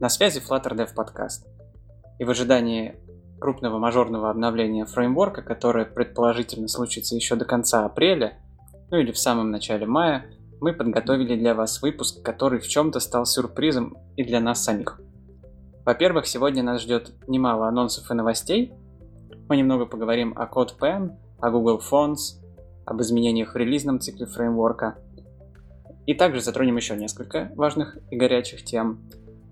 На 0.00 0.08
связи 0.08 0.40
Flutter 0.40 0.76
Dev 0.76 0.90
Podcast. 0.96 1.44
И 2.20 2.24
в 2.24 2.30
ожидании 2.30 2.94
крупного 3.40 3.78
мажорного 3.78 4.30
обновления 4.30 4.84
фреймворка, 4.84 5.42
которое 5.42 5.86
предположительно 5.86 6.68
случится 6.68 7.16
еще 7.16 7.34
до 7.34 7.44
конца 7.44 7.84
апреля, 7.84 8.38
ну 8.92 8.98
или 8.98 9.10
в 9.10 9.18
самом 9.18 9.50
начале 9.50 9.86
мая, 9.86 10.26
мы 10.60 10.72
подготовили 10.72 11.34
для 11.34 11.52
вас 11.52 11.82
выпуск, 11.82 12.22
который 12.22 12.60
в 12.60 12.68
чем-то 12.68 13.00
стал 13.00 13.26
сюрпризом 13.26 13.96
и 14.14 14.22
для 14.22 14.38
нас 14.38 14.62
самих. 14.62 15.00
Во-первых, 15.84 16.28
сегодня 16.28 16.62
нас 16.62 16.82
ждет 16.82 17.14
немало 17.26 17.66
анонсов 17.66 18.08
и 18.08 18.14
новостей. 18.14 18.72
Мы 19.48 19.56
немного 19.56 19.84
поговорим 19.84 20.32
о 20.36 20.46
CodePen, 20.46 21.10
о 21.40 21.50
Google 21.50 21.80
Fonts, 21.80 22.40
об 22.86 23.00
изменениях 23.00 23.52
в 23.52 23.56
релизном 23.56 23.98
цикле 23.98 24.26
фреймворка. 24.26 24.96
И 26.06 26.14
также 26.14 26.40
затронем 26.40 26.76
еще 26.76 26.94
несколько 26.94 27.50
важных 27.56 27.98
и 28.12 28.16
горячих 28.16 28.64
тем. 28.64 29.00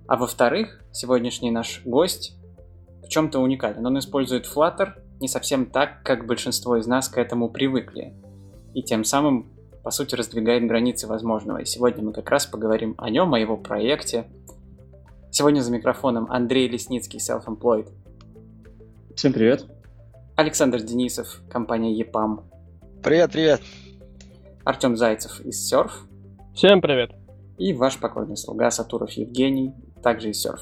А 0.08 0.16
во-вторых, 0.16 0.84
сегодняшний 0.92 1.50
наш 1.50 1.82
гость 1.84 2.36
в 3.02 3.08
чем-то 3.08 3.40
уникален. 3.40 3.84
Он 3.84 3.98
использует 3.98 4.46
Flutter 4.46 4.92
не 5.20 5.26
совсем 5.26 5.66
так, 5.66 6.02
как 6.04 6.26
большинство 6.26 6.76
из 6.76 6.86
нас 6.86 7.08
к 7.08 7.18
этому 7.18 7.48
привыкли. 7.50 8.14
И 8.72 8.82
тем 8.82 9.02
самым, 9.02 9.50
по 9.82 9.90
сути, 9.90 10.14
раздвигает 10.14 10.66
границы 10.66 11.08
возможного. 11.08 11.58
И 11.58 11.64
сегодня 11.64 12.04
мы 12.04 12.12
как 12.12 12.30
раз 12.30 12.46
поговорим 12.46 12.94
о 12.98 13.10
нем, 13.10 13.34
о 13.34 13.38
его 13.38 13.56
проекте. 13.56 14.26
Сегодня 15.32 15.60
за 15.60 15.72
микрофоном 15.72 16.30
Андрей 16.30 16.68
Лесницкий, 16.68 17.18
Self-Employed. 17.18 17.90
Всем 19.16 19.32
привет. 19.32 19.66
Александр 20.36 20.82
Денисов, 20.82 21.40
компания 21.50 22.00
EPAM. 22.00 22.44
Привет, 23.02 23.32
привет. 23.32 23.60
Артем 24.64 24.96
Зайцев 24.96 25.40
из 25.40 25.72
Surf. 25.72 25.90
Всем 26.54 26.80
привет. 26.80 27.12
И 27.58 27.72
ваш 27.72 27.98
покойный 27.98 28.36
слуга 28.36 28.70
Сатуров 28.70 29.10
Евгений, 29.12 29.72
также 30.02 30.30
из 30.30 30.44
Surf. 30.44 30.60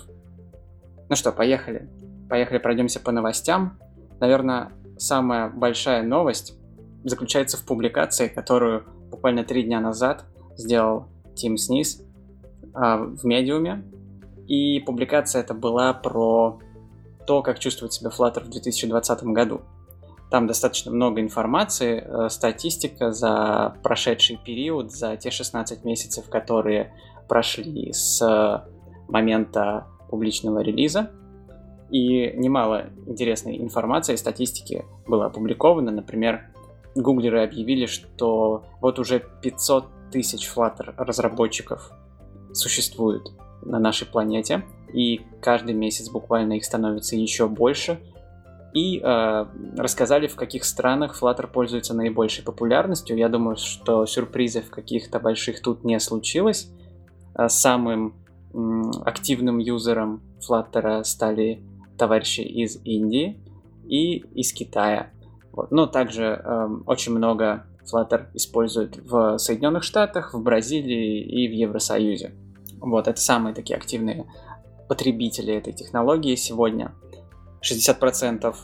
Ну 1.08 1.16
что, 1.16 1.32
поехали. 1.32 1.88
Поехали, 2.28 2.58
пройдемся 2.58 3.00
по 3.00 3.12
новостям. 3.12 3.78
Наверное, 4.20 4.72
самая 4.96 5.50
большая 5.50 6.02
новость 6.02 6.58
заключается 7.04 7.56
в 7.56 7.64
публикации, 7.64 8.28
которую 8.28 8.84
буквально 9.10 9.44
три 9.44 9.62
дня 9.62 9.80
назад 9.80 10.24
сделал 10.56 11.06
Тим 11.34 11.56
Снис 11.56 12.00
э, 12.00 12.70
в 12.74 13.24
медиуме. 13.24 13.84
И 14.46 14.80
публикация 14.80 15.42
это 15.42 15.54
была 15.54 15.92
про 15.92 16.58
то, 17.26 17.42
как 17.42 17.58
чувствует 17.58 17.92
себя 17.92 18.10
Flutter 18.10 18.44
в 18.44 18.50
2020 18.50 19.24
году. 19.24 19.62
Там 20.30 20.46
достаточно 20.46 20.90
много 20.90 21.20
информации, 21.20 22.02
э, 22.04 22.28
статистика 22.28 23.12
за 23.12 23.76
прошедший 23.82 24.38
период, 24.42 24.90
за 24.90 25.16
те 25.16 25.30
16 25.30 25.84
месяцев, 25.84 26.28
которые 26.28 26.92
прошли 27.28 27.92
с 27.92 28.20
момента 29.08 29.86
публичного 30.08 30.60
релиза. 30.60 31.10
И 31.90 32.32
немало 32.36 32.86
интересной 33.06 33.58
информации 33.58 34.14
и 34.14 34.16
статистики 34.16 34.84
было 35.06 35.26
опубликовано. 35.26 35.90
Например, 35.90 36.50
гуглеры 36.94 37.42
объявили, 37.42 37.86
что 37.86 38.64
вот 38.80 38.98
уже 38.98 39.22
500 39.42 39.86
тысяч 40.10 40.50
Flutter 40.54 40.94
разработчиков 40.96 41.90
существует 42.52 43.32
на 43.62 43.78
нашей 43.78 44.06
планете, 44.06 44.64
и 44.92 45.22
каждый 45.40 45.74
месяц 45.74 46.08
буквально 46.08 46.54
их 46.54 46.64
становится 46.64 47.16
еще 47.16 47.48
больше. 47.48 48.00
И 48.72 49.00
э, 49.00 49.46
рассказали, 49.76 50.26
в 50.26 50.34
каких 50.34 50.64
странах 50.64 51.20
Flutter 51.20 51.46
пользуется 51.46 51.94
наибольшей 51.94 52.44
популярностью. 52.44 53.16
Я 53.16 53.28
думаю, 53.28 53.56
что 53.56 54.04
сюрпризов 54.04 54.68
каких-то 54.68 55.20
больших 55.20 55.62
тут 55.62 55.84
не 55.84 55.98
случилось. 56.00 56.70
Э, 57.36 57.48
самым 57.48 58.14
активным 59.04 59.58
юзером 59.58 60.22
Flutter 60.40 61.04
стали 61.04 61.62
товарищи 61.98 62.40
из 62.40 62.78
Индии 62.84 63.40
и 63.86 64.18
из 64.18 64.52
Китая. 64.52 65.10
Вот. 65.52 65.70
Но 65.70 65.86
также 65.86 66.24
э, 66.24 66.68
очень 66.86 67.12
много 67.12 67.66
Flutter 67.90 68.26
используют 68.34 68.98
в 68.98 69.38
Соединенных 69.38 69.82
Штатах, 69.82 70.34
в 70.34 70.42
Бразилии 70.42 71.20
и 71.22 71.48
в 71.48 71.52
Евросоюзе. 71.52 72.34
Вот, 72.80 73.08
это 73.08 73.20
самые 73.20 73.54
такие 73.54 73.76
активные 73.76 74.26
потребители 74.88 75.54
этой 75.54 75.72
технологии 75.72 76.34
сегодня. 76.34 76.92
60% 77.62 78.54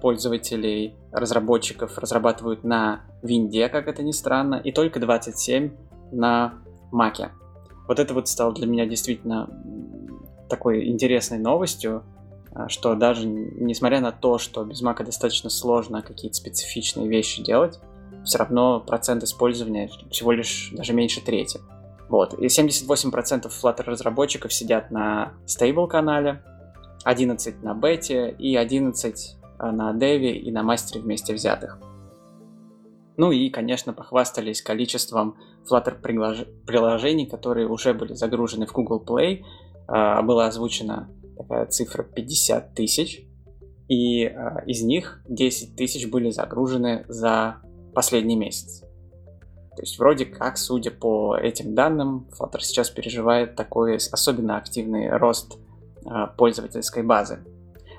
пользователей, 0.00 0.94
разработчиков 1.12 1.98
разрабатывают 1.98 2.64
на 2.64 3.02
винде, 3.22 3.68
как 3.68 3.86
это 3.86 4.02
ни 4.02 4.12
странно, 4.12 4.56
и 4.56 4.72
только 4.72 4.98
27% 4.98 5.72
на 6.12 6.54
маке. 6.90 7.30
Вот 7.90 7.98
это 7.98 8.14
вот 8.14 8.28
стало 8.28 8.54
для 8.54 8.68
меня 8.68 8.86
действительно 8.86 9.50
такой 10.48 10.86
интересной 10.86 11.38
новостью, 11.38 12.04
а, 12.52 12.68
что 12.68 12.94
даже 12.94 13.26
несмотря 13.26 14.00
на 14.00 14.12
то, 14.12 14.38
что 14.38 14.64
без 14.64 14.80
мака 14.80 15.02
достаточно 15.02 15.50
сложно 15.50 16.00
какие-то 16.00 16.36
специфичные 16.36 17.08
вещи 17.08 17.42
делать, 17.42 17.80
все 18.24 18.38
равно 18.38 18.78
процент 18.78 19.24
использования 19.24 19.90
всего 20.08 20.30
лишь 20.30 20.70
даже 20.72 20.92
меньше 20.92 21.20
трети. 21.20 21.58
Вот. 22.08 22.32
И 22.34 22.46
78% 22.46 23.50
Flutter 23.50 23.82
разработчиков 23.82 24.52
сидят 24.52 24.92
на 24.92 25.32
stable 25.48 25.88
канале, 25.88 26.44
11 27.02 27.60
на 27.64 27.74
бете 27.74 28.30
и 28.30 28.54
11 28.54 29.36
а, 29.58 29.72
на 29.72 29.92
деве 29.94 30.38
и 30.38 30.52
на 30.52 30.62
мастере 30.62 31.00
вместе 31.00 31.34
взятых. 31.34 31.76
Ну 33.16 33.32
и, 33.32 33.50
конечно, 33.50 33.92
похвастались 33.92 34.62
количеством 34.62 35.36
Flutter 35.68 36.00
приложений, 36.66 37.26
которые 37.26 37.68
уже 37.68 37.94
были 37.94 38.14
загружены 38.14 38.66
в 38.66 38.72
Google 38.72 39.02
Play. 39.04 39.42
А, 39.86 40.22
была 40.22 40.46
озвучена 40.46 41.08
такая 41.36 41.66
цифра 41.66 42.02
50 42.02 42.74
тысяч, 42.74 43.26
и 43.88 44.24
э, 44.24 44.64
из 44.66 44.82
них 44.82 45.20
10 45.28 45.74
тысяч 45.74 46.08
были 46.08 46.30
загружены 46.30 47.04
за 47.08 47.56
последний 47.94 48.36
месяц. 48.36 48.82
То 49.74 49.82
есть 49.82 49.98
вроде 49.98 50.26
как, 50.26 50.58
судя 50.58 50.90
по 50.90 51.36
этим 51.36 51.74
данным, 51.74 52.28
Flutter 52.38 52.60
сейчас 52.60 52.90
переживает 52.90 53.56
такой 53.56 53.96
особенно 53.96 54.58
активный 54.58 55.10
рост 55.16 55.58
э, 56.04 56.08
пользовательской 56.36 57.02
базы. 57.02 57.44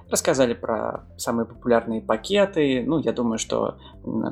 Рассказали 0.09 0.53
про 0.53 1.05
самые 1.17 1.45
популярные 1.45 2.01
пакеты. 2.01 2.83
Ну, 2.85 2.99
я 2.99 3.13
думаю, 3.13 3.37
что 3.37 3.77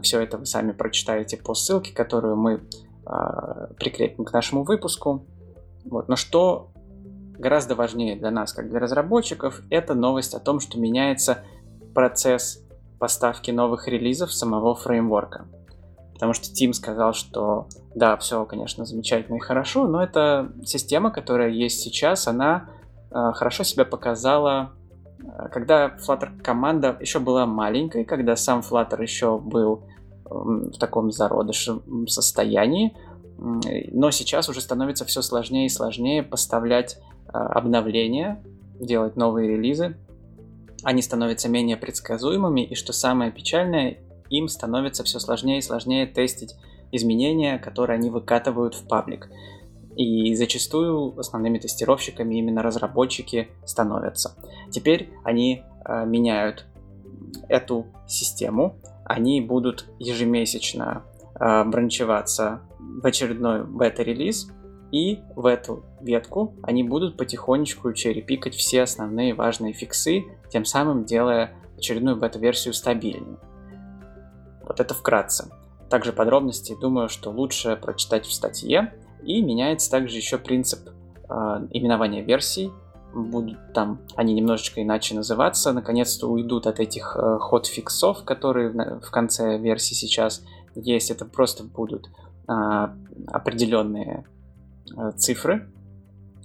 все 0.02 0.22
это 0.22 0.38
вы 0.38 0.46
сами 0.46 0.74
прочитаете 0.74 1.38
по 1.38 1.54
ссылке, 1.54 1.94
которую 1.94 2.36
мы 2.36 2.62
прикрепим 3.78 4.26
к 4.26 4.34
нашему 4.34 4.64
выпуску. 4.64 5.26
Вот. 5.86 6.08
Но 6.08 6.16
что 6.16 6.72
гораздо 7.38 7.76
важнее 7.76 8.16
для 8.16 8.32
нас, 8.32 8.54
как 8.54 8.70
для 8.70 8.80
разработчиков, 8.80 9.62
это 9.70 9.96
новость 9.96 10.34
о 10.34 10.40
том, 10.40 10.60
что 10.60 10.80
меняется 10.80 11.44
процесс 11.96 12.64
поставки 13.00 13.50
новых 13.50 13.88
релизов 13.88 14.34
самого 14.34 14.76
фреймворка. 14.76 15.48
Потому 16.14 16.34
что 16.34 16.54
Тим 16.54 16.74
сказал, 16.74 17.14
что 17.14 17.68
да, 17.96 18.18
все, 18.18 18.46
конечно, 18.46 18.86
замечательно 18.86 19.38
и 19.38 19.40
хорошо, 19.40 19.88
но 19.88 20.04
эта 20.04 20.52
система, 20.66 21.12
которая 21.12 21.50
есть 21.50 21.80
сейчас, 21.80 22.28
она 22.28 22.70
э, 23.10 23.32
хорошо 23.34 23.64
себя 23.64 23.86
показала, 23.86 24.74
э, 25.20 25.48
когда 25.50 25.96
Flutter 25.96 26.42
команда 26.42 26.98
еще 27.00 27.20
была 27.20 27.46
маленькой, 27.46 28.04
когда 28.04 28.36
сам 28.36 28.60
Flutter 28.60 29.02
еще 29.02 29.38
был 29.38 29.86
в 30.30 30.78
таком 30.78 31.12
зародышем 31.12 32.08
состоянии, 32.08 32.96
но 33.38 34.12
сейчас 34.12 34.50
уже 34.50 34.62
становится 34.62 35.06
все 35.06 35.22
сложнее 35.22 35.68
и 35.68 35.70
сложнее 35.70 36.24
поставлять 36.24 36.98
а, 37.28 37.48
обновления, 37.48 38.44
делать 38.80 39.16
новые 39.16 39.50
релизы. 39.50 39.98
Они 40.84 41.02
становятся 41.02 41.50
менее 41.50 41.78
предсказуемыми, 41.78 42.62
и 42.62 42.76
что 42.76 42.94
самое 42.94 43.32
печальное, 43.32 43.98
им 44.30 44.48
становится 44.48 45.04
все 45.04 45.20
сложнее 45.20 45.60
и 45.60 45.62
сложнее 45.62 46.06
тестить 46.06 46.56
изменения, 46.92 47.60
которые 47.60 47.96
они 47.96 48.10
выкатывают 48.10 48.76
в 48.76 48.88
паблик. 48.88 49.30
И 49.96 50.34
зачастую 50.36 51.18
основными 51.20 51.60
тестировщиками 51.60 52.36
именно 52.36 52.62
разработчики 52.62 53.50
становятся. 53.66 54.36
Теперь 54.72 55.10
они 55.24 55.64
э, 55.86 56.06
меняют 56.06 56.66
эту 57.48 57.88
систему, 58.08 58.78
они 59.10 59.42
будут 59.42 59.88
ежемесячно 59.98 61.04
э, 61.40 61.64
бранчеваться 61.66 62.62
в 62.78 63.06
очередной 63.06 63.66
бета-релиз, 63.66 64.52
и 64.92 65.20
в 65.36 65.48
эту 65.48 65.84
ветку 66.00 66.54
они 66.62 66.84
будут 66.84 67.18
потихонечку 67.18 67.92
черепикать 67.94 68.54
все 68.54 68.84
основные 68.84 69.34
важные 69.34 69.74
фиксы, 69.74 70.26
тем 70.50 70.64
самым 70.64 71.06
делая 71.06 71.54
очередную 71.76 72.18
бета-версию 72.18 72.76
стабильной. 72.76 73.38
Вот 74.62 74.80
это 74.80 74.94
вкратце. 74.94 75.50
Также 75.90 76.14
подробности, 76.14 76.78
думаю, 76.80 77.10
что 77.10 77.32
лучше 77.32 77.76
прочитать 77.78 78.28
в 78.28 78.32
статье. 78.32 78.94
И 79.24 79.42
меняется 79.42 79.90
также 79.90 80.18
еще 80.18 80.38
принцип 80.38 80.88
э, 80.88 81.34
именования 81.72 82.22
версий. 82.22 82.72
Будут 83.14 83.74
там 83.74 84.00
они 84.16 84.34
немножечко 84.34 84.82
иначе 84.82 85.16
называться. 85.16 85.74
Наконец-то 85.74 86.28
уйдут 86.28 86.68
от 86.68 86.80
этих 86.80 87.18
э, 87.20 87.38
которые 88.24 88.70
в, 88.70 89.02
в 89.02 89.12
конце 89.12 89.58
версии 89.58 89.94
сейчас 89.94 90.44
есть. 90.76 91.12
Это 91.12 91.26
просто 91.26 91.64
будут 91.64 92.10
э, 92.48 92.88
определенные 93.28 94.26
Э, 94.98 95.12
цифры, 95.16 95.70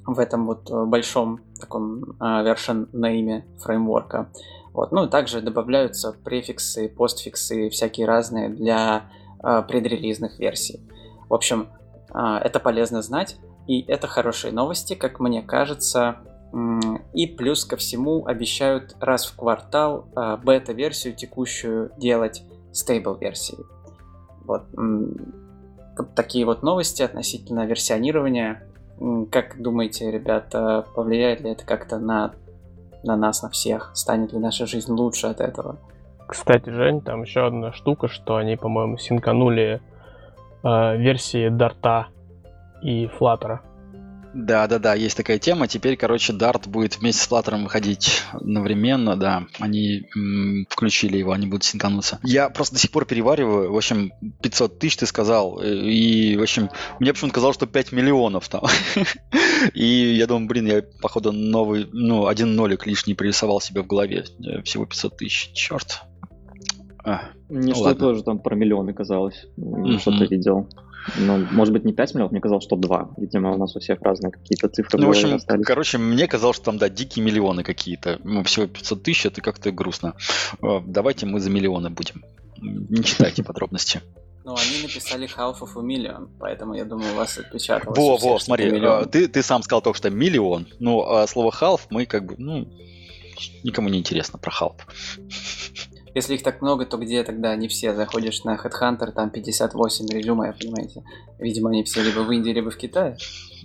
в 0.06 0.18
этом 0.18 0.46
вот 0.46 0.70
э, 0.70 0.84
большом 0.84 1.40
таком 1.58 2.16
version 2.20 2.90
name 2.92 3.42
фреймворка. 3.58 4.28
Вот. 4.72 4.92
Ну 4.92 5.06
и 5.06 5.08
также 5.08 5.40
добавляются 5.40 6.12
префиксы, 6.12 6.88
постфиксы 6.88 7.70
всякие 7.70 8.06
разные 8.06 8.48
для 8.48 9.10
предрелизных 9.40 10.38
версий. 10.38 10.80
В 11.28 11.34
общем, 11.34 11.68
это 12.12 12.58
полезно 12.60 13.02
знать, 13.02 13.36
и 13.66 13.82
это 13.82 14.06
хорошие 14.06 14.52
новости, 14.52 14.94
как 14.94 15.20
мне 15.20 15.42
кажется. 15.42 16.16
И 17.12 17.26
плюс 17.26 17.64
ко 17.64 17.76
всему 17.76 18.26
обещают 18.26 18.96
раз 19.00 19.26
в 19.26 19.36
квартал 19.36 20.06
бета-версию 20.44 21.14
текущую 21.14 21.90
делать 21.96 22.42
стейбл 22.72 23.14
версией. 23.14 23.64
Вот. 24.44 24.62
вот 24.76 26.14
такие 26.14 26.44
вот 26.44 26.62
новости 26.62 27.02
относительно 27.02 27.66
версионирования. 27.66 28.62
Как 29.30 29.60
думаете, 29.60 30.10
ребята, 30.10 30.86
повлияет 30.94 31.40
ли 31.40 31.50
это 31.50 31.64
как-то 31.66 31.98
на, 31.98 32.34
на 33.02 33.16
нас, 33.16 33.42
на 33.42 33.48
всех? 33.48 33.90
Станет 33.94 34.32
ли 34.32 34.38
наша 34.38 34.66
жизнь 34.66 34.92
лучше 34.92 35.26
от 35.28 35.40
этого? 35.40 35.78
Кстати, 36.26 36.70
Жень, 36.70 37.00
там 37.00 37.22
еще 37.22 37.46
одна 37.46 37.72
штука, 37.72 38.08
что 38.08 38.36
они, 38.36 38.56
по-моему, 38.56 38.96
синканули 38.96 39.80
э, 40.62 40.96
версии 40.96 41.48
Дарта 41.48 42.06
и 42.82 43.06
Флаттера. 43.08 43.62
Да, 44.34 44.66
да, 44.66 44.80
да, 44.80 44.94
есть 44.94 45.16
такая 45.16 45.38
тема. 45.38 45.68
Теперь, 45.68 45.96
короче, 45.96 46.32
Dart 46.32 46.68
будет 46.68 46.98
вместе 46.98 47.22
с 47.22 47.30
Flutter 47.30 47.62
выходить 47.62 48.22
одновременно, 48.32 49.16
да. 49.16 49.46
Они 49.60 50.08
м- 50.16 50.66
включили 50.68 51.16
его, 51.16 51.32
они 51.32 51.46
будут 51.46 51.62
синкануться. 51.62 52.18
Я 52.24 52.50
просто 52.50 52.74
до 52.74 52.80
сих 52.80 52.90
пор 52.90 53.06
перевариваю. 53.06 53.72
В 53.72 53.76
общем, 53.76 54.12
500 54.42 54.78
тысяч 54.80 54.96
ты 54.96 55.06
сказал. 55.06 55.60
Э, 55.60 55.72
и, 55.72 56.36
в 56.36 56.42
общем, 56.42 56.68
мне 56.98 57.12
почему-то 57.12 57.34
казалось, 57.34 57.54
что 57.54 57.66
5 57.66 57.92
миллионов 57.92 58.48
там. 58.48 58.64
И 59.74 60.14
я 60.16 60.26
думаю, 60.26 60.48
блин, 60.48 60.66
я, 60.66 60.82
походу, 61.00 61.30
новый, 61.30 61.88
ну, 61.92 62.26
один 62.26 62.56
нолик 62.56 62.86
лишний 62.86 63.14
пририсовал 63.14 63.60
себе 63.60 63.82
в 63.82 63.86
голове. 63.86 64.24
Э, 64.44 64.62
всего 64.62 64.84
500 64.84 65.16
тысяч. 65.16 65.52
Черт. 65.52 66.02
А, 67.04 67.30
Мне 67.48 67.72
ну, 67.72 67.74
что 67.74 67.94
тоже 67.94 68.22
там 68.24 68.38
про 68.38 68.56
миллионы 68.56 68.94
казалось. 68.94 69.46
Mm-hmm. 69.58 69.98
Что-то 69.98 70.24
видел. 70.24 70.68
Ну, 71.16 71.46
может 71.50 71.72
быть, 71.72 71.84
не 71.84 71.92
5 71.92 72.14
миллионов, 72.14 72.32
мне 72.32 72.40
казалось, 72.40 72.64
что 72.64 72.76
2. 72.76 73.10
Видимо, 73.18 73.52
у 73.52 73.58
нас 73.58 73.76
у 73.76 73.80
всех 73.80 74.00
разные 74.02 74.32
какие-то 74.32 74.68
цифры 74.68 74.98
Ну, 74.98 75.06
в 75.06 75.10
общем, 75.10 75.34
остались. 75.34 75.66
короче, 75.66 75.98
мне 75.98 76.26
казалось, 76.26 76.56
что 76.56 76.66
там, 76.66 76.78
да, 76.78 76.88
дикие 76.88 77.24
миллионы 77.24 77.62
какие-то. 77.62 78.20
Ну, 78.24 78.42
всего 78.44 78.66
500 78.66 79.02
тысяч, 79.02 79.26
это 79.26 79.40
как-то 79.40 79.70
грустно. 79.70 80.14
Давайте 80.60 81.26
мы 81.26 81.40
за 81.40 81.50
миллионы 81.50 81.90
будем. 81.90 82.24
Не 82.60 83.02
читайте 83.02 83.42
подробности. 83.44 84.00
Ну, 84.44 84.54
они 84.56 84.82
написали 84.82 85.26
half 85.26 85.60
of 85.60 85.70
a 85.76 85.82
million, 85.82 86.28
поэтому 86.38 86.74
я 86.74 86.84
думаю, 86.84 87.14
у 87.14 87.16
вас 87.16 87.38
отпечаталось. 87.38 87.98
Во, 87.98 88.18
во, 88.18 88.38
смотри, 88.38 88.78
а, 88.78 89.06
ты, 89.06 89.26
ты 89.26 89.42
сам 89.42 89.62
сказал 89.62 89.80
только 89.80 89.96
что 89.96 90.10
миллион, 90.10 90.66
но 90.78 91.16
а 91.16 91.26
слово 91.26 91.50
half 91.50 91.80
мы 91.88 92.04
как 92.04 92.26
бы, 92.26 92.34
ну, 92.36 92.68
никому 93.62 93.88
не 93.88 93.98
интересно 93.98 94.38
про 94.38 94.52
half. 94.52 94.74
Если 96.14 96.34
их 96.34 96.44
так 96.44 96.62
много, 96.62 96.86
то 96.86 96.96
где 96.96 97.24
тогда 97.24 97.56
не 97.56 97.66
все? 97.66 97.92
Заходишь 97.92 98.44
на 98.44 98.54
Headhunter, 98.54 99.10
там 99.10 99.30
58 99.30 100.06
резюме, 100.08 100.52
понимаете? 100.52 101.02
Видимо, 101.38 101.70
они 101.70 101.82
все 101.82 102.02
либо 102.02 102.20
в 102.20 102.30
Индии, 102.30 102.50
либо 102.50 102.70
в 102.70 102.76
Китае. 102.76 103.16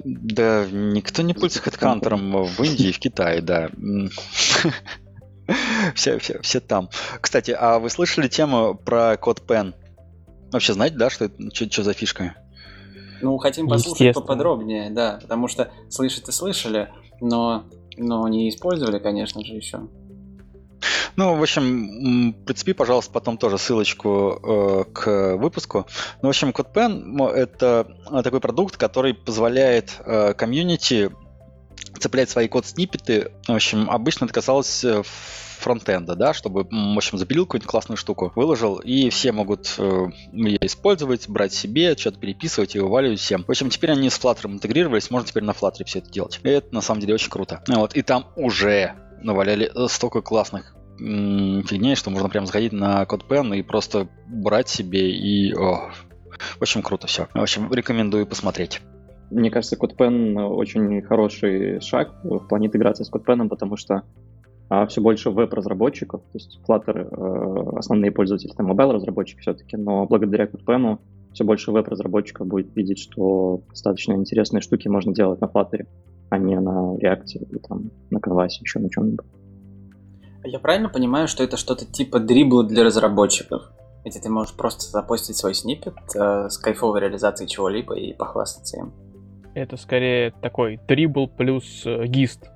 Да, 0.04 0.66
никто 0.72 1.22
не 1.22 1.34
пользуется 1.34 1.70
Headhunter 1.70 2.16
в 2.18 2.64
Индии 2.64 2.90
и 2.90 2.92
в 2.92 3.00
Китае, 3.00 3.42
да. 3.42 3.70
Все, 5.96 6.20
все, 6.20 6.40
все 6.42 6.60
там. 6.60 6.90
Кстати, 7.20 7.58
а 7.60 7.80
вы 7.80 7.90
слышали 7.90 8.28
тему 8.28 8.76
про 8.76 9.18
код 9.18 9.42
Pen? 9.48 9.74
Вообще 10.52 10.74
знаете, 10.74 10.96
да, 10.96 11.10
что 11.10 11.26
это, 11.26 11.50
что, 11.52 11.72
что 11.72 11.84
за 11.84 11.94
фишка? 11.94 12.36
Ну, 13.24 13.36
хотим 13.40 13.68
послушать 13.68 14.14
поподробнее, 14.14 14.92
да, 14.92 15.18
потому 15.20 15.48
что 15.48 15.72
слышать 15.90 16.30
и 16.30 16.32
слышали, 16.32 16.90
но, 17.20 17.66
но 17.98 18.28
не 18.28 18.48
использовали, 18.50 19.00
конечно 19.00 19.44
же, 19.44 19.54
еще. 19.54 19.88
Ну, 21.16 21.36
в 21.36 21.42
общем, 21.42 22.34
прицепи, 22.46 22.74
пожалуйста, 22.74 23.12
потом 23.12 23.38
тоже 23.38 23.58
ссылочку 23.58 24.40
э, 24.42 24.84
к 24.94 25.36
выпуску. 25.38 25.86
Ну, 26.22 26.28
в 26.28 26.30
общем, 26.30 26.50
CodePen— 26.50 27.32
это 27.34 27.88
такой 28.24 28.40
продукт, 28.40 28.78
который 28.78 29.14
позволяет 29.14 29.98
э, 30.06 30.34
комьюнити 30.34 31.12
цеплять 32.00 32.30
свои 32.30 32.48
код-сниппеты. 32.48 33.32
В 33.48 33.54
общем, 33.54 33.90
обычно 33.90 34.26
это 34.26 34.34
касалось 34.34 34.84
э, 34.84 35.04
фронтенда, 35.60 36.16
да, 36.16 36.34
чтобы, 36.34 36.64
в 36.64 36.98
общем, 36.98 37.18
запилил 37.18 37.46
какую-нибудь 37.46 37.70
классную 37.70 37.98
штуку, 37.98 38.32
выложил, 38.36 38.78
и 38.78 39.10
все 39.10 39.32
могут 39.32 39.76
э, 39.78 40.08
ее 40.32 40.58
использовать, 40.66 41.28
брать 41.28 41.54
себе, 41.54 41.96
что-то 41.98 42.20
переписывать 42.20 42.76
и 42.76 42.80
вываливать 42.80 43.20
всем. 43.20 43.44
В 43.44 43.50
общем, 43.50 43.70
теперь 43.70 43.92
они 43.92 44.10
с 44.10 44.20
Flutter 44.20 44.48
интегрировались, 44.48 45.12
можно 45.12 45.28
теперь 45.28 45.44
на 45.44 45.52
Flutter 45.52 45.84
все 45.86 46.00
это 46.00 46.10
делать. 46.10 46.40
И 46.44 46.50
это, 46.50 46.74
на 46.74 46.82
самом 46.82 47.02
деле, 47.02 47.14
очень 47.14 47.30
круто. 47.30 47.62
Вот, 47.68 47.96
и 47.96 48.02
там 48.02 48.28
уже 48.36 48.96
наваляли 49.22 49.70
э, 49.74 49.88
столько 49.88 50.22
классных 50.22 50.76
фигней, 50.98 51.96
что 51.96 52.10
можно 52.10 52.28
прям 52.28 52.46
заходить 52.46 52.74
на 52.74 53.04
CodePen 53.04 53.56
и 53.58 53.62
просто 53.62 54.10
брать 54.28 54.68
себе 54.68 55.10
и... 55.10 55.54
О, 55.54 55.92
общем, 56.60 56.82
круто 56.82 57.08
все. 57.08 57.28
В 57.34 57.42
общем, 57.42 57.72
рекомендую 57.72 58.28
посмотреть. 58.28 58.82
Мне 59.32 59.50
кажется, 59.50 59.78
CodePen 59.78 60.40
очень 60.48 61.02
хороший 61.02 61.80
шаг 61.82 62.16
в 62.24 62.48
плане 62.48 62.68
интеграции 62.68 63.04
с 63.04 63.12
CodePen, 63.12 63.48
потому 63.48 63.78
что 63.78 64.04
а, 64.70 64.86
все 64.88 65.02
больше 65.02 65.30
веб-разработчиков, 65.32 66.22
то 66.22 66.38
есть 66.38 66.60
Flutter 66.68 67.08
э, 67.10 67.78
основные 67.78 68.12
пользователи, 68.12 68.52
там 68.52 68.68
мобайл-разработчики 68.68 69.40
все-таки, 69.40 69.78
но 69.78 70.06
благодаря 70.06 70.46
CodePen 70.46 71.00
все 71.34 71.44
больше 71.44 71.72
веб-разработчиков 71.72 72.48
будет 72.48 72.76
видеть, 72.76 73.00
что 73.00 73.62
достаточно 73.70 74.14
интересные 74.14 74.62
штуки 74.62 74.88
можно 74.88 75.14
делать 75.14 75.42
на 75.42 75.46
Flutter, 75.46 75.88
а 76.30 76.38
не 76.38 76.60
на 76.60 76.96
React 76.96 77.26
или 77.50 77.60
там 77.60 77.92
на 78.10 78.18
Canvas, 78.18 78.50
еще 78.62 78.80
на 78.80 78.90
чем-нибудь. 78.90 79.26
Я 80.44 80.60
правильно 80.60 80.90
понимаю, 80.90 81.28
что 81.28 81.44
это 81.44 81.58
что-то 81.58 81.86
типа 81.86 82.20
дрибла 82.20 82.64
для 82.64 82.84
разработчиков? 82.84 83.72
Где 84.06 84.20
ты 84.20 84.30
можешь 84.30 84.56
просто 84.56 84.90
запостить 84.90 85.36
свой 85.36 85.54
сниппет 85.54 85.94
э, 86.16 86.50
с 86.50 86.58
кайфовой 86.58 87.02
реализацией 87.02 87.50
чего-либо 87.50 87.96
и 87.96 88.14
похвастаться 88.14 88.78
им. 88.78 88.94
Это 89.54 89.76
скорее 89.76 90.32
такой 90.42 90.80
дрибл 90.88 91.28
плюс 91.28 91.84
э, 91.86 92.06
гист. 92.08 92.50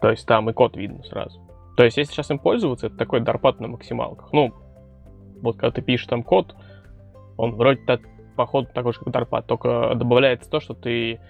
То 0.00 0.10
есть 0.10 0.26
там 0.26 0.50
и 0.50 0.52
код 0.52 0.76
видно 0.76 1.02
сразу. 1.04 1.40
То 1.76 1.84
есть 1.84 1.96
если 1.96 2.12
сейчас 2.12 2.30
им 2.30 2.38
пользоваться, 2.38 2.88
это 2.88 2.96
такой 2.96 3.20
дарпат 3.20 3.60
на 3.60 3.68
максималках. 3.68 4.32
Ну, 4.32 4.52
вот 5.40 5.56
когда 5.56 5.70
ты 5.70 5.80
пишешь 5.80 6.06
там 6.06 6.22
код, 6.22 6.54
он 7.38 7.54
вроде 7.54 7.80
так, 7.86 8.02
походу 8.36 8.68
такой 8.74 8.92
же, 8.92 8.98
как 8.98 9.12
дарпат, 9.12 9.46
только 9.46 9.94
добавляется 9.94 10.50
то, 10.50 10.60
что 10.60 10.74
ты 10.74 11.20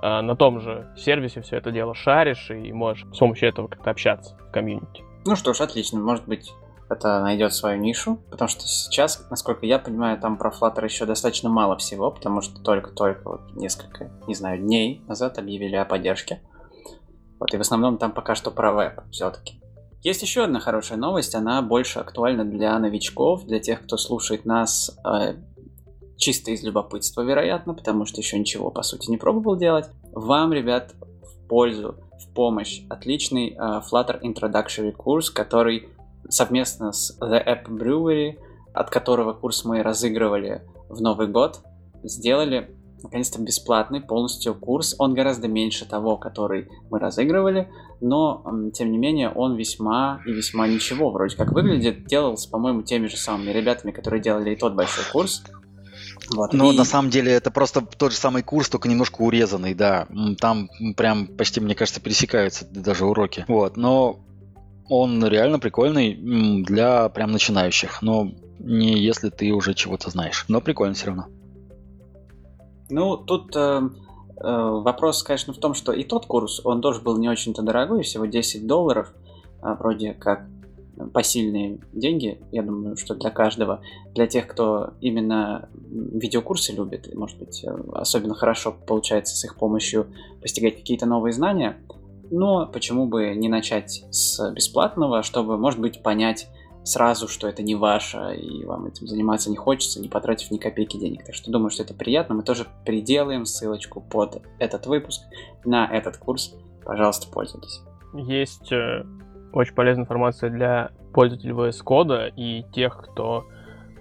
а, 0.00 0.22
на 0.22 0.36
том 0.36 0.60
же 0.60 0.92
сервисе 0.96 1.40
все 1.42 1.56
это 1.56 1.72
дело 1.72 1.94
шаришь 1.94 2.50
и 2.50 2.72
можешь 2.72 3.06
с 3.12 3.18
помощью 3.18 3.48
этого 3.48 3.66
как-то 3.66 3.90
общаться 3.90 4.36
в 4.36 4.52
комьюнити. 4.52 5.02
Ну 5.26 5.36
что 5.36 5.52
ж, 5.52 5.60
отлично. 5.60 6.00
Может 6.00 6.26
быть, 6.26 6.52
это 6.88 7.20
найдет 7.20 7.52
свою 7.52 7.78
нишу, 7.78 8.18
потому 8.30 8.48
что 8.48 8.62
сейчас, 8.62 9.26
насколько 9.30 9.66
я 9.66 9.78
понимаю, 9.78 10.18
там 10.18 10.38
про 10.38 10.50
Flutter 10.50 10.84
еще 10.84 11.04
достаточно 11.04 11.50
мало 11.50 11.76
всего, 11.76 12.10
потому 12.10 12.40
что 12.40 12.60
только-только 12.62 13.28
вот 13.28 13.52
несколько, 13.54 14.10
не 14.26 14.34
знаю, 14.34 14.58
дней 14.60 15.02
назад 15.06 15.38
объявили 15.38 15.76
о 15.76 15.84
поддержке. 15.84 16.40
Вот, 17.38 17.54
и 17.54 17.56
в 17.56 17.60
основном 17.60 17.96
там 17.96 18.12
пока 18.12 18.34
что 18.34 18.50
про 18.50 18.72
веб 18.72 19.00
все-таки. 19.10 19.59
Есть 20.02 20.22
еще 20.22 20.44
одна 20.44 20.60
хорошая 20.60 20.98
новость, 20.98 21.34
она 21.34 21.60
больше 21.60 21.98
актуальна 21.98 22.44
для 22.44 22.78
новичков, 22.78 23.44
для 23.44 23.60
тех, 23.60 23.82
кто 23.82 23.98
слушает 23.98 24.46
нас 24.46 24.98
э, 25.04 25.34
чисто 26.16 26.52
из 26.52 26.62
любопытства, 26.62 27.22
вероятно, 27.22 27.74
потому 27.74 28.06
что 28.06 28.20
еще 28.20 28.38
ничего, 28.38 28.70
по 28.70 28.82
сути, 28.82 29.10
не 29.10 29.18
пробовал 29.18 29.56
делать. 29.56 29.86
Вам, 30.12 30.52
ребят, 30.52 30.94
в 31.22 31.48
пользу, 31.48 31.96
в 32.18 32.32
помощь 32.32 32.82
отличный 32.88 33.54
uh, 33.54 33.82
Flutter 33.82 34.20
Introductory 34.22 34.92
курс, 34.92 35.30
который 35.30 35.88
совместно 36.28 36.92
с 36.92 37.18
The 37.20 37.44
App 37.44 37.66
Brewery, 37.68 38.38
от 38.72 38.90
которого 38.90 39.32
курс 39.32 39.64
мы 39.64 39.82
разыгрывали 39.82 40.62
в 40.88 41.00
Новый 41.00 41.26
год, 41.26 41.60
сделали 42.02 42.74
наконец-то 43.02 43.40
бесплатный 43.40 44.00
полностью 44.00 44.54
курс. 44.54 44.94
Он 44.98 45.14
гораздо 45.14 45.48
меньше 45.48 45.86
того, 45.86 46.16
который 46.16 46.68
мы 46.90 46.98
разыгрывали, 46.98 47.70
но, 48.00 48.44
тем 48.74 48.92
не 48.92 48.98
менее, 48.98 49.30
он 49.30 49.56
весьма 49.56 50.20
и 50.26 50.32
весьма 50.32 50.66
ничего 50.68 51.10
вроде 51.10 51.36
как 51.36 51.52
выглядит. 51.52 52.06
Делался, 52.06 52.48
по-моему, 52.50 52.82
теми 52.82 53.06
же 53.06 53.16
самыми 53.16 53.50
ребятами, 53.50 53.92
которые 53.92 54.22
делали 54.22 54.50
и 54.52 54.56
тот 54.56 54.74
большой 54.74 55.04
курс. 55.12 55.42
Вот. 56.34 56.52
Но 56.52 56.72
и... 56.72 56.76
на 56.76 56.84
самом 56.84 57.10
деле 57.10 57.32
это 57.32 57.50
просто 57.50 57.80
тот 57.80 58.12
же 58.12 58.18
самый 58.18 58.42
курс, 58.42 58.68
только 58.68 58.88
немножко 58.88 59.22
урезанный, 59.22 59.74
да. 59.74 60.06
Там 60.38 60.68
прям 60.96 61.26
почти, 61.26 61.60
мне 61.60 61.74
кажется, 61.74 62.00
пересекаются 62.00 62.66
даже 62.70 63.04
уроки. 63.04 63.44
Вот, 63.48 63.76
но 63.76 64.20
он 64.88 65.24
реально 65.26 65.58
прикольный 65.58 66.14
для 66.64 67.08
прям 67.08 67.32
начинающих. 67.32 68.02
Но 68.02 68.32
не 68.58 68.98
если 68.98 69.30
ты 69.30 69.50
уже 69.52 69.74
чего-то 69.74 70.10
знаешь. 70.10 70.44
Но 70.48 70.60
прикольно 70.60 70.94
все 70.94 71.06
равно. 71.06 71.26
Ну, 72.90 73.16
тут 73.16 73.54
э, 73.56 73.80
э, 73.80 74.42
вопрос, 74.42 75.22
конечно, 75.22 75.52
в 75.52 75.58
том, 75.58 75.74
что 75.74 75.92
и 75.92 76.04
тот 76.04 76.26
курс, 76.26 76.60
он 76.64 76.80
тоже 76.80 77.00
был 77.00 77.18
не 77.18 77.28
очень-то 77.28 77.62
дорогой, 77.62 78.02
всего 78.02 78.26
10 78.26 78.66
долларов, 78.66 79.12
э, 79.62 79.74
вроде 79.78 80.14
как 80.14 80.46
посильные 81.12 81.80
деньги, 81.92 82.40
я 82.52 82.62
думаю, 82.62 82.96
что 82.96 83.14
для 83.14 83.30
каждого. 83.30 83.80
Для 84.14 84.26
тех, 84.26 84.46
кто 84.46 84.94
именно 85.00 85.68
видеокурсы 85.90 86.72
любит, 86.72 87.14
может 87.14 87.38
быть, 87.38 87.64
э, 87.64 87.70
особенно 87.94 88.34
хорошо 88.34 88.74
получается 88.86 89.36
с 89.36 89.44
их 89.44 89.56
помощью 89.56 90.08
постигать 90.42 90.76
какие-то 90.76 91.06
новые 91.06 91.32
знания, 91.32 91.78
но 92.30 92.66
почему 92.66 93.06
бы 93.06 93.34
не 93.34 93.48
начать 93.48 94.04
с 94.10 94.52
бесплатного, 94.52 95.22
чтобы, 95.22 95.56
может 95.56 95.80
быть, 95.80 96.02
понять 96.02 96.48
сразу, 96.84 97.28
что 97.28 97.48
это 97.48 97.62
не 97.62 97.74
ваше, 97.74 98.36
и 98.36 98.64
вам 98.64 98.86
этим 98.86 99.06
заниматься 99.06 99.50
не 99.50 99.56
хочется, 99.56 100.00
не 100.00 100.08
потратив 100.08 100.50
ни 100.50 100.58
копейки 100.58 100.96
денег. 100.96 101.24
Так 101.24 101.34
что 101.34 101.50
думаю, 101.50 101.70
что 101.70 101.82
это 101.82 101.94
приятно. 101.94 102.34
Мы 102.34 102.42
тоже 102.42 102.66
приделаем 102.84 103.44
ссылочку 103.46 104.00
под 104.00 104.42
этот 104.58 104.86
выпуск 104.86 105.22
на 105.64 105.86
этот 105.86 106.16
курс. 106.16 106.56
Пожалуйста, 106.84 107.28
пользуйтесь. 107.30 107.82
Есть 108.14 108.72
э, 108.72 109.04
очень 109.52 109.74
полезная 109.74 110.04
информация 110.04 110.50
для 110.50 110.90
пользователей 111.12 111.52
VS 111.52 111.84
Code 111.84 112.32
и 112.36 112.64
тех, 112.72 112.96
кто 112.98 113.44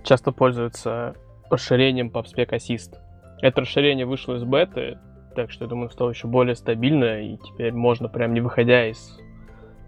часто 0.04 0.32
пользуется 0.32 1.16
расширением 1.50 2.10
PubSpec 2.10 2.50
Assist. 2.52 2.98
Это 3.42 3.62
расширение 3.62 4.06
вышло 4.06 4.36
из 4.36 4.44
беты, 4.44 4.98
так 5.36 5.52
что, 5.52 5.66
я 5.66 5.70
думаю, 5.70 5.90
стало 5.90 6.10
еще 6.10 6.28
более 6.28 6.56
стабильно, 6.56 7.22
и 7.22 7.38
теперь 7.38 7.72
можно 7.72 8.10
прям 8.10 8.34
не 8.34 8.42
выходя 8.42 8.88
из 8.88 9.20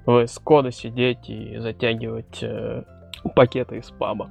VS 0.05 0.41
Code 0.43 0.71
сидеть 0.71 1.29
и 1.29 1.57
затягивать 1.59 2.41
э, 2.41 2.83
пакеты 3.35 3.77
из 3.77 3.89
паба. 3.91 4.29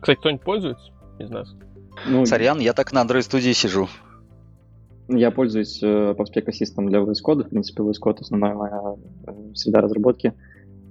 Кстати, 0.00 0.18
кто-нибудь 0.18 0.42
пользуется 0.42 0.92
из 1.18 1.30
нас? 1.30 1.54
Ну, 2.06 2.24
Сорян, 2.24 2.58
я 2.60 2.72
так 2.72 2.92
на 2.92 3.04
Android 3.04 3.22
студии 3.22 3.52
сижу. 3.52 3.88
Я 5.08 5.30
пользуюсь 5.30 5.82
э, 5.82 6.14
PubSpec 6.16 6.46
Assistant 6.46 6.88
для 6.88 7.00
VS 7.00 7.16
Code. 7.24 7.44
В 7.44 7.50
принципе, 7.50 7.82
VS 7.82 7.96
Code 8.02 8.18
основная 8.20 8.54
моя 8.54 8.94
э, 9.26 9.32
среда 9.54 9.80
разработки. 9.80 10.34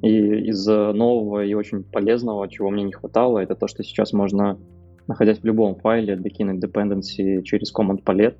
И 0.02 0.50
из 0.50 0.68
нового 0.68 1.44
и 1.44 1.56
очень 1.56 1.84
полезного, 1.84 2.48
чего 2.48 2.70
мне 2.70 2.84
не 2.84 2.92
хватало, 2.92 3.40
это 3.40 3.56
то, 3.56 3.66
что 3.66 3.82
сейчас 3.82 4.14
можно, 4.14 4.60
находясь 5.08 5.40
в 5.40 5.44
любом 5.44 5.76
файле, 5.76 6.16
докинуть 6.16 6.64
dependency 6.64 7.42
через 7.42 7.74
command 7.74 8.04
palette. 8.04 8.38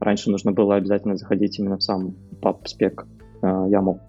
Раньше 0.00 0.30
нужно 0.30 0.52
было 0.52 0.76
обязательно 0.76 1.16
заходить 1.16 1.58
именно 1.58 1.76
в 1.76 1.82
сам 1.82 2.14
PubSpec 2.40 3.04
э, 3.42 3.46
YAML. 3.46 4.00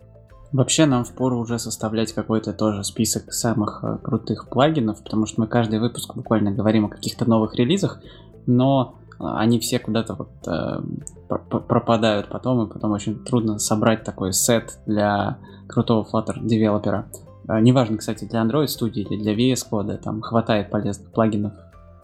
Вообще 0.55 0.85
нам 0.85 1.03
впору 1.03 1.37
уже 1.37 1.59
составлять 1.59 2.13
какой-то 2.13 2.53
тоже 2.53 2.85
список 2.85 3.33
самых 3.33 3.83
э, 3.83 3.97
крутых 4.01 4.47
плагинов, 4.47 5.03
потому 5.03 5.25
что 5.25 5.41
мы 5.41 5.47
каждый 5.47 5.79
выпуск 5.79 6.15
буквально 6.15 6.51
говорим 6.51 6.85
о 6.85 6.89
каких-то 6.89 7.29
новых 7.29 7.55
релизах, 7.55 7.99
но 8.45 8.95
они 9.19 9.59
все 9.59 9.79
куда-то 9.79 10.13
вот 10.13 10.29
э, 10.47 10.81
пропадают 11.27 12.29
потом, 12.29 12.65
и 12.65 12.71
потом 12.71 12.91
очень 12.93 13.21
трудно 13.21 13.59
собрать 13.59 14.05
такой 14.05 14.31
сет 14.31 14.79
для 14.85 15.39
крутого 15.67 16.07
Flutter 16.09 16.39
девелопера. 16.41 17.09
Э, 17.49 17.59
неважно, 17.59 17.97
кстати, 17.97 18.23
для 18.23 18.41
Android 18.41 18.67
студии 18.67 19.01
или 19.01 19.21
для 19.21 19.35
VS 19.35 19.67
Code, 19.69 19.97
там 19.97 20.21
хватает 20.21 20.69
полезных 20.69 21.11
плагинов 21.11 21.51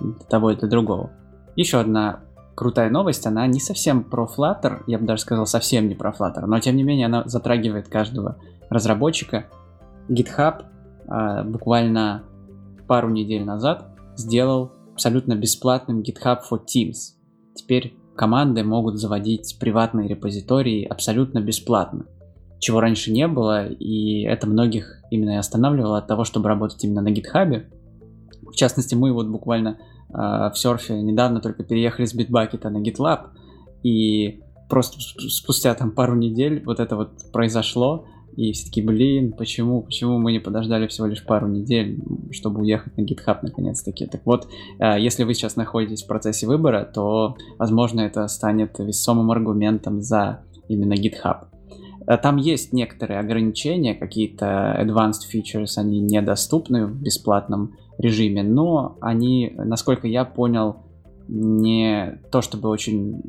для 0.01 0.25
того 0.27 0.51
и 0.51 0.57
для 0.57 0.67
другого. 0.67 1.09
Еще 1.55 1.79
одна 1.79 2.19
крутая 2.61 2.91
новость, 2.91 3.25
она 3.25 3.47
не 3.47 3.59
совсем 3.59 4.03
про 4.03 4.27
Flutter, 4.27 4.83
я 4.85 4.99
бы 4.99 5.07
даже 5.07 5.23
сказал, 5.23 5.47
совсем 5.47 5.87
не 5.87 5.95
про 5.95 6.11
Flutter, 6.11 6.45
но 6.45 6.59
тем 6.59 6.75
не 6.75 6.83
менее 6.83 7.07
она 7.07 7.23
затрагивает 7.25 7.87
каждого 7.87 8.37
разработчика. 8.69 9.47
GitHub 10.07 10.65
э, 11.07 11.43
буквально 11.43 12.21
пару 12.87 13.09
недель 13.09 13.43
назад 13.43 13.87
сделал 14.15 14.73
абсолютно 14.93 15.33
бесплатным 15.33 16.01
GitHub 16.01 16.41
for 16.47 16.59
Teams. 16.63 17.15
Теперь 17.55 17.97
команды 18.15 18.63
могут 18.63 18.99
заводить 18.99 19.57
приватные 19.59 20.07
репозитории 20.07 20.85
абсолютно 20.85 21.39
бесплатно, 21.39 22.05
чего 22.59 22.79
раньше 22.79 23.11
не 23.11 23.27
было, 23.27 23.65
и 23.65 24.21
это 24.21 24.45
многих 24.45 25.01
именно 25.09 25.31
и 25.31 25.37
останавливало 25.37 25.97
от 25.97 26.05
того, 26.05 26.25
чтобы 26.25 26.47
работать 26.47 26.83
именно 26.83 27.01
на 27.01 27.09
GitHub. 27.09 27.65
В 28.43 28.53
частности, 28.53 28.93
мы 28.93 29.11
вот 29.13 29.29
буквально 29.29 29.79
в 30.13 30.53
серфе 30.55 31.01
недавно 31.01 31.41
только 31.41 31.63
переехали 31.63 32.05
с 32.05 32.15
Bitbucket 32.15 32.67
на 32.69 32.77
GitLab, 32.81 33.29
и 33.83 34.41
просто 34.69 34.99
спустя 35.29 35.73
там 35.75 35.91
пару 35.91 36.15
недель 36.15 36.63
вот 36.65 36.79
это 36.79 36.95
вот 36.95 37.31
произошло, 37.31 38.05
и 38.35 38.53
все 38.53 38.65
таки 38.65 38.81
блин, 38.81 39.33
почему, 39.33 39.81
почему 39.81 40.17
мы 40.17 40.31
не 40.31 40.39
подождали 40.39 40.87
всего 40.87 41.07
лишь 41.07 41.23
пару 41.25 41.47
недель, 41.47 42.01
чтобы 42.31 42.61
уехать 42.61 42.97
на 42.97 43.01
GitHub 43.01 43.39
наконец-таки. 43.41 44.05
Так 44.05 44.21
вот, 44.25 44.47
э, 44.79 44.99
если 44.99 45.23
вы 45.23 45.33
сейчас 45.33 45.55
находитесь 45.55 46.03
в 46.03 46.07
процессе 46.07 46.47
выбора, 46.47 46.85
то, 46.85 47.35
возможно, 47.57 48.01
это 48.01 48.27
станет 48.27 48.79
весомым 48.79 49.31
аргументом 49.31 50.01
за 50.01 50.43
именно 50.69 50.93
GitHub. 50.93 51.47
Э, 52.07 52.17
там 52.17 52.37
есть 52.37 52.73
некоторые 52.73 53.19
ограничения, 53.19 53.93
какие-то 53.93 54.77
advanced 54.79 55.23
features, 55.33 55.73
они 55.77 55.99
недоступны 55.99 56.87
в 56.87 56.95
бесплатном 56.95 57.75
режиме, 58.01 58.43
но 58.43 58.97
они, 59.01 59.53
насколько 59.55 60.07
я 60.07 60.25
понял, 60.25 60.77
не 61.27 62.19
то 62.31 62.41
чтобы 62.41 62.69
очень 62.69 63.21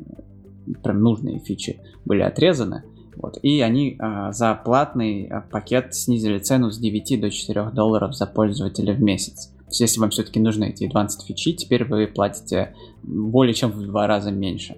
прям 0.81 1.01
нужные 1.01 1.39
фичи 1.39 1.81
были 2.05 2.21
отрезаны, 2.21 2.83
вот. 3.15 3.37
И 3.41 3.61
они 3.61 3.95
а, 3.99 4.31
за 4.31 4.55
платный 4.55 5.27
а, 5.27 5.41
пакет 5.41 5.93
снизили 5.93 6.39
цену 6.39 6.71
с 6.71 6.77
9 6.77 7.21
до 7.21 7.29
4 7.29 7.71
долларов 7.71 8.15
за 8.15 8.25
пользователя 8.25 8.93
в 8.93 9.01
месяц. 9.01 9.47
То 9.59 9.69
есть, 9.69 9.81
если 9.81 9.99
вам 9.99 10.09
все-таки 10.09 10.39
нужны 10.39 10.65
эти 10.69 10.83
advanced 10.83 11.25
фичи, 11.25 11.53
теперь 11.53 11.85
вы 11.85 12.07
платите 12.07 12.75
более 13.03 13.53
чем 13.53 13.71
в 13.71 13.81
два 13.81 14.07
раза 14.07 14.31
меньше. 14.31 14.77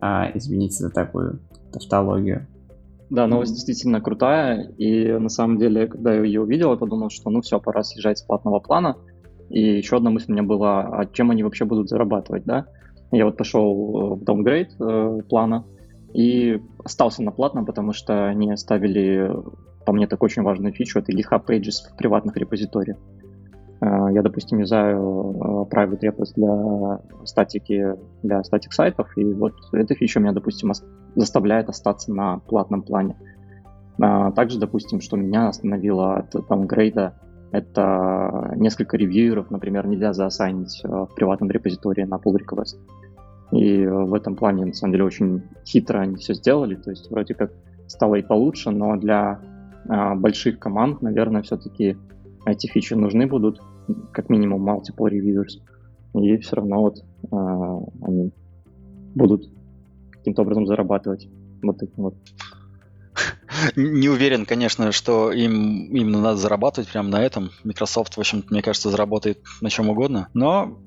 А, 0.00 0.30
извините 0.34 0.76
за 0.76 0.90
такую 0.90 1.40
тавтологию. 1.72 2.46
Да, 3.10 3.26
новость 3.26 3.52
действительно 3.52 4.00
крутая, 4.00 4.70
и 4.78 5.12
на 5.12 5.28
самом 5.28 5.58
деле, 5.58 5.86
когда 5.86 6.14
я 6.14 6.22
ее 6.22 6.40
увидел, 6.40 6.70
я 6.70 6.78
подумал, 6.78 7.10
что 7.10 7.28
ну 7.28 7.42
все, 7.42 7.60
пора 7.60 7.82
съезжать 7.82 8.18
с 8.18 8.22
платного 8.22 8.58
плана. 8.58 8.96
И 9.52 9.76
еще 9.76 9.98
одна 9.98 10.10
мысль 10.10 10.30
у 10.30 10.32
меня 10.32 10.42
была, 10.42 10.82
а 10.82 11.06
чем 11.06 11.30
они 11.30 11.42
вообще 11.42 11.64
будут 11.64 11.88
зарабатывать, 11.88 12.44
да? 12.44 12.66
Я 13.10 13.26
вот 13.26 13.36
пошел 13.36 14.16
в 14.16 14.22
downgrade 14.22 14.70
э, 14.80 15.22
плана, 15.28 15.66
и 16.14 16.60
остался 16.84 17.22
на 17.22 17.32
платном, 17.32 17.64
потому 17.64 17.92
что 17.92 18.26
они 18.26 18.52
оставили, 18.52 19.30
по 19.86 19.92
мне, 19.92 20.06
так 20.06 20.22
очень 20.22 20.42
важную 20.42 20.72
фичу, 20.72 20.98
это 20.98 21.12
GitHub 21.12 21.44
Pages 21.46 21.92
в 21.92 21.96
приватных 21.96 22.36
репозиториях. 22.36 22.98
Э, 23.80 24.08
я, 24.12 24.22
допустим, 24.22 24.58
юзаю 24.58 25.68
э, 25.70 25.74
private 25.74 26.00
repos 26.00 26.32
для 26.36 27.00
статики, 27.24 27.94
для 28.22 28.42
статик 28.44 28.72
сайтов, 28.72 29.08
и 29.16 29.24
вот 29.24 29.54
эта 29.72 29.94
фича 29.94 30.20
меня, 30.20 30.32
допустим, 30.32 30.72
заставляет 31.16 31.68
остаться 31.68 32.12
на 32.12 32.38
платном 32.38 32.82
плане. 32.82 33.16
Э, 34.02 34.32
также, 34.34 34.58
допустим, 34.58 35.00
что 35.00 35.16
меня 35.16 35.48
остановило 35.48 36.16
от 36.16 36.30
даунгрейда, 36.48 37.14
это 37.52 38.54
несколько 38.56 38.96
ревьюеров, 38.96 39.50
например, 39.50 39.86
нельзя 39.86 40.12
заосайнить 40.12 40.80
в 40.82 41.10
приватном 41.14 41.50
репозитории 41.50 42.04
на 42.04 42.16
pull 42.16 42.36
request. 42.36 42.78
И 43.52 43.86
в 43.86 44.14
этом 44.14 44.34
плане, 44.34 44.64
на 44.64 44.72
самом 44.72 44.92
деле, 44.92 45.04
очень 45.04 45.42
хитро 45.66 46.00
они 46.00 46.16
все 46.16 46.32
сделали. 46.34 46.74
То 46.74 46.90
есть 46.90 47.10
вроде 47.10 47.34
как 47.34 47.52
стало 47.86 48.14
и 48.16 48.22
получше, 48.22 48.70
но 48.70 48.96
для 48.96 49.40
а, 49.88 50.14
больших 50.14 50.58
команд, 50.58 51.02
наверное, 51.02 51.42
все-таки 51.42 51.98
эти 52.46 52.66
фичи 52.66 52.94
нужны 52.94 53.26
будут, 53.26 53.60
как 54.12 54.30
минимум 54.30 54.68
multiple 54.68 55.10
reviewers. 55.10 55.60
И 56.14 56.36
все 56.38 56.56
равно 56.56 56.80
вот 56.80 57.04
а, 57.30 57.80
они 58.02 58.32
будут 59.14 59.50
каким-то 60.10 60.42
образом 60.42 60.66
зарабатывать 60.66 61.28
вот 61.62 61.82
этим 61.82 62.02
вот. 62.02 62.14
Не 63.76 64.08
уверен, 64.08 64.46
конечно, 64.46 64.92
что 64.92 65.32
им 65.32 65.94
именно 65.94 66.20
надо 66.20 66.36
зарабатывать 66.36 66.88
прямо 66.88 67.08
на 67.08 67.22
этом. 67.22 67.50
Microsoft, 67.64 68.14
в 68.14 68.20
общем 68.20 68.44
мне 68.50 68.62
кажется, 68.62 68.90
заработает 68.90 69.40
на 69.60 69.70
чем 69.70 69.88
угодно. 69.88 70.28
Но 70.34 70.78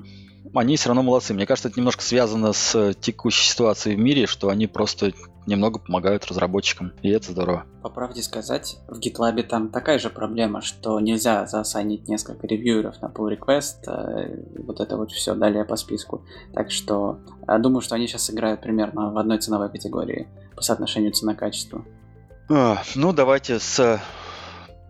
они 0.53 0.75
все 0.77 0.89
равно 0.89 1.03
молодцы. 1.03 1.33
Мне 1.33 1.45
кажется, 1.45 1.69
это 1.69 1.79
немножко 1.79 2.03
связано 2.03 2.53
с 2.53 2.75
э, 2.75 2.93
текущей 2.93 3.49
ситуацией 3.49 3.95
в 3.95 3.99
мире, 3.99 4.25
что 4.25 4.49
они 4.49 4.67
просто 4.67 5.13
немного 5.45 5.79
помогают 5.79 6.25
разработчикам, 6.25 6.93
и 7.01 7.09
это 7.09 7.31
здорово. 7.31 7.65
По 7.83 7.89
правде 7.89 8.23
сказать, 8.23 8.77
в 8.87 8.99
GitLab 8.99 9.43
там 9.43 9.69
такая 9.69 9.99
же 9.99 10.09
проблема, 10.09 10.61
что 10.61 10.99
нельзя 10.99 11.45
заосанить 11.45 12.07
несколько 12.07 12.47
ревьюеров 12.47 13.01
на 13.01 13.07
pull 13.07 13.37
request, 13.37 13.87
э, 13.87 14.43
вот 14.63 14.79
это 14.79 14.97
вот 14.97 15.11
все 15.11 15.35
далее 15.35 15.65
по 15.65 15.75
списку. 15.75 16.25
Так 16.53 16.71
что 16.71 17.19
я 17.47 17.57
думаю, 17.59 17.81
что 17.81 17.95
они 17.95 18.07
сейчас 18.07 18.29
играют 18.31 18.61
примерно 18.61 19.11
в 19.11 19.17
одной 19.17 19.37
ценовой 19.37 19.69
категории 19.69 20.27
по 20.55 20.61
соотношению 20.61 21.11
цена-качество. 21.11 21.85
А, 22.47 22.83
ну, 22.95 23.11
давайте 23.11 23.59
с 23.59 24.01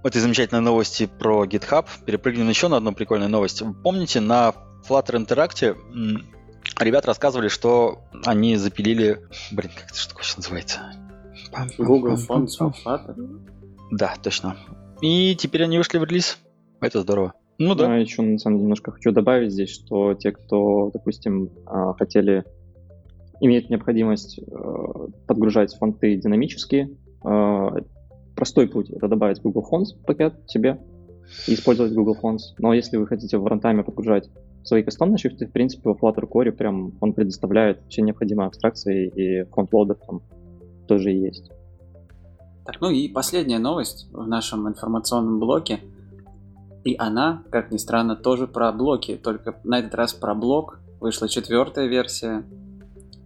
этой 0.04 0.22
замечательной 0.22 0.62
новости 0.62 1.08
про 1.08 1.46
GitHub 1.46 1.86
перепрыгнем 2.06 2.50
еще 2.50 2.68
на 2.68 2.78
одну 2.78 2.92
прикольную 2.94 3.30
новость. 3.30 3.64
Помните, 3.82 4.20
на 4.20 4.54
Flutter 4.88 5.26
Interactive 5.26 5.78
ребят 6.80 7.06
рассказывали, 7.06 7.48
что 7.48 8.04
они 8.26 8.58
запилили... 8.58 9.22
Блин, 9.52 9.72
как 9.74 9.90
это 9.90 9.98
штука 9.98 10.24
сейчас 10.24 10.38
называется? 10.38 10.80
Google 11.78 12.16
Fonts 12.16 12.50
for 12.60 12.74
Flutter? 12.74 13.40
Да, 13.92 14.16
точно. 14.22 14.58
И 15.02 15.36
теперь 15.36 15.64
они 15.64 15.78
вышли 15.78 15.98
в 15.98 16.04
релиз. 16.04 16.38
Это 16.82 17.02
здорово. 17.02 17.34
Ну 17.58 17.74
да. 17.74 17.94
А 17.94 17.98
еще, 17.98 18.22
на 18.22 18.38
самом 18.38 18.58
деле, 18.58 18.64
немножко 18.64 18.92
хочу 18.92 19.12
добавить 19.12 19.54
здесь, 19.54 19.70
что 19.70 20.14
те, 20.14 20.34
кто, 20.34 20.92
допустим, 20.92 21.52
а, 21.66 21.94
хотели, 21.94 22.44
имеют 23.40 23.70
необходимость 23.70 24.40
э, 24.40 25.08
подгружать 25.26 25.74
фонты 25.74 26.16
динамически, 26.16 26.90
э, 26.90 27.05
простой 28.36 28.68
путь— 28.68 28.90
это 28.92 29.08
добавить 29.08 29.42
Google 29.42 29.66
Fonts 29.72 29.96
пакет 30.06 30.36
себе, 30.48 30.80
и 31.48 31.54
использовать 31.54 31.94
Google 31.94 32.18
Fonts. 32.22 32.54
Но 32.60 32.74
если 32.74 32.98
вы 32.98 33.08
хотите 33.08 33.38
в 33.38 33.46
рантайме 33.46 33.84
подгружать 33.84 34.30
свои 34.64 34.84
кастомные 34.84 35.18
шрифты, 35.18 35.48
в 35.48 35.52
принципе, 35.52 35.90
во 35.90 35.96
Flutter 35.96 36.28
Core 36.28 36.52
прям 36.52 36.94
он 37.02 37.14
предоставляет 37.14 37.82
все 37.88 38.02
необходимые 38.02 38.48
абстракции, 38.48 39.08
и 39.08 39.44
фронтлоадер 39.52 39.96
там 39.96 40.22
тоже 40.88 41.12
есть. 41.12 41.52
Так, 42.66 42.82
ну 42.82 42.90
и 42.90 43.08
последняя 43.08 43.60
новость 43.60 44.08
в 44.12 44.28
нашем 44.28 44.68
информационном 44.68 45.40
блоке. 45.40 45.80
И 46.84 46.96
она, 46.98 47.44
как 47.52 47.72
ни 47.72 47.78
странно, 47.78 48.16
тоже 48.16 48.48
про 48.48 48.72
блоки, 48.72 49.18
только 49.18 49.60
на 49.64 49.80
этот 49.80 49.96
раз 49.96 50.14
про 50.14 50.34
блок. 50.36 50.80
Вышла 51.00 51.28
четвертая 51.28 51.88
версия. 51.88 52.44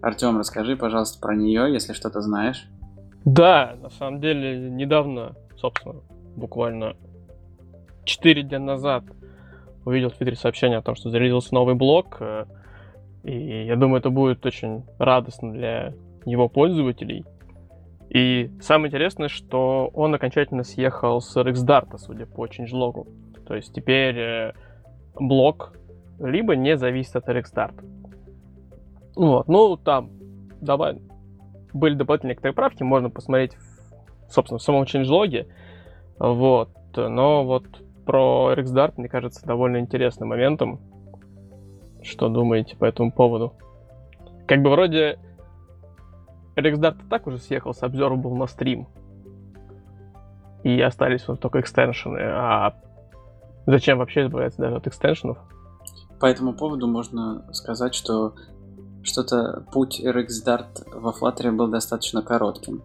Артем, 0.01 0.37
расскажи, 0.37 0.75
пожалуйста, 0.75 1.19
про 1.19 1.35
нее, 1.35 1.71
если 1.71 1.93
что-то 1.93 2.21
знаешь. 2.21 2.69
Да, 3.25 3.75
на 3.81 3.89
самом 3.89 4.21
деле, 4.21 4.69
недавно, 4.69 5.35
собственно, 5.57 5.95
буквально 6.35 6.95
4 8.05 8.43
дня 8.43 8.59
назад 8.59 9.03
увидел 9.85 10.09
в 10.09 10.13
Твиттере 10.13 10.35
сообщение 10.35 10.77
о 10.77 10.81
том, 10.81 10.95
что 10.95 11.09
зарядился 11.09 11.53
новый 11.53 11.75
блок. 11.75 12.17
Э, 12.21 12.45
и 13.23 13.65
я 13.65 13.75
думаю, 13.75 13.99
это 13.99 14.09
будет 14.09 14.45
очень 14.45 14.83
радостно 14.97 15.51
для 15.51 15.93
его 16.25 16.47
пользователей. 16.47 17.25
И 18.09 18.49
самое 18.61 18.87
интересное, 18.87 19.27
что 19.27 19.91
он 19.93 20.15
окончательно 20.15 20.63
съехал 20.63 21.21
с 21.21 21.35
RxDart, 21.37 21.97
судя 21.97 22.25
по 22.25 22.45
changelog. 22.47 23.07
То 23.45 23.55
есть 23.55 23.73
теперь 23.73 24.17
э, 24.17 24.53
блок 25.19 25.73
либо 26.19 26.55
не 26.55 26.77
зависит 26.77 27.15
от 27.15 27.29
RxDart. 27.29 27.83
Вот, 29.15 29.47
ну 29.47 29.77
там 29.77 30.09
давай, 30.61 30.99
были 31.73 31.95
дополнительные 31.95 32.31
некоторые 32.31 32.55
правки, 32.55 32.83
можно 32.83 33.09
посмотреть, 33.09 33.57
собственно, 34.29 34.59
в 34.59 34.63
самом 34.63 34.83
changelog. 34.83 35.47
Вот, 36.19 36.69
но 36.95 37.45
вот 37.45 37.65
про 38.05 38.53
RxDart, 38.53 38.93
мне 38.97 39.07
кажется, 39.07 39.45
довольно 39.45 39.77
интересным 39.77 40.29
моментом. 40.29 40.79
Что 42.01 42.29
думаете 42.29 42.75
по 42.75 42.85
этому 42.85 43.11
поводу? 43.11 43.53
Как 44.47 44.61
бы 44.61 44.71
вроде 44.71 45.19
RxDart 46.55 47.07
так 47.09 47.27
уже 47.27 47.37
съехал 47.37 47.73
с 47.73 47.83
Observable 47.83 48.35
на 48.35 48.47
стрим. 48.47 48.87
И 50.63 50.81
остались 50.81 51.27
вот 51.27 51.39
только 51.39 51.61
экстеншены. 51.61 52.19
А 52.19 52.75
зачем 53.65 53.97
вообще 53.99 54.25
избавляться 54.25 54.61
даже 54.61 54.75
от 54.75 54.87
экстеншенов? 54.87 55.37
По 56.19 56.25
этому 56.25 56.53
поводу 56.53 56.87
можно 56.87 57.45
сказать, 57.53 57.93
что 57.93 58.33
что-то 59.03 59.65
путь 59.71 60.01
RxDart 60.01 60.99
во 60.99 61.11
Flutter 61.11 61.51
был 61.51 61.67
достаточно 61.67 62.21
коротким. 62.21 62.83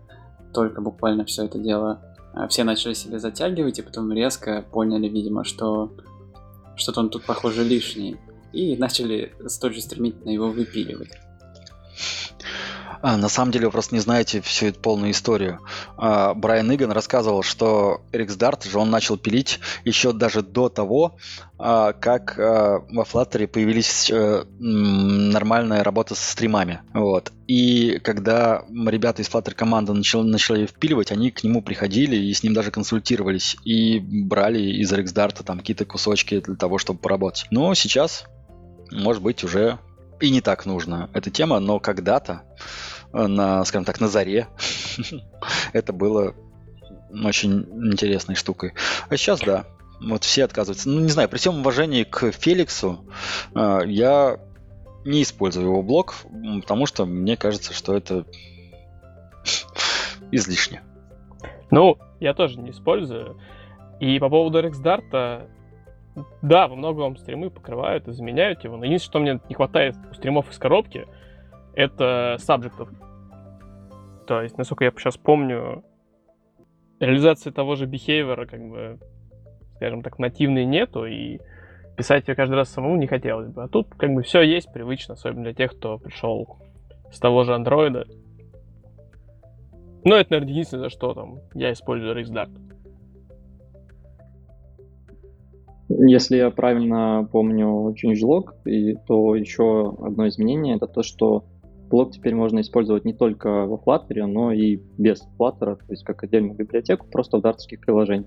Только 0.52 0.80
буквально 0.80 1.24
все 1.24 1.44
это 1.44 1.58
дело 1.58 2.00
а, 2.34 2.48
все 2.48 2.64
начали 2.64 2.94
себе 2.94 3.18
затягивать, 3.18 3.78
и 3.78 3.82
потом 3.82 4.12
резко 4.12 4.64
поняли, 4.72 5.08
видимо, 5.08 5.44
что 5.44 5.92
что-то 6.76 7.00
он 7.00 7.10
тут, 7.10 7.24
похоже, 7.24 7.62
лишний. 7.62 8.16
И 8.52 8.76
начали 8.76 9.32
столь 9.46 9.74
же 9.74 9.80
стремительно 9.80 10.30
его 10.30 10.50
выпиливать. 10.50 11.10
А, 13.06 13.18
на 13.18 13.28
самом 13.28 13.52
деле 13.52 13.66
вы 13.66 13.72
просто 13.72 13.94
не 13.94 14.00
знаете 14.00 14.40
всю 14.40 14.68
эту 14.68 14.80
полную 14.80 15.10
историю. 15.10 15.60
А, 15.98 16.32
Брайан 16.32 16.74
Иган 16.74 16.90
рассказывал, 16.90 17.42
что 17.42 18.00
Эрикс 18.12 18.34
Дарт 18.36 18.64
же 18.64 18.78
он 18.78 18.88
начал 18.88 19.18
пилить 19.18 19.60
еще 19.84 20.14
даже 20.14 20.40
до 20.40 20.70
того, 20.70 21.18
а, 21.58 21.92
как 21.92 22.38
во 22.38 23.02
Flutter 23.02 23.46
появились 23.46 24.10
а, 24.10 24.46
нормальная 24.58 25.84
работа 25.84 26.14
со 26.14 26.32
стримами. 26.32 26.80
Вот. 26.94 27.30
И 27.46 28.00
когда 28.02 28.64
ребята 28.70 29.20
из 29.20 29.28
Flutter 29.28 29.52
команды 29.52 29.92
начали, 29.92 30.22
начали 30.22 30.64
впиливать, 30.64 31.12
они 31.12 31.30
к 31.30 31.44
нему 31.44 31.60
приходили 31.60 32.16
и 32.16 32.32
с 32.32 32.42
ним 32.42 32.54
даже 32.54 32.70
консультировались 32.70 33.58
и 33.66 33.98
брали 34.00 34.60
из 34.80 34.90
Эрикс 34.90 35.12
Дарта 35.12 35.44
там 35.44 35.58
какие-то 35.58 35.84
кусочки 35.84 36.40
для 36.40 36.56
того, 36.56 36.78
чтобы 36.78 37.00
поработать. 37.00 37.48
Но 37.50 37.74
сейчас, 37.74 38.24
может 38.90 39.22
быть, 39.22 39.44
уже 39.44 39.78
и 40.20 40.30
не 40.30 40.40
так 40.40 40.64
нужна 40.64 41.10
эта 41.12 41.30
тема, 41.30 41.60
но 41.60 41.80
когда-то 41.80 42.42
на, 43.14 43.64
скажем 43.64 43.84
так, 43.84 44.00
на 44.00 44.08
заре. 44.08 44.48
Это 45.72 45.92
было 45.92 46.34
очень 47.10 47.66
интересной 47.90 48.34
штукой. 48.34 48.74
А 49.08 49.16
сейчас, 49.16 49.40
да, 49.40 49.64
вот 50.00 50.24
все 50.24 50.44
отказываются. 50.44 50.88
Ну, 50.88 51.00
не 51.00 51.10
знаю, 51.10 51.28
при 51.28 51.38
всем 51.38 51.60
уважении 51.60 52.04
к 52.04 52.32
Феликсу, 52.32 53.04
э, 53.54 53.80
я 53.86 54.38
не 55.04 55.22
использую 55.22 55.66
его 55.66 55.82
блог, 55.82 56.14
потому 56.60 56.86
что 56.86 57.06
мне 57.06 57.36
кажется, 57.36 57.72
что 57.72 57.94
это 57.94 58.24
излишне. 60.32 60.82
Ну, 61.70 61.98
я 62.20 62.34
тоже 62.34 62.58
не 62.58 62.70
использую. 62.70 63.38
И 64.00 64.18
по 64.18 64.28
поводу 64.28 64.60
RxDart, 64.60 65.48
да, 66.42 66.68
во 66.68 66.74
многом 66.76 67.16
стримы 67.16 67.50
покрывают 67.50 68.08
и 68.08 68.12
заменяют 68.12 68.64
его, 68.64 68.76
но 68.76 68.84
единственное, 68.84 69.10
что 69.10 69.18
мне 69.20 69.40
не 69.48 69.54
хватает 69.54 69.96
у 70.10 70.14
стримов 70.14 70.50
из 70.50 70.58
коробки, 70.58 71.06
это 71.76 72.36
сабжектов. 72.38 72.88
То 74.26 74.42
есть, 74.42 74.56
насколько 74.56 74.84
я 74.84 74.92
сейчас 74.92 75.16
помню, 75.16 75.84
реализации 77.00 77.50
того 77.50 77.76
же 77.76 77.86
behavior, 77.86 78.46
как 78.46 78.60
бы, 78.68 78.98
скажем 79.76 80.02
так, 80.02 80.18
нативной 80.18 80.64
нету, 80.64 81.04
и 81.04 81.40
писать 81.96 82.28
ее 82.28 82.34
каждый 82.34 82.54
раз 82.54 82.70
самому 82.70 82.96
не 82.96 83.06
хотелось 83.06 83.48
бы. 83.48 83.62
А 83.62 83.68
тут 83.68 83.94
как 83.94 84.14
бы 84.14 84.22
все 84.22 84.42
есть 84.42 84.72
привычно, 84.72 85.14
особенно 85.14 85.42
для 85.42 85.54
тех, 85.54 85.76
кто 85.76 85.98
пришел 85.98 86.58
с 87.12 87.18
того 87.18 87.44
же 87.44 87.54
андроида. 87.54 88.06
Ну, 90.04 90.14
это, 90.14 90.32
наверное, 90.32 90.52
единственное, 90.52 90.84
за 90.84 90.90
что 90.90 91.14
там 91.14 91.38
я 91.54 91.72
использую 91.72 92.18
RxDart. 92.18 92.50
Если 95.88 96.38
я 96.38 96.50
правильно 96.50 97.28
помню 97.30 97.94
changelog, 97.94 98.52
то 99.06 99.34
еще 99.34 99.94
одно 100.02 100.28
изменение 100.28 100.76
это 100.76 100.86
то, 100.86 101.02
что 101.02 101.44
блок 101.94 102.10
теперь 102.10 102.34
можно 102.34 102.60
использовать 102.60 103.04
не 103.04 103.12
только 103.12 103.66
во 103.66 103.76
Flutter, 103.76 104.26
но 104.26 104.50
и 104.50 104.80
без 104.98 105.22
Flutter, 105.38 105.76
то 105.76 105.90
есть 105.90 106.02
как 106.02 106.24
отдельную 106.24 106.56
библиотеку, 106.56 107.06
просто 107.06 107.38
в 107.38 107.40
дартовских 107.40 107.80
приложениях. 107.80 108.26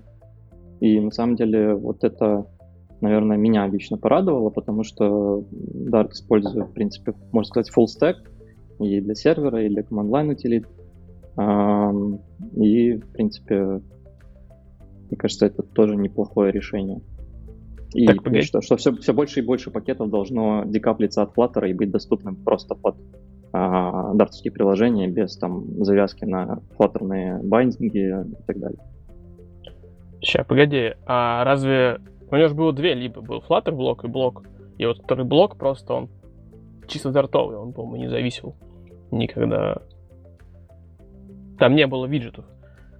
И 0.80 0.98
на 0.98 1.10
самом 1.10 1.36
деле 1.36 1.74
вот 1.74 2.02
это, 2.02 2.46
наверное, 3.02 3.36
меня 3.36 3.66
лично 3.66 3.98
порадовало, 3.98 4.48
потому 4.48 4.84
что 4.84 5.44
Dart 5.52 6.12
использует, 6.12 6.68
в 6.68 6.72
принципе, 6.72 7.12
можно 7.30 7.48
сказать, 7.48 7.70
full 7.70 7.84
stack 7.84 8.14
и 8.80 9.02
для 9.02 9.14
сервера, 9.14 9.62
и 9.62 9.68
для 9.68 9.82
command-line 9.82 10.32
утилит. 10.32 10.66
И, 12.56 12.94
в 12.94 13.12
принципе, 13.12 13.82
мне 15.08 15.16
кажется, 15.18 15.44
это 15.44 15.62
тоже 15.62 15.94
неплохое 15.96 16.52
решение. 16.52 17.02
И 17.92 18.06
так, 18.06 18.42
что, 18.42 18.62
что 18.62 18.76
все, 18.78 18.94
все 18.96 19.12
больше 19.12 19.40
и 19.40 19.42
больше 19.42 19.70
пакетов 19.70 20.08
должно 20.08 20.64
декаплиться 20.64 21.20
от 21.20 21.36
Flutter 21.36 21.68
и 21.68 21.74
быть 21.74 21.90
доступным 21.90 22.34
просто 22.36 22.74
под 22.74 22.96
дартовские 23.52 24.52
приложения 24.52 25.08
без 25.08 25.36
там 25.36 25.84
завязки 25.84 26.24
на 26.24 26.60
флаттерные 26.76 27.40
байдинги 27.42 28.22
и 28.30 28.42
так 28.46 28.58
далее. 28.58 28.78
Сейчас, 30.20 30.46
погоди, 30.46 30.94
а 31.06 31.44
разве 31.44 32.00
у 32.30 32.36
него 32.36 32.48
же 32.48 32.54
было 32.54 32.72
две 32.72 32.94
либо 32.94 33.20
был 33.20 33.42
Flutter 33.48 33.72
блок 33.72 34.04
и 34.04 34.08
блок, 34.08 34.44
и 34.76 34.84
вот 34.84 34.98
второй 34.98 35.24
блок 35.24 35.56
просто 35.56 35.94
он 35.94 36.08
чисто 36.86 37.10
дартовый, 37.10 37.56
он, 37.56 37.72
по-моему, 37.72 37.96
не 37.96 38.08
зависел 38.08 38.56
никогда. 39.10 39.78
Там 41.58 41.74
не 41.74 41.86
было 41.86 42.06
виджетов 42.06 42.44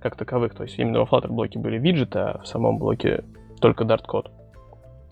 как 0.01 0.17
таковых, 0.17 0.55
то 0.55 0.63
есть 0.63 0.79
именно 0.79 1.01
во 1.01 1.07
Flutter 1.07 1.29
блоке 1.29 1.59
были 1.59 1.79
виджеты, 1.79 2.19
а 2.21 2.41
в 2.43 2.47
самом 2.47 2.79
блоке 2.79 3.25
только 3.61 3.85
Dart 3.85 4.05
код. 4.07 4.31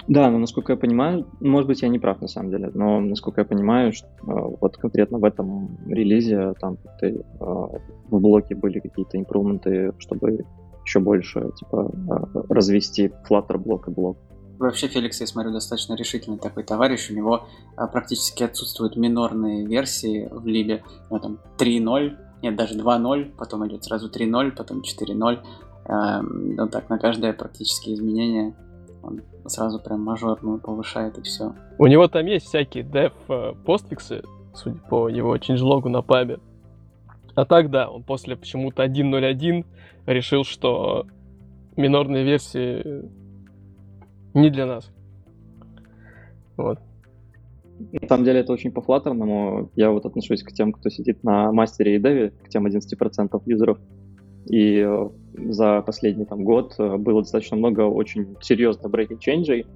Да, 0.08 0.30
но 0.30 0.38
насколько 0.38 0.72
я 0.72 0.76
понимаю, 0.78 1.26
может 1.40 1.66
быть, 1.66 1.82
я 1.82 1.88
не 1.88 1.98
прав 1.98 2.20
на 2.20 2.28
самом 2.28 2.50
деле, 2.50 2.70
но 2.74 3.00
насколько 3.00 3.40
я 3.40 3.44
понимаю, 3.44 3.92
что, 3.92 4.06
э, 4.06 4.56
вот 4.60 4.76
конкретно 4.76 5.18
в 5.18 5.24
этом 5.24 5.78
релизе 5.88 6.54
там 6.60 6.78
ты, 7.00 7.06
э, 7.08 7.18
в 7.40 8.20
блоке 8.20 8.54
были 8.54 8.78
какие-то 8.78 9.18
импрувменты, 9.18 9.92
чтобы 9.98 10.44
еще 10.84 11.00
больше 11.00 11.50
типа 11.58 11.90
э, 11.92 12.40
развести 12.48 13.12
Flutter 13.28 13.58
блок 13.58 13.88
и 13.88 13.90
блок. 13.90 14.16
Вообще 14.58 14.86
Феликс, 14.86 15.20
я 15.20 15.26
смотрю, 15.26 15.52
достаточно 15.52 15.94
решительный 15.94 16.38
такой 16.38 16.62
товарищ. 16.62 17.10
У 17.10 17.14
него 17.14 17.46
практически 17.92 18.42
отсутствуют 18.42 18.96
минорные 18.96 19.66
версии 19.66 20.30
в 20.32 20.46
либе. 20.46 20.82
Ну, 21.10 21.18
там 21.18 21.38
3.0, 21.58 22.16
нет, 22.42 22.56
даже 22.56 22.78
2.0, 22.78 23.32
потом 23.36 23.66
идет 23.68 23.84
сразу 23.84 24.08
3.0, 24.08 24.52
потом 24.52 24.80
4.0. 24.80 25.40
Эм, 25.88 26.56
вот 26.56 26.70
так, 26.70 26.88
на 26.88 26.98
каждое 26.98 27.34
практически 27.34 27.92
изменение 27.92 28.54
он 29.06 29.22
сразу 29.46 29.78
прям 29.78 30.02
мажорную 30.02 30.58
повышает 30.58 31.18
и 31.18 31.22
все. 31.22 31.54
У 31.78 31.86
него 31.86 32.08
там 32.08 32.26
есть 32.26 32.46
всякие 32.46 32.84
dev 32.84 33.12
э, 33.28 33.52
постфиксы, 33.64 34.22
судя 34.54 34.78
по 34.80 35.08
его 35.08 35.36
changelogу 35.36 35.88
на 35.88 36.02
пабе. 36.02 36.38
А 37.34 37.44
так 37.44 37.70
да, 37.70 37.88
он 37.88 38.02
после 38.02 38.36
почему-то 38.36 38.84
1.0.1 38.84 39.64
решил, 40.06 40.44
что 40.44 41.06
минорные 41.76 42.24
версии 42.24 43.04
не 44.34 44.50
для 44.50 44.66
нас. 44.66 44.90
Вот. 46.56 46.78
На 47.78 48.08
самом 48.08 48.24
деле 48.24 48.40
это 48.40 48.52
очень 48.52 48.72
по-флаттерному. 48.72 49.70
Я 49.76 49.90
вот 49.90 50.06
отношусь 50.06 50.42
к 50.42 50.52
тем, 50.52 50.72
кто 50.72 50.88
сидит 50.88 51.22
на 51.22 51.52
мастере 51.52 51.96
и 51.96 51.98
деве, 51.98 52.30
к 52.30 52.48
тем 52.48 52.66
11% 52.66 53.42
юзеров. 53.44 53.78
И 54.48 54.78
э, 54.78 55.08
за 55.50 55.82
последний 55.82 56.24
там, 56.24 56.44
год 56.44 56.74
э, 56.78 56.96
было 56.96 57.22
достаточно 57.22 57.56
много 57.56 57.82
очень 57.82 58.36
серьезных 58.40 58.92
breaking 58.92 59.18
change, 59.18 59.66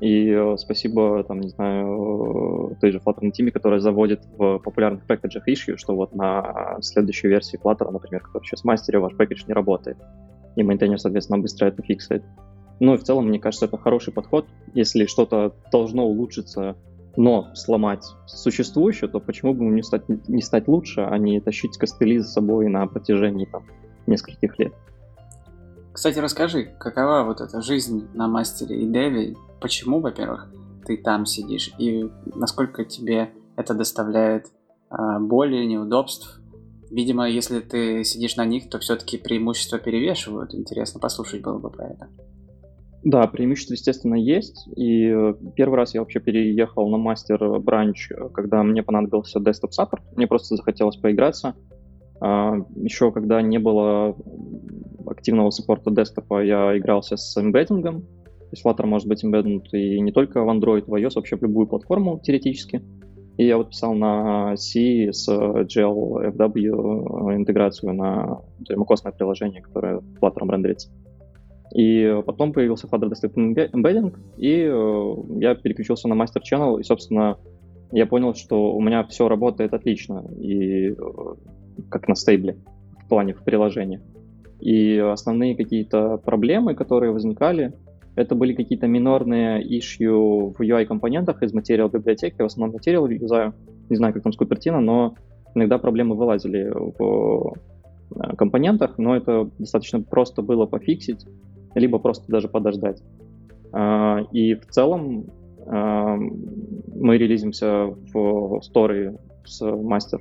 и 0.00 0.30
э, 0.30 0.56
спасибо, 0.56 1.22
там, 1.24 1.40
не 1.40 1.48
знаю, 1.48 2.76
той 2.80 2.92
же 2.92 2.98
Flutter 2.98 3.30
Team, 3.30 3.50
которая 3.50 3.80
заводит 3.80 4.22
в 4.36 4.58
популярных 4.58 5.06
пэкэджах 5.06 5.46
issue, 5.46 5.76
что 5.76 5.94
вот 5.94 6.14
на 6.14 6.78
следующей 6.80 7.28
версии 7.28 7.58
Flutter, 7.62 7.90
например, 7.90 8.22
которая 8.22 8.46
сейчас 8.46 8.62
в 8.62 8.64
мастере, 8.64 8.98
ваш 8.98 9.14
пэкэдж 9.14 9.44
не 9.46 9.52
работает. 9.52 9.98
И 10.56 10.62
maintainer, 10.62 10.98
соответственно, 10.98 11.38
быстро 11.38 11.66
это 11.66 11.82
fix 11.82 12.02
ит. 12.02 12.22
Ну 12.80 12.94
и 12.94 12.96
в 12.96 13.04
целом, 13.04 13.28
мне 13.28 13.38
кажется, 13.38 13.66
это 13.66 13.76
хороший 13.76 14.12
подход. 14.12 14.46
Если 14.72 15.04
что-то 15.04 15.54
должно 15.70 16.06
улучшиться, 16.06 16.76
но 17.16 17.50
сломать 17.54 18.04
существующее, 18.26 19.10
то 19.10 19.20
почему 19.20 19.52
бы 19.52 19.66
не 19.66 19.82
стать, 19.82 20.08
не 20.08 20.40
стать 20.40 20.66
лучше, 20.66 21.02
а 21.02 21.18
не 21.18 21.40
тащить 21.40 21.76
костыли 21.76 22.18
за 22.18 22.28
собой 22.28 22.68
на 22.68 22.86
протяжении 22.86 23.44
там, 23.44 23.64
нескольких 24.06 24.58
лет. 24.58 24.72
Кстати, 25.92 26.18
расскажи, 26.18 26.72
какова 26.78 27.24
вот 27.24 27.40
эта 27.40 27.60
жизнь 27.60 28.08
на 28.14 28.28
мастере 28.28 28.82
и 28.82 28.86
dev 28.86 29.16
е? 29.16 29.36
Почему, 29.60 30.00
во-первых, 30.00 30.50
ты 30.86 30.96
там 30.96 31.26
сидишь? 31.26 31.72
И 31.78 32.08
насколько 32.34 32.84
тебе 32.84 33.30
это 33.56 33.74
доставляет 33.74 34.46
а, 34.88 35.18
боли, 35.18 35.64
неудобств? 35.64 36.40
Видимо, 36.90 37.28
если 37.28 37.60
ты 37.60 38.02
сидишь 38.04 38.36
на 38.36 38.44
них, 38.44 38.68
то 38.70 38.78
все-таки 38.78 39.18
преимущества 39.18 39.78
перевешивают. 39.78 40.54
Интересно 40.54 41.00
послушать 41.00 41.42
было 41.42 41.58
бы 41.58 41.70
про 41.70 41.88
это. 41.88 42.08
Да, 43.02 43.26
преимущества, 43.26 43.74
естественно, 43.74 44.14
есть. 44.14 44.68
И 44.76 45.06
э, 45.06 45.34
первый 45.56 45.76
раз 45.76 45.94
я 45.94 46.00
вообще 46.00 46.20
переехал 46.20 46.88
на 46.90 46.98
мастер 46.98 47.58
бранч, 47.60 48.10
когда 48.34 48.62
мне 48.62 48.82
понадобился 48.82 49.38
desktop 49.38 49.70
support. 49.78 50.00
Мне 50.16 50.26
просто 50.26 50.56
захотелось 50.56 50.96
поиграться. 50.96 51.54
А, 52.20 52.54
Еще 52.76 53.10
когда 53.12 53.42
не 53.42 53.58
было 53.58 54.16
активного 55.06 55.50
саппорта 55.50 55.90
десктопа, 55.90 56.44
я 56.44 56.76
игрался 56.76 57.16
с 57.16 57.36
эмбеддингом. 57.40 58.02
То 58.02 58.52
есть 58.52 58.64
Flutter 58.64 58.86
может 58.86 59.08
быть 59.08 59.24
эмбеддинг 59.24 59.64
и 59.72 60.00
не 60.00 60.12
только 60.12 60.42
в 60.42 60.48
Android, 60.48 60.84
в 60.86 60.94
iOS, 60.94 61.12
вообще 61.16 61.36
в 61.36 61.42
любую 61.42 61.66
платформу 61.66 62.20
теоретически. 62.22 62.82
И 63.36 63.46
я 63.46 63.56
вот 63.56 63.70
писал 63.70 63.94
на 63.94 64.56
C 64.56 65.12
с 65.12 65.28
GLFW 65.28 67.36
интеграцию 67.36 67.94
на 67.94 68.40
macOS 68.68 69.16
приложение, 69.16 69.62
которое 69.62 70.00
Flutter 70.20 70.50
рендерится. 70.50 70.90
И 71.74 72.20
потом 72.26 72.52
появился 72.52 72.86
Flutter 72.86 73.10
Desktop 73.10 73.34
Embedding, 73.34 74.14
и 74.36 74.68
э, 74.68 75.14
я 75.40 75.54
переключился 75.54 76.08
на 76.08 76.20
Master 76.20 76.42
Channel, 76.42 76.80
и, 76.80 76.82
собственно, 76.82 77.38
я 77.92 78.06
понял, 78.06 78.34
что 78.34 78.74
у 78.74 78.80
меня 78.80 79.04
все 79.04 79.28
работает 79.28 79.72
отлично, 79.72 80.24
и 80.38 80.90
э, 80.90 80.94
как 81.88 82.08
на 82.08 82.14
стейбле 82.14 82.56
в 83.04 83.08
плане 83.08 83.34
в 83.34 83.42
приложении. 83.42 84.00
И 84.60 84.98
основные 84.98 85.56
какие-то 85.56 86.18
проблемы, 86.18 86.74
которые 86.74 87.12
возникали, 87.12 87.72
это 88.16 88.34
были 88.34 88.54
какие-то 88.54 88.86
минорные 88.86 89.62
issue 89.64 90.52
в 90.52 90.60
UI-компонентах 90.60 91.42
из 91.42 91.54
материал 91.54 91.88
библиотеки. 91.88 92.42
В 92.42 92.44
основном 92.44 92.74
материал 92.74 93.08
юзаю. 93.08 93.54
Не 93.88 93.96
знаю, 93.96 94.12
как 94.12 94.22
там 94.22 94.32
с 94.32 94.36
Купертино, 94.36 94.80
но 94.80 95.14
иногда 95.54 95.78
проблемы 95.78 96.16
вылазили 96.16 96.70
в 96.70 97.54
э, 98.14 98.36
компонентах, 98.36 98.98
но 98.98 99.16
это 99.16 99.50
достаточно 99.58 100.02
просто 100.02 100.42
было 100.42 100.66
пофиксить, 100.66 101.26
либо 101.74 101.98
просто 101.98 102.30
даже 102.30 102.48
подождать. 102.48 103.02
А, 103.72 104.20
и 104.32 104.54
в 104.54 104.66
целом 104.66 105.26
а, 105.66 106.16
мы 106.16 107.18
релизимся 107.18 107.94
в 108.12 108.60
сторы 108.62 109.18
с 109.44 109.64
мастер 109.64 110.20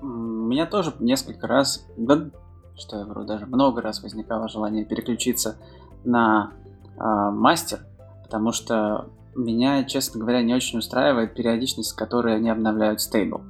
У 0.00 0.06
меня 0.06 0.66
тоже 0.66 0.92
несколько 1.00 1.46
раз, 1.46 1.86
да, 1.96 2.30
что 2.76 2.98
я 2.98 3.04
вру, 3.04 3.24
даже 3.24 3.46
много 3.46 3.80
раз 3.80 4.02
возникало 4.02 4.48
желание 4.48 4.84
переключиться 4.84 5.56
на 6.04 6.52
э, 6.96 7.00
мастер, 7.00 7.80
потому 8.22 8.52
что 8.52 9.06
меня, 9.34 9.84
честно 9.84 10.20
говоря, 10.20 10.42
не 10.42 10.54
очень 10.54 10.78
устраивает 10.78 11.34
периодичность, 11.34 11.90
с 11.90 11.94
которой 11.94 12.36
они 12.36 12.50
обновляют 12.50 13.00
стейбл. 13.00 13.42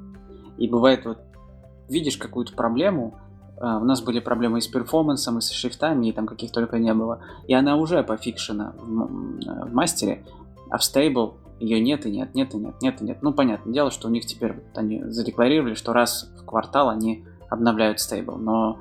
И 0.56 0.68
бывает, 0.68 1.04
вот 1.04 1.18
видишь 1.88 2.16
какую-то 2.16 2.54
проблему, 2.54 3.14
э, 3.56 3.64
у 3.64 3.84
нас 3.84 4.00
были 4.00 4.20
проблемы 4.20 4.58
и 4.58 4.60
с 4.60 4.68
перформансом, 4.68 5.38
и 5.38 5.40
с 5.40 5.50
шрифтами, 5.50 6.08
и 6.08 6.12
там 6.12 6.26
каких 6.26 6.52
только 6.52 6.78
не 6.78 6.94
было, 6.94 7.20
и 7.46 7.54
она 7.54 7.76
уже 7.76 8.02
пофикшена 8.02 8.74
в, 8.78 9.68
в 9.68 9.74
мастере, 9.74 10.24
а 10.70 10.78
в 10.78 10.84
стейбл 10.84 11.34
ее 11.60 11.80
нет 11.80 12.06
и 12.06 12.10
нет, 12.10 12.34
нет 12.34 12.54
и 12.54 12.58
нет, 12.58 12.74
нет 12.82 13.00
и 13.00 13.04
нет. 13.04 13.18
Ну, 13.22 13.32
понятное 13.32 13.72
дело, 13.72 13.90
что 13.90 14.08
у 14.08 14.10
них 14.10 14.26
теперь 14.26 14.54
вот 14.54 14.76
они 14.76 15.02
задекларировали, 15.04 15.74
что 15.74 15.92
раз 15.92 16.30
в 16.38 16.44
квартал 16.44 16.88
они 16.88 17.24
обновляют 17.48 18.00
стейбл, 18.00 18.36
но 18.36 18.78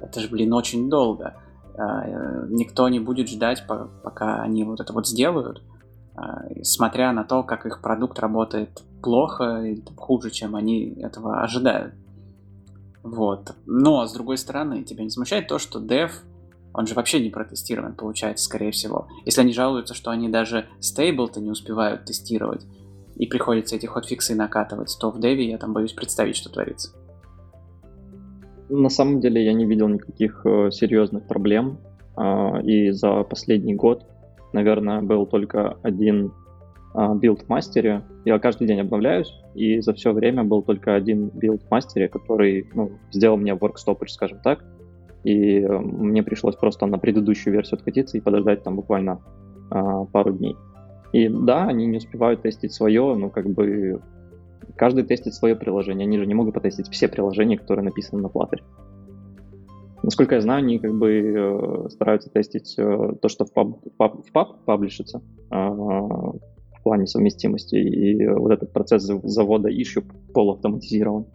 это 0.00 0.20
же, 0.20 0.28
блин, 0.28 0.52
очень 0.52 0.88
долго. 0.88 1.34
А, 1.76 2.04
э, 2.06 2.46
никто 2.50 2.88
не 2.88 3.00
будет 3.00 3.28
ждать, 3.28 3.64
пока 3.66 4.42
они 4.42 4.64
вот 4.64 4.80
это 4.80 4.92
вот 4.92 5.06
сделают, 5.06 5.62
а, 6.14 6.42
смотря 6.62 7.12
на 7.12 7.24
то, 7.24 7.42
как 7.42 7.66
их 7.66 7.80
продукт 7.80 8.18
работает 8.18 8.82
плохо 9.02 9.62
или 9.62 9.82
хуже, 9.96 10.30
чем 10.30 10.56
они 10.56 10.94
этого 11.00 11.42
ожидают. 11.42 11.94
Вот. 13.02 13.54
Но, 13.66 14.06
с 14.06 14.12
другой 14.12 14.36
стороны, 14.36 14.82
тебя 14.82 15.04
не 15.04 15.10
смущает 15.10 15.48
то, 15.48 15.58
что 15.58 15.80
Dev 15.80 16.10
он 16.72 16.86
же 16.86 16.94
вообще 16.94 17.20
не 17.20 17.30
протестирован, 17.30 17.94
получается, 17.94 18.44
скорее 18.44 18.70
всего. 18.70 19.08
Если 19.24 19.40
они 19.40 19.52
жалуются, 19.52 19.94
что 19.94 20.10
они 20.10 20.28
даже 20.28 20.66
стейбл-то 20.78 21.40
не 21.40 21.50
успевают 21.50 22.04
тестировать, 22.04 22.64
и 23.16 23.26
приходится 23.26 23.76
эти 23.76 23.86
хотфиксы 23.86 24.34
накатывать, 24.34 24.96
то 25.00 25.10
в 25.10 25.18
Dev 25.18 25.36
я 25.36 25.58
там 25.58 25.72
боюсь 25.72 25.92
представить, 25.92 26.36
что 26.36 26.50
творится. 26.50 26.92
На 28.68 28.88
самом 28.88 29.20
деле 29.20 29.44
я 29.44 29.52
не 29.52 29.66
видел 29.66 29.88
никаких 29.88 30.42
э, 30.46 30.70
серьезных 30.70 31.26
проблем, 31.26 31.78
э, 32.16 32.62
и 32.62 32.90
за 32.92 33.24
последний 33.24 33.74
год, 33.74 34.06
наверное, 34.52 35.02
был 35.02 35.26
только 35.26 35.76
один 35.82 36.32
э, 36.94 37.14
build 37.16 37.42
в 37.42 37.48
мастере. 37.48 38.04
Я 38.24 38.38
каждый 38.38 38.68
день 38.68 38.80
обновляюсь, 38.80 39.34
и 39.54 39.80
за 39.80 39.92
все 39.92 40.12
время 40.12 40.44
был 40.44 40.62
только 40.62 40.94
один 40.94 41.30
build 41.30 41.62
в 41.64 41.70
мастере, 41.70 42.08
который 42.08 42.70
ну, 42.74 42.92
сделал 43.10 43.36
мне 43.36 43.52
work 43.52 43.69
stoppage, 43.69 44.08
скажем 44.08 44.38
так, 44.38 44.64
и 45.24 45.60
э, 45.60 45.78
мне 45.78 46.22
пришлось 46.22 46.56
просто 46.56 46.86
на 46.86 46.98
предыдущую 46.98 47.52
версию 47.54 47.78
откатиться 47.78 48.16
и 48.16 48.20
подождать 48.20 48.62
там 48.62 48.76
буквально 48.76 49.20
э, 49.70 50.04
пару 50.12 50.32
дней. 50.32 50.56
И 51.12 51.28
да, 51.28 51.64
они 51.64 51.86
не 51.86 51.98
успевают 51.98 52.42
тестить 52.42 52.72
свое, 52.72 53.14
но 53.14 53.30
как 53.30 53.48
бы 53.48 54.00
каждый 54.76 55.04
тестит 55.04 55.34
свое 55.34 55.56
приложение. 55.56 56.06
Они 56.06 56.18
же 56.18 56.26
не 56.26 56.34
могут 56.34 56.54
потестить 56.54 56.88
все 56.88 57.08
приложения, 57.08 57.58
которые 57.58 57.84
написаны 57.84 58.22
на 58.22 58.26
Flutter. 58.28 58.60
Насколько 60.02 60.36
я 60.36 60.40
знаю, 60.40 60.60
они 60.60 60.78
как 60.78 60.96
бы 60.96 61.10
э, 61.10 61.88
стараются 61.90 62.30
тестить 62.30 62.74
э, 62.78 63.12
то, 63.20 63.28
что 63.28 63.44
в 63.44 63.52
паб, 63.52 63.80
паб, 63.98 64.26
в 64.26 64.32
паб 64.32 64.64
паблишится 64.64 65.20
э, 65.50 65.54
в 65.54 66.82
плане 66.82 67.06
совместимости. 67.06 67.76
И 67.76 68.26
вот 68.26 68.50
этот 68.52 68.72
процесс 68.72 69.02
завода 69.02 69.68
issue 69.68 70.04
полуавтоматизирован, 70.32 71.26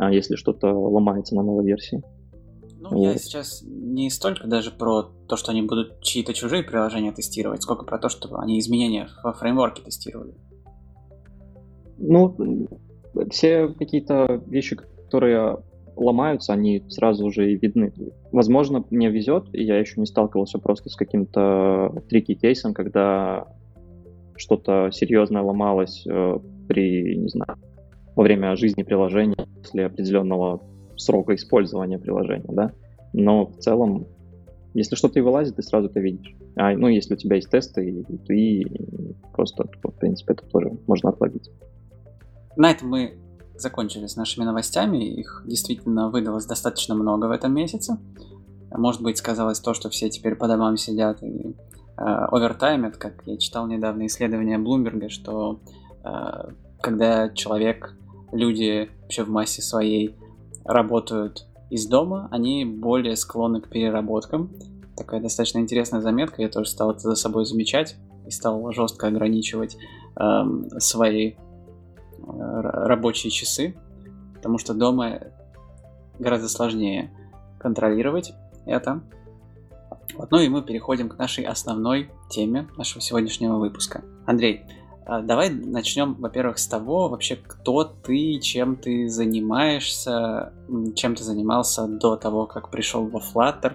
э, 0.00 0.12
если 0.12 0.34
что-то 0.34 0.72
ломается 0.72 1.36
на 1.36 1.42
новой 1.42 1.64
версии. 1.64 2.02
Ну, 2.90 3.02
я 3.02 3.16
сейчас 3.16 3.62
не 3.64 4.10
столько 4.10 4.48
даже 4.48 4.72
про 4.72 5.04
то, 5.28 5.36
что 5.36 5.52
они 5.52 5.62
будут 5.62 6.00
чьи-то 6.02 6.34
чужие 6.34 6.64
приложения 6.64 7.12
тестировать, 7.12 7.62
сколько 7.62 7.84
про 7.84 7.98
то, 7.98 8.08
что 8.08 8.36
они 8.38 8.58
изменения 8.58 9.08
во 9.22 9.32
фреймворке 9.32 9.82
тестировали. 9.82 10.34
Ну, 11.98 12.36
все 13.30 13.68
какие-то 13.68 14.42
вещи, 14.46 14.76
которые 14.76 15.58
ломаются, 15.94 16.52
они 16.52 16.82
сразу 16.88 17.24
уже 17.24 17.52
и 17.52 17.56
видны. 17.56 17.92
Возможно, 18.32 18.84
мне 18.90 19.10
везет, 19.10 19.44
и 19.52 19.62
я 19.62 19.78
еще 19.78 20.00
не 20.00 20.06
сталкивался 20.06 20.58
просто 20.58 20.88
с 20.88 20.96
каким-то 20.96 22.02
трики 22.08 22.34
кейсом, 22.34 22.74
когда 22.74 23.46
что-то 24.36 24.90
серьезное 24.90 25.42
ломалось 25.42 26.04
э, 26.06 26.38
при, 26.66 27.16
не 27.16 27.28
знаю, 27.28 27.58
во 28.16 28.24
время 28.24 28.56
жизни 28.56 28.82
приложения 28.82 29.46
после 29.56 29.86
определенного 29.86 30.62
срока 30.96 31.34
использования 31.34 31.98
приложения, 31.98 32.48
да. 32.48 32.72
Но 33.12 33.46
в 33.46 33.56
целом, 33.58 34.06
если 34.74 34.96
что-то 34.96 35.18
и 35.18 35.22
вылазит, 35.22 35.56
ты 35.56 35.62
сразу 35.62 35.88
это 35.88 36.00
видишь. 36.00 36.34
А, 36.56 36.72
ну, 36.72 36.88
если 36.88 37.14
у 37.14 37.16
тебя 37.16 37.36
есть 37.36 37.50
тесты, 37.50 38.04
ты 38.26 38.64
просто, 39.32 39.64
в 39.82 39.90
принципе, 39.90 40.34
это 40.34 40.46
тоже 40.46 40.72
можно 40.86 41.10
отладить. 41.10 41.50
На 42.56 42.70
этом 42.70 42.88
мы 42.88 43.18
закончили 43.56 44.06
с 44.06 44.16
нашими 44.16 44.44
новостями. 44.44 45.04
Их 45.04 45.44
действительно 45.46 46.10
выдалось 46.10 46.46
достаточно 46.46 46.94
много 46.94 47.26
в 47.26 47.30
этом 47.30 47.54
месяце. 47.54 47.98
Может 48.70 49.02
быть, 49.02 49.18
сказалось 49.18 49.60
то, 49.60 49.74
что 49.74 49.90
все 49.90 50.08
теперь 50.08 50.34
по 50.34 50.48
домам 50.48 50.76
сидят 50.76 51.22
и 51.22 51.54
овертаймят, 51.96 52.96
как 52.96 53.22
я 53.26 53.36
читал 53.36 53.66
недавно 53.66 54.06
исследование 54.06 54.58
Блумберга, 54.58 55.08
что 55.08 55.60
э, 56.04 56.50
когда 56.80 57.28
человек, 57.28 57.94
люди 58.32 58.90
вообще 59.02 59.24
в 59.24 59.28
массе 59.28 59.62
своей 59.62 60.16
работают 60.64 61.46
из 61.70 61.86
дома, 61.86 62.28
они 62.30 62.64
более 62.64 63.16
склонны 63.16 63.60
к 63.60 63.68
переработкам. 63.68 64.50
Такая 64.96 65.20
достаточно 65.20 65.58
интересная 65.58 66.00
заметка, 66.00 66.42
я 66.42 66.48
тоже 66.48 66.68
стал 66.68 66.90
это 66.90 67.00
за 67.00 67.14
собой 67.14 67.44
замечать 67.44 67.96
и 68.26 68.30
стал 68.30 68.70
жестко 68.72 69.08
ограничивать 69.08 69.76
э, 70.16 70.42
свои 70.78 71.34
рабочие 72.24 73.30
часы, 73.30 73.74
потому 74.34 74.58
что 74.58 74.74
дома 74.74 75.20
гораздо 76.18 76.48
сложнее 76.48 77.10
контролировать 77.58 78.32
это. 78.66 79.02
Вот. 80.14 80.30
Ну 80.30 80.40
и 80.40 80.48
мы 80.48 80.62
переходим 80.62 81.08
к 81.08 81.18
нашей 81.18 81.44
основной 81.44 82.10
теме 82.30 82.68
нашего 82.76 83.00
сегодняшнего 83.00 83.56
выпуска. 83.56 84.02
Андрей, 84.26 84.62
давай 85.06 85.50
начнем, 85.50 86.14
во-первых, 86.18 86.58
с 86.58 86.66
того, 86.66 87.08
вообще, 87.08 87.36
кто 87.36 87.84
ты, 87.84 88.38
чем 88.40 88.76
ты 88.76 89.08
занимаешься, 89.08 90.52
чем 90.94 91.14
ты 91.14 91.24
занимался 91.24 91.86
до 91.86 92.16
того, 92.16 92.46
как 92.46 92.70
пришел 92.70 93.06
во 93.06 93.20
Flutter. 93.20 93.74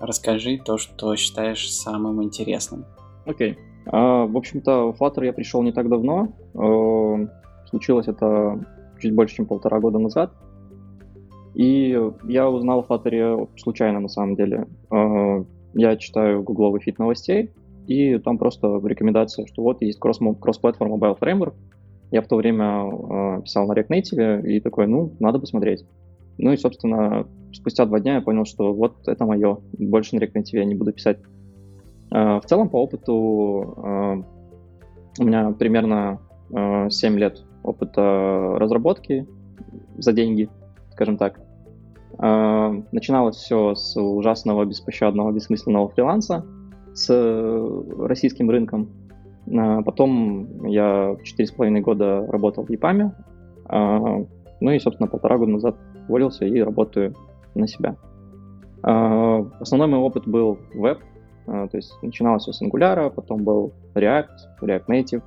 Расскажи 0.00 0.58
то, 0.58 0.78
что 0.78 1.14
считаешь 1.16 1.72
самым 1.72 2.22
интересным. 2.22 2.84
Окей. 3.26 3.52
Okay. 3.52 3.56
Uh, 3.86 4.26
в 4.30 4.36
общем-то, 4.36 4.92
в 4.92 5.00
Flutter 5.00 5.24
я 5.24 5.32
пришел 5.32 5.62
не 5.62 5.72
так 5.72 5.88
давно. 5.88 6.32
Uh, 6.54 7.28
случилось 7.68 8.06
это 8.06 8.64
чуть 9.00 9.14
больше, 9.14 9.36
чем 9.36 9.46
полтора 9.46 9.80
года 9.80 9.98
назад. 9.98 10.32
И 11.54 11.98
я 12.24 12.48
узнал 12.48 12.80
о 12.80 12.94
Flutter 12.94 13.48
случайно, 13.56 14.00
на 14.00 14.08
самом 14.08 14.36
деле. 14.36 14.68
Uh, 14.90 15.44
я 15.74 15.96
читаю 15.96 16.42
гугловый 16.42 16.80
фит 16.80 16.98
новостей, 16.98 17.50
и 17.86 18.18
там 18.18 18.38
просто 18.38 18.80
рекомендация, 18.84 19.46
что 19.46 19.62
вот 19.62 19.82
есть 19.82 19.98
кросс-платформ 19.98 20.94
Mobile 20.94 21.18
Framework. 21.18 21.54
Я 22.10 22.22
в 22.22 22.28
то 22.28 22.36
время 22.36 22.84
э, 23.38 23.42
писал 23.42 23.66
на 23.66 23.72
React 23.72 23.88
Native 23.88 24.46
и 24.46 24.60
такой, 24.60 24.86
ну, 24.86 25.12
надо 25.18 25.38
посмотреть. 25.38 25.84
Ну 26.38 26.52
и, 26.52 26.56
собственно, 26.56 27.26
спустя 27.52 27.86
два 27.86 28.00
дня 28.00 28.16
я 28.16 28.20
понял, 28.20 28.44
что 28.44 28.72
вот 28.72 28.96
это 29.06 29.24
мое. 29.24 29.58
Больше 29.78 30.16
на 30.16 30.20
React 30.20 30.34
Native 30.34 30.58
я 30.58 30.64
не 30.64 30.74
буду 30.74 30.92
писать. 30.92 31.18
Э, 32.14 32.38
в 32.38 32.42
целом, 32.46 32.68
по 32.68 32.82
опыту 32.82 33.74
э, 33.76 34.22
у 35.20 35.24
меня 35.24 35.50
примерно 35.52 36.20
э, 36.54 36.90
7 36.90 37.18
лет 37.18 37.42
опыта 37.62 38.56
разработки 38.58 39.26
за 39.96 40.12
деньги, 40.12 40.48
скажем 40.92 41.16
так. 41.16 41.40
Э, 42.18 42.82
начиналось 42.92 43.36
все 43.36 43.74
с 43.74 43.98
ужасного, 44.00 44.64
беспощадного, 44.66 45.32
бессмысленного 45.32 45.88
фриланса– 45.88 46.44
с 46.94 47.08
э, 47.10 47.82
российским 48.06 48.50
рынком. 48.50 48.88
А 49.50 49.82
потом 49.82 50.66
я 50.66 51.16
4,5 51.38 51.80
года 51.80 52.26
работал 52.28 52.64
в 52.64 52.70
ЕПАМе, 52.70 53.12
а, 53.64 54.24
ну 54.60 54.70
и, 54.70 54.78
собственно, 54.78 55.08
полтора 55.08 55.38
года 55.38 55.52
назад 55.52 55.76
уволился 56.08 56.44
и 56.44 56.60
работаю 56.60 57.14
на 57.54 57.66
себя. 57.66 57.96
А, 58.82 59.44
основной 59.60 59.88
мой 59.88 59.98
опыт 59.98 60.28
был 60.28 60.58
веб, 60.74 61.00
то 61.46 61.70
есть 61.72 61.92
начиналось 62.02 62.44
все 62.44 62.52
с 62.52 62.62
Angular, 62.62 63.10
потом 63.10 63.42
был 63.42 63.72
React, 63.94 64.60
React 64.60 64.86
Native, 64.86 65.22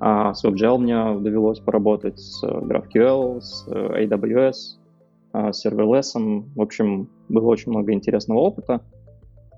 а 0.00 0.34
с 0.34 0.44
WebGL 0.44 0.78
мне 0.78 1.20
довелось 1.20 1.60
поработать 1.60 2.18
с 2.18 2.42
GraphQL, 2.42 3.40
с 3.40 3.68
AWS, 3.68 4.52
с 5.52 5.66
Serverless. 5.66 6.44
В 6.56 6.60
общем, 6.60 7.08
было 7.28 7.46
очень 7.46 7.70
много 7.70 7.92
интересного 7.92 8.40
опыта. 8.40 8.80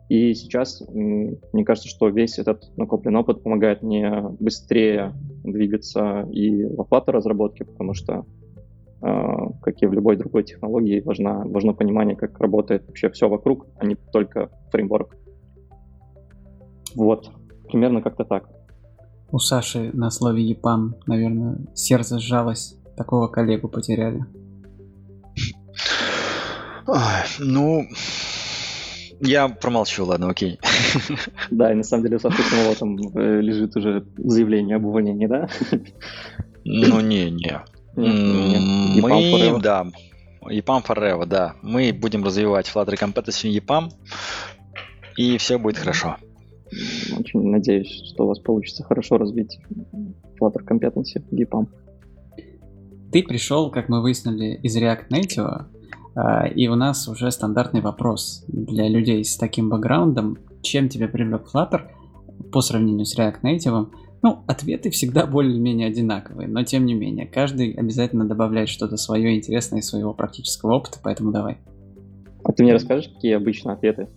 И 0.08 0.34
сейчас 0.34 0.82
мне 0.90 1.64
кажется, 1.64 1.88
что 1.88 2.08
весь 2.08 2.38
этот 2.38 2.76
накопленный 2.76 3.20
опыт 3.20 3.42
помогает 3.42 3.82
мне 3.82 4.22
быстрее 4.40 5.14
двигаться 5.44 6.28
и 6.30 6.64
в 6.64 6.80
Flutter 6.80 7.12
разработке, 7.12 7.64
потому 7.64 7.94
что, 7.94 8.26
а, 9.00 9.50
как 9.62 9.80
и 9.82 9.86
в 9.86 9.92
любой 9.92 10.16
другой 10.16 10.44
технологии, 10.44 11.00
важно, 11.00 11.44
важно 11.46 11.72
понимание, 11.72 12.16
как 12.16 12.38
работает 12.40 12.86
вообще 12.86 13.08
все 13.10 13.28
вокруг, 13.28 13.66
а 13.78 13.86
не 13.86 13.94
только 13.94 14.50
фреймворк. 14.70 15.16
Вот, 16.94 17.30
примерно 17.68 18.02
как-то 18.02 18.24
так. 18.24 18.50
У 19.30 19.38
Саши 19.38 19.90
на 19.94 20.10
слове 20.10 20.52
EPAM, 20.52 20.92
наверное, 21.06 21.58
сердце 21.74 22.18
сжалось. 22.18 22.78
Такого 22.98 23.28
коллегу 23.28 23.68
потеряли. 23.68 24.26
ну, 27.38 27.86
я 29.22 29.48
промолчу, 29.48 30.04
ладно, 30.04 30.30
окей. 30.30 30.58
Да, 31.50 31.72
и 31.72 31.74
на 31.74 31.82
самом 31.82 32.04
деле 32.04 32.16
у 32.16 32.20
Саши 32.20 32.42
самого 32.42 32.74
там 32.74 32.98
э, 33.16 33.40
лежит 33.40 33.76
уже 33.76 34.04
заявление 34.16 34.76
об 34.76 34.84
увольнении, 34.84 35.26
да? 35.26 35.48
Ну, 36.64 37.00
не, 37.00 37.30
не. 37.30 37.60
Мы, 37.96 39.60
да, 39.60 39.86
EPAM 40.42 40.84
Forever, 40.86 41.26
да. 41.26 41.54
Мы 41.62 41.92
будем 41.92 42.24
развивать 42.24 42.70
Flutter 42.72 42.94
Competency 42.94 43.58
EPAM, 43.58 43.90
и 45.16 45.38
все 45.38 45.58
будет 45.58 45.76
хорошо. 45.76 46.16
Очень 47.18 47.42
надеюсь, 47.42 48.12
что 48.12 48.24
у 48.24 48.28
вас 48.28 48.38
получится 48.38 48.82
хорошо 48.82 49.18
развить 49.18 49.58
Flutter 50.40 50.64
Competency 50.66 51.22
EPAM. 51.30 51.68
Ты 53.12 53.22
пришел, 53.22 53.70
как 53.70 53.88
мы 53.88 54.00
выяснили, 54.00 54.58
из 54.62 54.76
React 54.76 55.08
Native, 55.10 55.66
и 56.54 56.68
у 56.68 56.74
нас 56.74 57.08
уже 57.08 57.30
стандартный 57.30 57.80
вопрос 57.80 58.44
для 58.48 58.88
людей 58.88 59.24
с 59.24 59.36
таким 59.36 59.70
бэкграундом. 59.70 60.38
Чем 60.62 60.88
тебя 60.88 61.08
привлек 61.08 61.48
Flutter 61.52 61.88
по 62.52 62.60
сравнению 62.60 63.06
с 63.06 63.18
React 63.18 63.40
Native? 63.42 63.88
Ну, 64.22 64.44
ответы 64.46 64.90
всегда 64.90 65.26
более-менее 65.28 65.88
одинаковые, 65.88 66.48
но 66.48 66.62
тем 66.64 66.86
не 66.86 66.94
менее, 66.94 67.26
каждый 67.26 67.72
обязательно 67.72 68.26
добавляет 68.26 68.68
что-то 68.68 68.96
свое 68.96 69.36
интересное 69.36 69.80
из 69.80 69.88
своего 69.88 70.14
практического 70.14 70.74
опыта, 70.74 70.98
поэтому 71.02 71.32
давай. 71.32 71.58
А 72.44 72.52
ты 72.52 72.62
мне 72.62 72.72
расскажешь, 72.72 73.10
какие 73.12 73.34
обычно 73.34 73.72
ответы? 73.72 74.08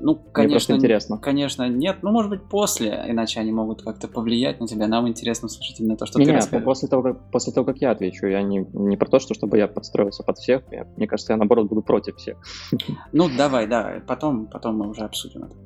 Ну, 0.00 0.16
конечно, 0.16 0.74
интересно. 0.74 1.18
конечно, 1.18 1.68
нет. 1.68 1.98
Ну, 2.02 2.10
может 2.10 2.30
быть, 2.30 2.42
после, 2.42 3.04
иначе 3.08 3.40
они 3.40 3.52
могут 3.52 3.82
как-то 3.82 4.08
повлиять 4.08 4.60
на 4.60 4.66
тебя. 4.66 4.86
Нам 4.86 5.08
интересно 5.08 5.48
слушать 5.48 5.78
именно 5.80 5.96
то, 5.96 6.06
что 6.06 6.18
не, 6.18 6.26
ты 6.26 6.32
расскажешь. 6.32 6.64
После 6.64 6.88
того, 6.88 7.02
как, 7.02 7.30
после 7.30 7.52
того, 7.52 7.64
как 7.64 7.78
я 7.78 7.92
отвечу, 7.92 8.26
я 8.26 8.42
не, 8.42 8.66
не 8.72 8.96
про 8.96 9.08
то, 9.08 9.18
что 9.18 9.34
чтобы 9.34 9.58
я 9.58 9.68
подстроился 9.68 10.22
под 10.24 10.38
всех. 10.38 10.62
Я, 10.72 10.86
мне 10.96 11.06
кажется, 11.06 11.32
я 11.32 11.36
наоборот 11.36 11.68
буду 11.68 11.82
против 11.82 12.16
всех. 12.16 12.36
Ну, 13.12 13.28
давай, 13.36 13.66
да. 13.66 14.02
Потом, 14.06 14.46
потом 14.46 14.78
мы 14.78 14.88
уже 14.88 15.02
обсудим 15.02 15.44
это. 15.44 15.56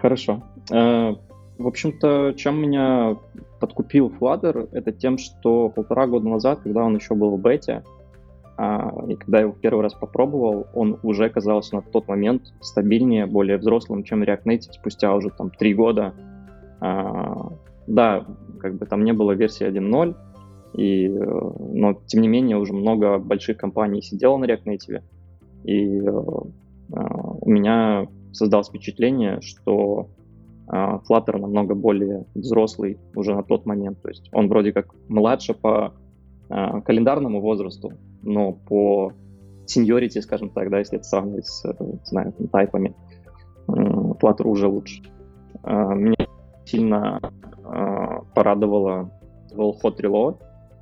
Хорошо. 0.00 0.42
Э, 0.70 1.14
в 1.58 1.66
общем-то, 1.66 2.34
чем 2.36 2.60
меня 2.60 3.16
подкупил 3.60 4.08
Flutter, 4.08 4.68
это 4.72 4.92
тем, 4.92 5.18
что 5.18 5.68
полтора 5.68 6.06
года 6.06 6.28
назад, 6.28 6.60
когда 6.62 6.82
он 6.82 6.96
еще 6.96 7.14
был 7.14 7.36
в 7.36 7.40
бете, 7.40 7.84
и 9.08 9.16
когда 9.16 9.38
я 9.38 9.44
его 9.44 9.54
первый 9.60 9.82
раз 9.82 9.94
попробовал, 9.94 10.66
он 10.74 10.98
уже 11.02 11.28
казался 11.30 11.76
на 11.76 11.82
тот 11.82 12.06
момент 12.08 12.52
стабильнее, 12.60 13.26
более 13.26 13.56
взрослым, 13.56 14.04
чем 14.04 14.22
React 14.22 14.44
Native 14.44 14.72
спустя 14.72 15.14
уже 15.14 15.30
там 15.30 15.50
три 15.50 15.74
года. 15.74 16.14
А, 16.80 17.50
да, 17.86 18.26
как 18.60 18.76
бы 18.76 18.86
там 18.86 19.04
не 19.04 19.12
было 19.12 19.32
версии 19.32 19.66
1.0, 19.66 20.14
и, 20.74 21.08
но 21.08 21.94
тем 22.06 22.20
не 22.20 22.28
менее 22.28 22.58
уже 22.58 22.72
много 22.72 23.18
больших 23.18 23.56
компаний 23.56 24.02
сидело 24.02 24.36
на 24.36 24.44
React 24.44 24.64
Native, 24.64 25.02
и 25.64 26.00
а, 26.06 26.12
у 27.40 27.50
меня 27.50 28.06
создалось 28.32 28.68
впечатление, 28.68 29.40
что 29.40 30.08
Flutter 30.68 31.38
намного 31.38 31.74
более 31.74 32.24
взрослый 32.34 32.98
уже 33.14 33.34
на 33.34 33.42
тот 33.42 33.66
момент. 33.66 34.00
То 34.00 34.08
есть 34.08 34.28
он 34.32 34.48
вроде 34.48 34.72
как 34.72 34.94
младше 35.08 35.52
по 35.52 35.92
календарному 36.48 37.40
возрасту, 37.40 37.92
но 38.22 38.52
по 38.52 39.12
сеньорити, 39.66 40.20
скажем 40.20 40.50
так, 40.50 40.70
да, 40.70 40.78
если 40.78 40.98
это 40.98 41.04
сравнивать 41.06 41.46
с, 41.46 41.64
не 41.64 41.98
знаю, 42.04 42.34
тайпами, 42.50 42.94
Flutter 43.66 44.44
уже 44.44 44.68
лучше. 44.68 45.02
А, 45.62 45.94
меня 45.94 46.26
сильно 46.64 47.20
а, 47.64 48.20
порадовало 48.34 49.10
был 49.54 49.78
Hot 49.82 50.00
Reload. 50.00 50.38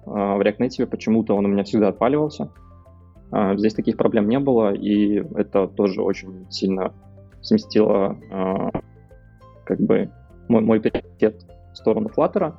А, 0.06 0.36
в 0.36 0.40
React 0.40 0.58
Native 0.58 0.86
почему-то 0.86 1.34
он 1.34 1.46
у 1.46 1.48
меня 1.48 1.64
всегда 1.64 1.88
отпаливался. 1.88 2.50
Здесь 3.54 3.74
таких 3.74 3.96
проблем 3.96 4.28
не 4.28 4.40
было, 4.40 4.74
и 4.74 5.22
это 5.36 5.68
тоже 5.68 6.02
очень 6.02 6.50
сильно 6.50 6.92
сместило 7.42 8.18
как 9.62 9.78
бы 9.78 10.10
мой, 10.48 10.62
мой 10.62 10.80
приоритет 10.80 11.46
в 11.72 11.76
сторону 11.76 12.08
Flutter, 12.08 12.54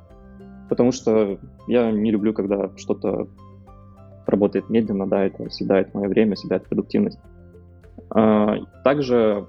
потому 0.70 0.90
что 0.92 1.38
я 1.68 1.92
не 1.92 2.10
люблю, 2.10 2.32
когда 2.32 2.70
что-то 2.78 3.28
работает 4.26 4.68
медленно, 4.70 5.06
да, 5.06 5.24
это 5.24 5.48
съедает 5.50 5.94
мое 5.94 6.08
время, 6.08 6.36
съедает 6.36 6.68
продуктивность. 6.68 7.18
А, 8.10 8.56
также 8.84 9.46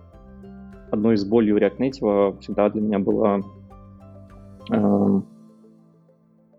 одной 0.91 1.15
из 1.15 1.25
болей 1.25 1.51
у 1.51 1.57
React 1.57 1.77
Native 1.77 2.39
всегда 2.39 2.69
для 2.69 2.81
меня 2.81 2.99
была 2.99 3.41
эм, 4.69 5.25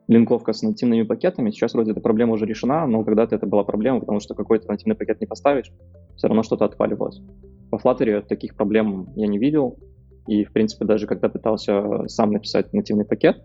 линковка 0.09 0.53
с 0.53 0.63
нативными 0.63 1.03
пакетами. 1.03 1.51
Сейчас 1.51 1.75
вроде 1.75 1.93
эта 1.93 2.01
проблема 2.01 2.35
уже 2.35 2.47
решена, 2.47 2.87
но 2.87 3.05
когда-то 3.05 3.35
это 3.37 3.47
была 3.47 3.65
проблема, 3.65 4.01
потому 4.01 4.21
что 4.21 4.35
какой-то 4.35 4.69
нативный 4.69 4.97
пакет 4.97 5.21
не 5.21 5.27
поставишь, 5.27 5.71
все 6.17 6.27
равно 6.27 6.43
что-то 6.43 6.65
отваливалось. 6.65 7.21
По 7.71 7.77
Flutter 7.77 8.23
таких 8.27 8.55
проблем 8.55 9.09
я 9.17 9.27
не 9.27 9.39
видел, 9.39 9.79
и, 10.27 10.45
в 10.45 10.53
принципе, 10.53 10.85
даже 10.85 11.07
когда 11.07 11.29
пытался 11.29 12.07
сам 12.09 12.33
написать 12.33 12.73
нативный 12.73 13.05
пакет, 13.05 13.43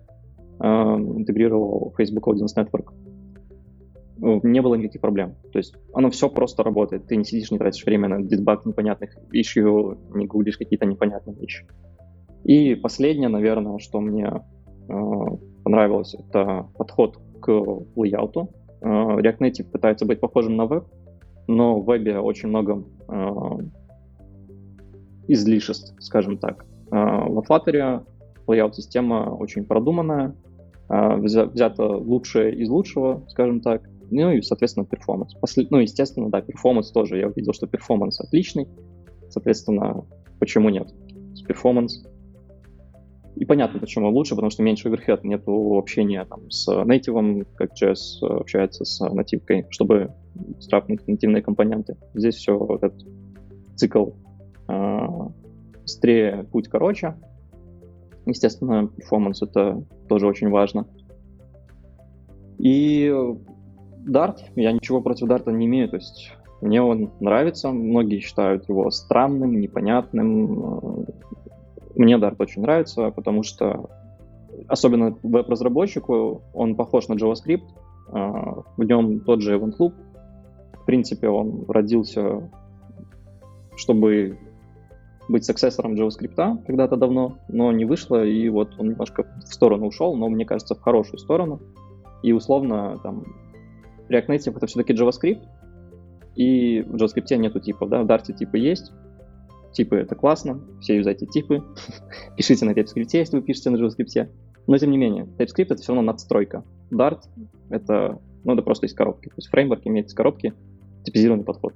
э, 0.60 0.66
интегрировал 0.66 1.94
Facebook 1.98 2.28
Audience 2.28 2.56
Network, 2.56 2.94
не 4.22 4.62
было 4.62 4.76
никаких 4.76 5.02
проблем. 5.02 5.36
То 5.52 5.60
есть 5.60 5.76
оно 5.94 6.10
все 6.10 6.30
просто 6.30 6.64
работает. 6.64 7.08
Ты 7.08 7.16
не 7.16 7.24
сидишь, 7.24 7.52
не 7.52 7.58
тратишь 7.58 7.86
время 7.86 8.08
на 8.08 8.22
дебаг 8.22 8.66
непонятных 8.66 9.18
issue, 9.34 9.98
не 10.14 10.26
гуглишь 10.26 10.58
какие-то 10.58 10.86
непонятные 10.86 11.36
вещи. 11.36 11.66
И 12.44 12.76
последнее, 12.76 13.30
наверное, 13.30 13.80
что 13.80 14.00
мне 14.00 14.42
э, 14.88 14.94
понравилось, 15.64 16.16
это 16.16 16.68
подход 16.78 17.20
к 17.42 17.50
лейауту. 17.96 18.50
Э, 18.82 18.88
React 18.88 19.40
Native 19.40 19.72
пытается 19.72 20.06
быть 20.06 20.20
похожим 20.20 20.56
на 20.56 20.66
веб, 20.66 20.86
но 21.48 21.80
в 21.80 21.86
вебе 21.86 22.20
очень 22.20 22.50
много 22.50 22.84
э, 23.08 23.58
излишеств, 25.28 25.96
скажем 26.00 26.38
так. 26.38 26.66
Э, 26.92 26.96
во 27.28 27.42
Flutter 27.42 28.04
layout-система 28.48 29.36
очень 29.38 29.66
продуманная, 29.66 30.36
э, 30.90 31.16
взято 31.18 31.86
лучшее 31.86 32.56
из 32.56 32.70
лучшего, 32.70 33.24
скажем 33.30 33.62
так, 33.62 33.90
ну 34.12 34.32
и, 34.32 34.42
соответственно, 34.42 34.86
performance. 34.86 35.34
После... 35.36 35.68
Ну, 35.70 35.80
естественно, 35.80 36.30
да, 36.30 36.42
performance 36.42 36.92
тоже. 36.92 37.18
Я 37.18 37.28
увидел, 37.28 37.54
что 37.54 37.68
performance 37.68 38.20
отличный, 38.20 38.68
соответственно, 39.30 40.06
почему 40.40 40.70
нет? 40.70 40.94
Performance 41.48 42.04
и 43.40 43.46
понятно, 43.46 43.80
почему 43.80 44.10
лучше, 44.10 44.36
потому 44.36 44.50
что 44.50 44.64
меньше 44.64 44.90
overhead, 44.90 45.24
нету 45.24 45.78
общения 45.78 46.26
там, 46.26 46.52
с 46.52 46.68
native, 46.68 47.48
как 47.56 47.72
JS 47.72 48.22
общается 48.22 48.84
с 48.84 49.00
нативкой, 49.00 49.66
чтобы 49.70 50.14
страпнуть 50.60 51.08
нативные 51.08 51.42
компоненты. 51.42 51.96
Здесь 52.14 52.36
все 52.36 52.58
вот 52.58 52.84
этот 52.84 53.02
цикл 53.78 54.10
э, 54.68 55.08
быстрее, 55.84 56.48
путь 56.52 56.68
короче. 56.68 57.16
Естественно, 58.26 58.88
перформанс 58.88 59.42
это 59.42 59.86
тоже 60.10 60.28
очень 60.28 60.50
важно. 60.50 60.86
И 62.58 63.10
Dart, 64.10 64.38
я 64.56 64.72
ничего 64.72 65.02
против 65.02 65.28
Dart 65.28 65.52
не 65.52 65.66
имею, 65.66 65.90
то 65.90 65.98
есть 65.98 66.34
мне 66.62 66.82
он 66.82 67.12
нравится, 67.20 67.70
многие 67.72 68.20
считают 68.20 68.68
его 68.68 68.92
странным, 68.92 69.60
непонятным, 69.60 71.06
мне 71.96 72.16
Dart 72.16 72.36
очень 72.40 72.62
нравится, 72.62 73.12
потому 73.12 73.44
что, 73.44 73.90
особенно 74.68 75.18
веб-разработчику, 75.24 76.42
он 76.54 76.76
похож 76.76 77.08
на 77.08 77.14
JavaScript, 77.14 77.64
а, 78.12 78.64
в 78.78 78.84
нем 78.84 79.22
тот 79.22 79.42
же 79.42 79.58
event 79.58 79.78
loop. 79.80 79.94
В 80.74 80.86
принципе, 80.86 81.30
он 81.30 81.66
родился, 81.68 82.50
чтобы 83.76 84.38
быть 85.28 85.46
саксессором 85.46 85.94
JavaScript 85.94 86.66
когда-то 86.66 86.96
давно, 86.96 87.38
но 87.48 87.72
не 87.72 87.86
вышло, 87.86 88.26
и 88.26 88.50
вот 88.50 88.76
он 88.80 88.90
немножко 88.90 89.26
в 89.46 89.54
сторону 89.54 89.88
ушел, 89.88 90.16
но 90.16 90.28
мне 90.30 90.46
кажется, 90.46 90.76
в 90.76 90.82
хорошую 90.82 91.20
сторону. 91.20 91.60
И 92.24 92.34
условно, 92.34 93.00
там, 93.04 93.24
React 94.10 94.28
Native 94.28 94.58
это 94.58 94.68
все-таки 94.68 94.94
JavaScript, 94.94 95.48
и 96.36 96.82
в 96.82 96.96
JavaScript 96.96 97.36
нету 97.36 97.60
типов, 97.60 97.90
да, 97.90 98.02
в 98.04 98.06
Dart 98.06 98.32
типы 98.34 98.58
есть, 98.58 98.92
Типы— 99.72 99.96
это 99.98 100.16
классно, 100.16 100.62
все 100.82 100.98
юзайте 100.98 101.26
типы. 101.26 101.64
Пишите 102.38 102.66
на 102.66 102.72
TypeScript, 102.72 103.10
если 103.14 103.38
вы 103.38 103.44
пишете 103.44 103.70
на 103.70 103.78
JavaScript. 103.78 104.30
Но, 104.68 104.78
тем 104.78 104.92
не 104.92 104.98
менее, 104.98 105.26
TypeScript— 105.38 105.68
это 105.70 105.78
все 105.78 105.94
равно 105.94 106.12
надстройка. 106.12 106.64
Dart— 106.92 107.22
это, 107.70 108.20
ну, 108.44 108.54
это 108.54 108.62
просто 108.62 108.88
из 108.88 108.94
коробки. 108.94 109.30
То 109.30 109.36
есть 109.38 109.50
фреймворк 109.50 109.86
имеет 109.86 110.08
из 110.08 110.14
коробки 110.14 110.54
типизированный 111.04 111.44
подход. 111.44 111.74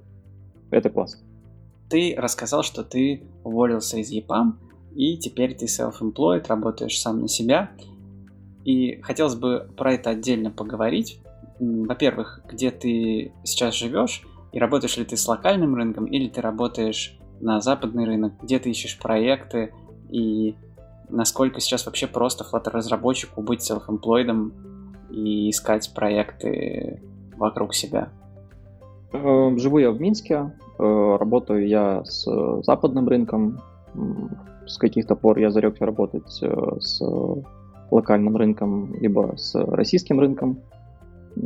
Это 0.70 0.90
классно. 0.90 1.20
Ты 1.88 2.14
рассказал, 2.16 2.62
что 2.62 2.82
ты 2.82 3.22
уволился 3.44 3.98
из 3.98 4.12
EPAM, 4.12 4.54
и 4.94 5.16
теперь 5.18 5.54
ты 5.54 5.66
self-employed, 5.66 6.46
работаешь 6.48 7.00
сам 7.00 7.20
на 7.20 7.28
себя. 7.28 7.70
И 8.64 9.00
хотелось 9.02 9.34
бы 9.36 9.68
про 9.76 9.94
это 9.94 10.10
отдельно 10.10 10.50
поговорить. 10.50 11.20
Во-первых, 11.58 12.42
где 12.48 12.70
ты 12.70 13.32
сейчас 13.44 13.74
живешь, 13.74 14.22
и 14.52 14.58
работаешь 14.58 14.96
ли 14.96 15.04
ты 15.04 15.16
с 15.16 15.26
локальным 15.26 15.74
рынком, 15.74 16.06
или 16.06 16.28
ты 16.28 16.40
работаешь 16.40 17.18
на 17.40 17.60
западный 17.60 18.04
рынок, 18.04 18.34
где 18.42 18.58
ты 18.58 18.70
ищешь 18.70 18.98
проекты 18.98 19.72
и 20.10 20.54
насколько 21.08 21.60
сейчас 21.60 21.86
вообще 21.86 22.06
просто 22.06 22.44
Flutter-разработчику 22.44 23.42
быть 23.42 23.68
self-employed 23.68 24.52
и 25.10 25.50
искать 25.50 25.92
проекты 25.94 27.02
вокруг 27.36 27.74
себя? 27.74 28.10
Э, 29.12 29.56
живу 29.56 29.78
я 29.78 29.90
в 29.90 30.00
Минске, 30.00 30.52
э, 30.78 31.16
работаю 31.18 31.66
я 31.68 32.04
с 32.04 32.26
западным 32.62 33.08
рынком. 33.08 33.60
С 34.66 34.78
каких-то 34.78 35.14
пор 35.14 35.38
я 35.38 35.50
зарекся 35.50 35.86
работать 35.86 36.38
э, 36.42 36.80
с 36.80 37.02
локальным 37.90 38.36
рынком, 38.36 38.94
либо 38.94 39.34
с 39.36 39.54
российским 39.54 40.18
рынком. 40.18 40.58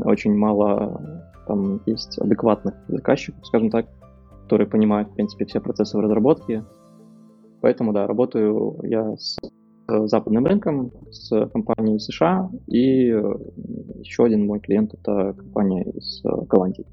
Очень 0.04 0.36
мало 0.36 1.24
там 1.46 1.80
есть 1.86 2.18
адекватных 2.18 2.74
заказчиков, 2.88 3.44
скажем 3.46 3.70
так 3.70 3.86
которые 4.48 4.66
понимают, 4.66 5.10
в 5.10 5.12
принципе, 5.12 5.44
все 5.44 5.60
процессы 5.60 5.98
в 5.98 6.00
разработке. 6.00 6.64
Поэтому, 7.60 7.92
да, 7.92 8.06
работаю 8.06 8.78
я 8.82 9.14
с 9.14 9.36
западным 9.86 10.46
рынком, 10.46 10.90
с 11.10 11.46
компанией 11.48 11.98
США, 11.98 12.50
и 12.66 13.08
еще 13.98 14.24
один 14.24 14.46
мой 14.46 14.60
клиент— 14.60 14.94
это 15.02 15.34
компания 15.34 15.82
из 15.82 16.22
Голландии. 16.24 16.86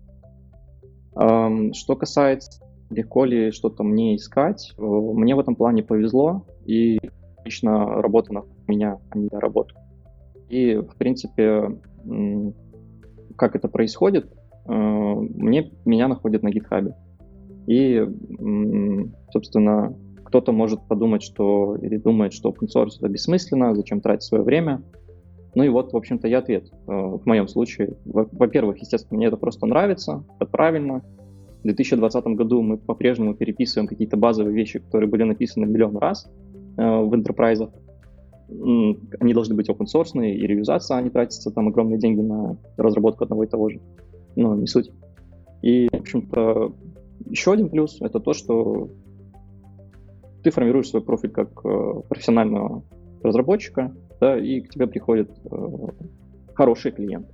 Что 1.14 1.96
касается 1.96 2.62
легко 2.90 3.24
ли 3.24 3.52
что-то 3.52 3.84
мне 3.84 4.18
искать, 4.18 4.74
мне 4.78 5.34
в 5.34 5.40
этом 5.40 5.56
плане 5.56 5.82
повезло, 5.82 6.46
и 6.66 7.00
лично 7.46 8.02
работа 8.02 8.34
на 8.34 8.44
меня, 8.68 9.00
а 9.12 9.18
не 9.18 9.30
я 9.32 9.40
работу. 9.40 9.76
И, 10.50 10.76
в 10.76 10.94
принципе, 10.98 11.72
как 13.36 13.56
это 13.56 13.68
происходит, 13.68 14.32
мне, 14.68 15.72
меня 15.86 16.08
находят 16.08 16.42
на 16.44 16.50
GitHub. 16.50 16.94
И, 17.68 18.04
собственно, 19.32 19.96
кто-то 20.26 20.52
может 20.52 20.82
подумать, 20.88 21.24
что 21.24 21.78
или 21.78 21.98
думает, 21.98 22.34
что 22.34 22.50
open 22.50 22.68
source 22.68 22.98
это 22.98 23.08
бессмысленно, 23.08 23.76
зачем 23.76 24.02
тратить 24.02 24.24
свое 24.24 24.44
время. 24.44 24.84
Ну 25.56 25.64
и 25.64 25.70
вот, 25.70 25.94
в 25.94 25.98
общем-то, 25.98 26.28
я 26.28 26.40
ответ 26.40 26.66
э, 26.66 26.92
в 26.92 27.26
моем 27.26 27.48
случае. 27.48 27.96
Во-первых, 28.04 28.80
естественно, 28.80 29.18
мне 29.18 29.28
это 29.28 29.38
просто 29.38 29.66
нравится, 29.66 30.24
это 30.36 30.50
правильно. 30.50 31.02
В 31.60 31.64
2020 31.64 32.26
году 32.36 32.62
мы 32.62 32.78
по-прежнему 32.78 33.34
переписываем 33.34 33.88
какие-то 33.88 34.18
базовые 34.18 34.54
вещи, 34.54 34.80
которые 34.80 35.10
были 35.10 35.24
написаны 35.24 35.66
миллион 35.66 35.98
раз 35.98 36.30
э, 36.78 36.82
в 36.82 37.14
enterprise. 37.14 37.72
Они 38.48 39.34
должны 39.34 39.56
быть 39.56 39.70
open 39.70 39.86
source 39.94 40.12
и 40.16 40.48
реюзаться, 40.48 40.98
а 40.98 41.02
не 41.02 41.10
тратятся 41.10 41.52
там 41.52 41.68
огромные 41.68 41.98
деньги 41.98 42.22
на 42.22 42.58
разработку 42.78 43.24
одного 43.24 43.44
и 43.44 43.48
того 43.48 43.70
же. 43.70 43.82
Ну, 44.36 44.56
не 44.56 44.68
суть. 44.68 44.92
И, 45.62 45.88
в 45.92 45.96
общем-то, 45.96 46.74
еще 47.26 47.54
один 47.54 47.70
плюс— 47.70 47.98
это 48.02 48.20
то, 48.20 48.34
что 48.34 48.90
ты 50.44 50.52
формируешь 50.52 50.90
свой 50.90 51.02
профиль 51.02 51.32
как 51.32 51.50
э, 51.66 52.02
профессионального 52.08 52.84
разработчика, 53.24 53.96
да, 54.20 54.38
и 54.38 54.62
к 54.62 54.70
тебе 54.70 54.86
приходит 54.86 55.32
э, 55.52 55.88
хороший 56.54 56.92
клиент. 56.92 57.28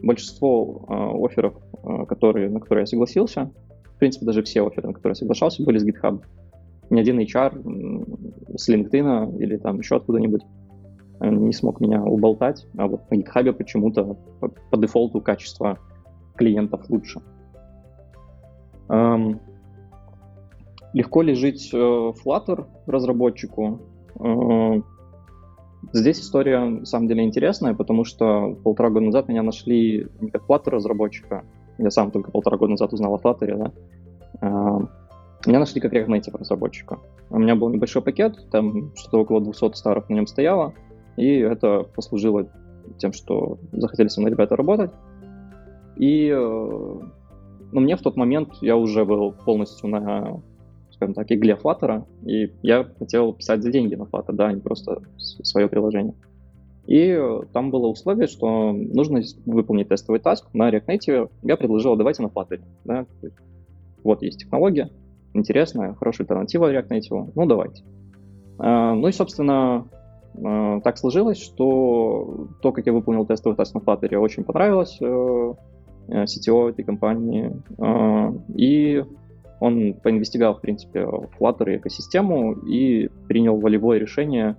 Большинство 0.00 0.86
э, 0.88 1.26
офферов, 1.26 1.54
э, 1.82 2.06
которые, 2.06 2.48
на 2.48 2.60
которые 2.60 2.82
я 2.82 2.86
согласился, 2.86 3.50
в 3.96 3.98
принципе, 3.98 4.26
даже 4.26 4.42
все 4.42 4.64
офферы, 4.66 4.88
на 4.88 4.94
которые 4.94 5.12
я 5.12 5.16
соглашался, 5.16 5.64
были 5.64 5.78
с 5.78 5.84
GitHub. 5.84 6.22
Ни 6.90 7.00
один 7.00 7.18
HR 7.18 8.56
с 8.56 8.68
LinkedIn 8.68 9.38
или 9.38 9.56
там 9.56 9.78
еще 9.78 9.96
откуда-нибудь 9.96 10.42
э, 11.20 11.28
не 11.28 11.52
смог 11.52 11.80
меня 11.80 12.02
уболтать, 12.02 12.66
а 12.76 12.86
вот 12.86 13.10
на 13.10 13.16
GitHub 13.16 13.52
почему-то 13.52 14.16
по, 14.40 14.48
по 14.48 14.76
дефолту 14.76 15.20
качество 15.20 15.78
клиентов 16.36 16.88
лучше. 16.88 17.20
Эм, 18.88 19.40
легко 20.92 21.22
ли 21.22 21.34
жить 21.34 21.70
э, 21.72 21.76
Flutter 21.76 22.66
разработчику? 22.86 23.80
Э, 24.20 24.80
здесь 25.92 26.20
история 26.20 26.60
на 26.60 26.86
самом 26.86 27.08
деле 27.08 27.24
интересная, 27.24 27.74
потому 27.74 28.04
что 28.04 28.56
полтора 28.62 28.90
года 28.90 29.06
назад 29.06 29.28
меня 29.28 29.42
нашли 29.42 30.06
не 30.20 30.30
как 30.30 30.44
Flutter 30.48 30.70
разработчика, 30.70 31.44
я 31.78 31.90
сам 31.90 32.10
только 32.10 32.30
полтора 32.30 32.56
года 32.56 32.72
назад 32.72 32.92
узнал 32.92 33.14
о 33.14 33.18
Flutter, 33.18 33.56
да, 33.56 33.72
э, 34.40 34.86
меня 35.46 35.60
нашли 35.60 35.80
как 35.80 35.92
React 35.92 36.36
разработчика. 36.38 36.98
У 37.30 37.38
меня 37.38 37.54
был 37.54 37.68
небольшой 37.68 38.02
пакет, 38.02 38.50
там 38.50 38.92
что-то 38.96 39.18
около 39.18 39.40
200 39.40 39.74
старых 39.74 40.08
на 40.08 40.14
нем 40.14 40.26
стояло, 40.26 40.74
и 41.16 41.38
это 41.38 41.86
послужило 41.94 42.48
тем, 42.98 43.12
что 43.12 43.58
захотели 43.72 44.08
со 44.08 44.20
мной 44.20 44.32
ребята 44.32 44.56
работать. 44.56 44.90
И 45.96 46.30
но 47.72 47.80
мне 47.80 47.96
в 47.96 48.02
тот 48.02 48.16
момент 48.16 48.54
я 48.60 48.76
уже 48.76 49.04
был 49.04 49.32
полностью 49.32 49.88
на, 49.88 50.40
скажем 50.92 51.14
так, 51.14 51.30
игле 51.30 51.58
Flutter, 51.62 52.04
и 52.24 52.52
я 52.62 52.84
хотел 52.98 53.32
писать 53.32 53.62
за 53.62 53.70
деньги 53.70 53.94
на 53.94 54.04
Flutter, 54.04 54.32
да, 54.32 54.48
а 54.48 54.52
не 54.52 54.60
просто 54.60 55.02
свое 55.18 55.68
приложение. 55.68 56.14
И 56.86 57.20
там 57.52 57.70
было 57.70 57.88
условие, 57.88 58.28
что 58.28 58.72
нужно 58.72 59.20
выполнить 59.44 59.88
тестовый 59.88 60.20
таск 60.20 60.46
на 60.54 60.70
React 60.70 60.86
Native. 60.86 61.30
Я 61.42 61.56
предложил, 61.56 61.94
«А 61.94 61.96
давайте 61.96 62.22
на 62.22 62.28
Flutter. 62.28 62.60
Да? 62.84 63.06
Вот 64.04 64.22
есть 64.22 64.38
технология, 64.38 64.90
интересная, 65.38 65.94
хорошая 65.94 66.24
альтернатива 66.24 66.72
React 66.72 66.88
Native, 66.88 67.32
ну 67.34 67.46
давайте. 67.46 67.84
А, 68.58 68.94
ну 68.94 69.08
и, 69.08 69.12
собственно, 69.12 69.88
а, 70.42 70.80
так 70.80 70.98
сложилось, 70.98 71.38
что 71.38 72.48
то, 72.62 72.72
как 72.72 72.86
я 72.86 72.92
выполнил 72.92 73.26
тестовый 73.26 73.56
тест 73.56 73.74
на 73.74 73.78
Flutter, 73.78 74.16
очень 74.16 74.44
понравилось 74.44 74.98
э, 75.00 75.54
CTO 76.08 76.68
э, 76.68 76.70
этой 76.70 76.84
компании. 76.84 77.52
Э, 77.78 78.32
и 78.54 79.04
он 79.60 79.94
поинвестигал, 79.94 80.54
в 80.54 80.60
принципе, 80.60 81.06
в 81.06 81.30
Flutter 81.38 81.72
и 81.72 81.76
экосистему 81.76 82.52
и 82.52 83.08
принял 83.28 83.58
волевое 83.58 83.98
решение 83.98 84.56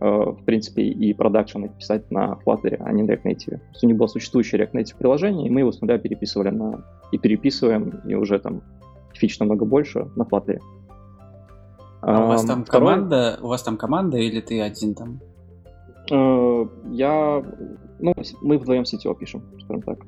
в 0.00 0.44
принципе, 0.44 0.82
и 0.82 1.14
продакшн 1.14 1.66
писать 1.78 2.10
на 2.10 2.36
Flutter, 2.44 2.76
а 2.80 2.92
не 2.92 3.04
React 3.04 3.22
Native. 3.22 3.56
То 3.56 3.70
есть 3.72 3.84
у 3.84 3.86
них 3.86 3.96
было 3.96 4.06
существующее 4.06 4.60
React 4.60 4.72
Native 4.72 4.96
приложение, 4.98 5.46
и 5.46 5.50
мы 5.50 5.60
его 5.60 5.72
с 5.72 5.80
нуля 5.80 5.96
переписывали 5.96 6.50
на... 6.50 6.84
и 7.10 7.16
переписываем, 7.16 8.00
и 8.06 8.14
уже 8.14 8.38
там 8.38 8.60
фич 9.14 9.38
намного 9.38 9.64
больше 9.64 10.10
на 10.16 10.22
Flutter. 10.22 10.58
А 12.02 12.24
у 12.24 12.28
вас 12.28 12.44
там 12.44 12.64
Второе... 12.64 12.94
команда, 12.94 13.38
у 13.40 13.48
вас 13.48 13.62
там 13.62 13.76
команда 13.76 14.18
или 14.18 14.40
ты 14.40 14.60
один 14.60 14.94
там? 14.94 15.20
Э, 16.10 16.66
я, 16.90 17.42
ну, 17.98 18.14
мы 18.42 18.58
вдвоем 18.58 18.82
CTO 18.82 19.16
пишем, 19.16 19.42
скажем 19.60 19.82
так. 19.82 19.98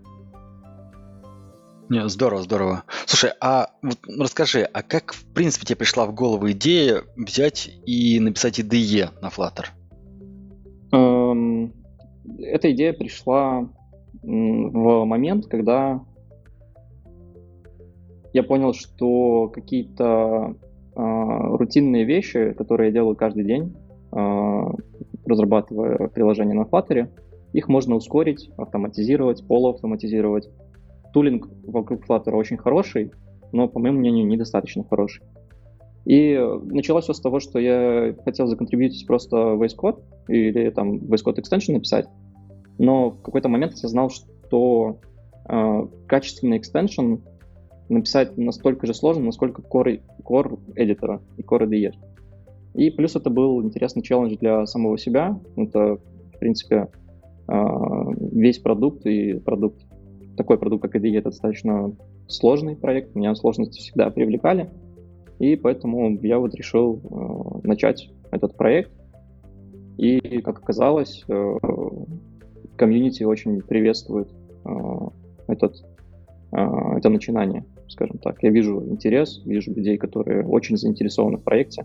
Не, 1.88 2.08
здорово, 2.08 2.42
здорово. 2.42 2.82
Слушай, 3.06 3.30
а 3.40 3.70
вот 3.80 3.98
расскажи, 4.18 4.62
а 4.62 4.82
как 4.82 5.12
в 5.12 5.24
принципе 5.32 5.66
тебе 5.66 5.76
пришла 5.76 6.04
в 6.06 6.14
голову 6.14 6.50
идея 6.50 7.04
взять 7.16 7.70
и 7.86 8.18
написать 8.18 8.58
IDE 8.58 9.10
на 9.22 9.28
Flutter? 9.28 9.66
Эм, 10.92 11.72
эта 12.40 12.72
идея 12.72 12.92
пришла 12.92 13.68
в 14.22 15.04
момент, 15.04 15.46
когда 15.46 16.04
я 18.36 18.42
понял, 18.42 18.74
что 18.74 19.48
какие-то 19.48 20.56
э, 20.94 21.00
рутинные 21.56 22.04
вещи, 22.04 22.52
которые 22.52 22.88
я 22.88 22.92
делаю 22.92 23.16
каждый 23.16 23.44
день, 23.44 23.74
э, 24.12 24.60
разрабатывая 25.24 26.08
приложение 26.08 26.54
на 26.54 26.64
Flutter, 26.64 27.08
их 27.54 27.68
можно 27.68 27.94
ускорить, 27.94 28.50
автоматизировать, 28.58 29.42
полуавтоматизировать 29.48 30.50
тулинг 31.14 31.48
вокруг 31.66 32.06
Flutter 32.06 32.32
очень 32.32 32.58
хороший, 32.58 33.10
но, 33.52 33.68
по 33.68 33.78
моему 33.78 34.00
мнению, 34.00 34.26
недостаточно 34.26 34.84
хороший. 34.84 35.24
И 36.04 36.38
началось 36.64 37.04
все 37.04 37.14
с 37.14 37.20
того, 37.20 37.40
что 37.40 37.58
я 37.58 38.14
хотел 38.22 38.48
законтрибьютить 38.48 39.06
просто 39.06 39.36
VS 39.36 39.76
Code 39.78 40.02
или 40.28 40.68
там 40.68 40.98
VS 40.98 41.24
Code 41.24 41.38
Extension 41.38 41.72
написать, 41.72 42.06
но 42.76 43.12
в 43.12 43.22
какой-то 43.22 43.48
момент 43.48 43.72
осознал, 43.72 44.10
что 44.10 45.00
э, 45.48 45.86
качественный 46.06 46.58
extension 46.58 47.22
написать 47.88 48.36
настолько 48.36 48.86
же 48.86 48.94
сложно, 48.94 49.24
насколько 49.24 49.62
core, 49.62 50.00
core 50.24 50.58
эдитора 50.74 51.20
и 51.36 51.42
core 51.42 51.68
IDE. 51.68 51.94
И 52.74 52.90
плюс 52.90 53.16
это 53.16 53.30
был 53.30 53.62
интересный 53.62 54.02
челлендж 54.02 54.36
для 54.38 54.66
самого 54.66 54.98
себя. 54.98 55.40
Это, 55.56 55.96
в 55.96 56.38
принципе, 56.38 56.88
э, 57.48 57.54
весь 58.32 58.58
продукт 58.58 59.06
и 59.06 59.38
продукт 59.38 59.82
такой 60.36 60.58
продукт, 60.58 60.82
как 60.82 60.96
IDE, 60.96 61.18
это 61.18 61.30
достаточно 61.30 61.96
сложный 62.28 62.76
проект, 62.76 63.14
меня 63.14 63.34
сложности 63.34 63.78
всегда 63.78 64.10
привлекали, 64.10 64.68
и 65.38 65.56
поэтому 65.56 66.18
я 66.22 66.38
вот 66.38 66.54
решил 66.54 67.00
э, 67.02 67.66
начать 67.66 68.10
этот 68.30 68.54
проект. 68.56 68.90
И, 69.96 70.42
как 70.42 70.58
оказалось, 70.58 71.24
э, 71.26 71.54
комьюнити 72.76 73.22
очень 73.22 73.62
приветствует 73.62 74.28
этот, 75.46 75.76
это 76.50 77.08
начинание, 77.08 77.64
скажем 77.88 78.18
так. 78.18 78.42
Я 78.42 78.50
вижу 78.50 78.82
интерес, 78.88 79.42
вижу 79.44 79.72
людей, 79.72 79.96
которые 79.98 80.46
очень 80.46 80.76
заинтересованы 80.76 81.38
в 81.38 81.42
проекте, 81.42 81.84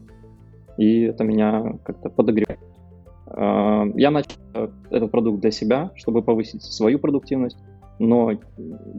и 0.78 1.02
это 1.02 1.24
меня 1.24 1.78
как-то 1.84 2.10
подогревает. 2.10 2.60
Э, 3.28 3.86
я 3.96 4.12
начал 4.12 4.38
этот 4.90 5.12
продукт 5.12 5.42
для 5.42 5.52
себя, 5.52 5.92
чтобы 5.96 6.22
повысить 6.22 6.64
свою 6.64 7.00
продуктивность, 7.00 7.58
но 8.00 8.32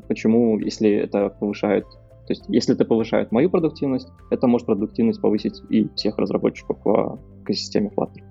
почему, 0.09 0.59
если 0.59 0.90
это 0.90 1.28
повышает, 1.28 1.84
то 1.84 2.30
есть 2.30 2.44
если 2.48 2.74
это 2.74 2.84
повышает 2.84 3.32
мою 3.32 3.50
продуктивность, 3.50 4.09
это 4.30 4.46
может 4.46 4.66
продуктивность 4.66 5.20
повысить 5.20 5.61
и 5.70 5.88
всех 5.96 6.18
разработчиков 6.18 6.78
в 6.84 7.18
экосистеме 7.42 7.90
Flutter. 7.96 8.22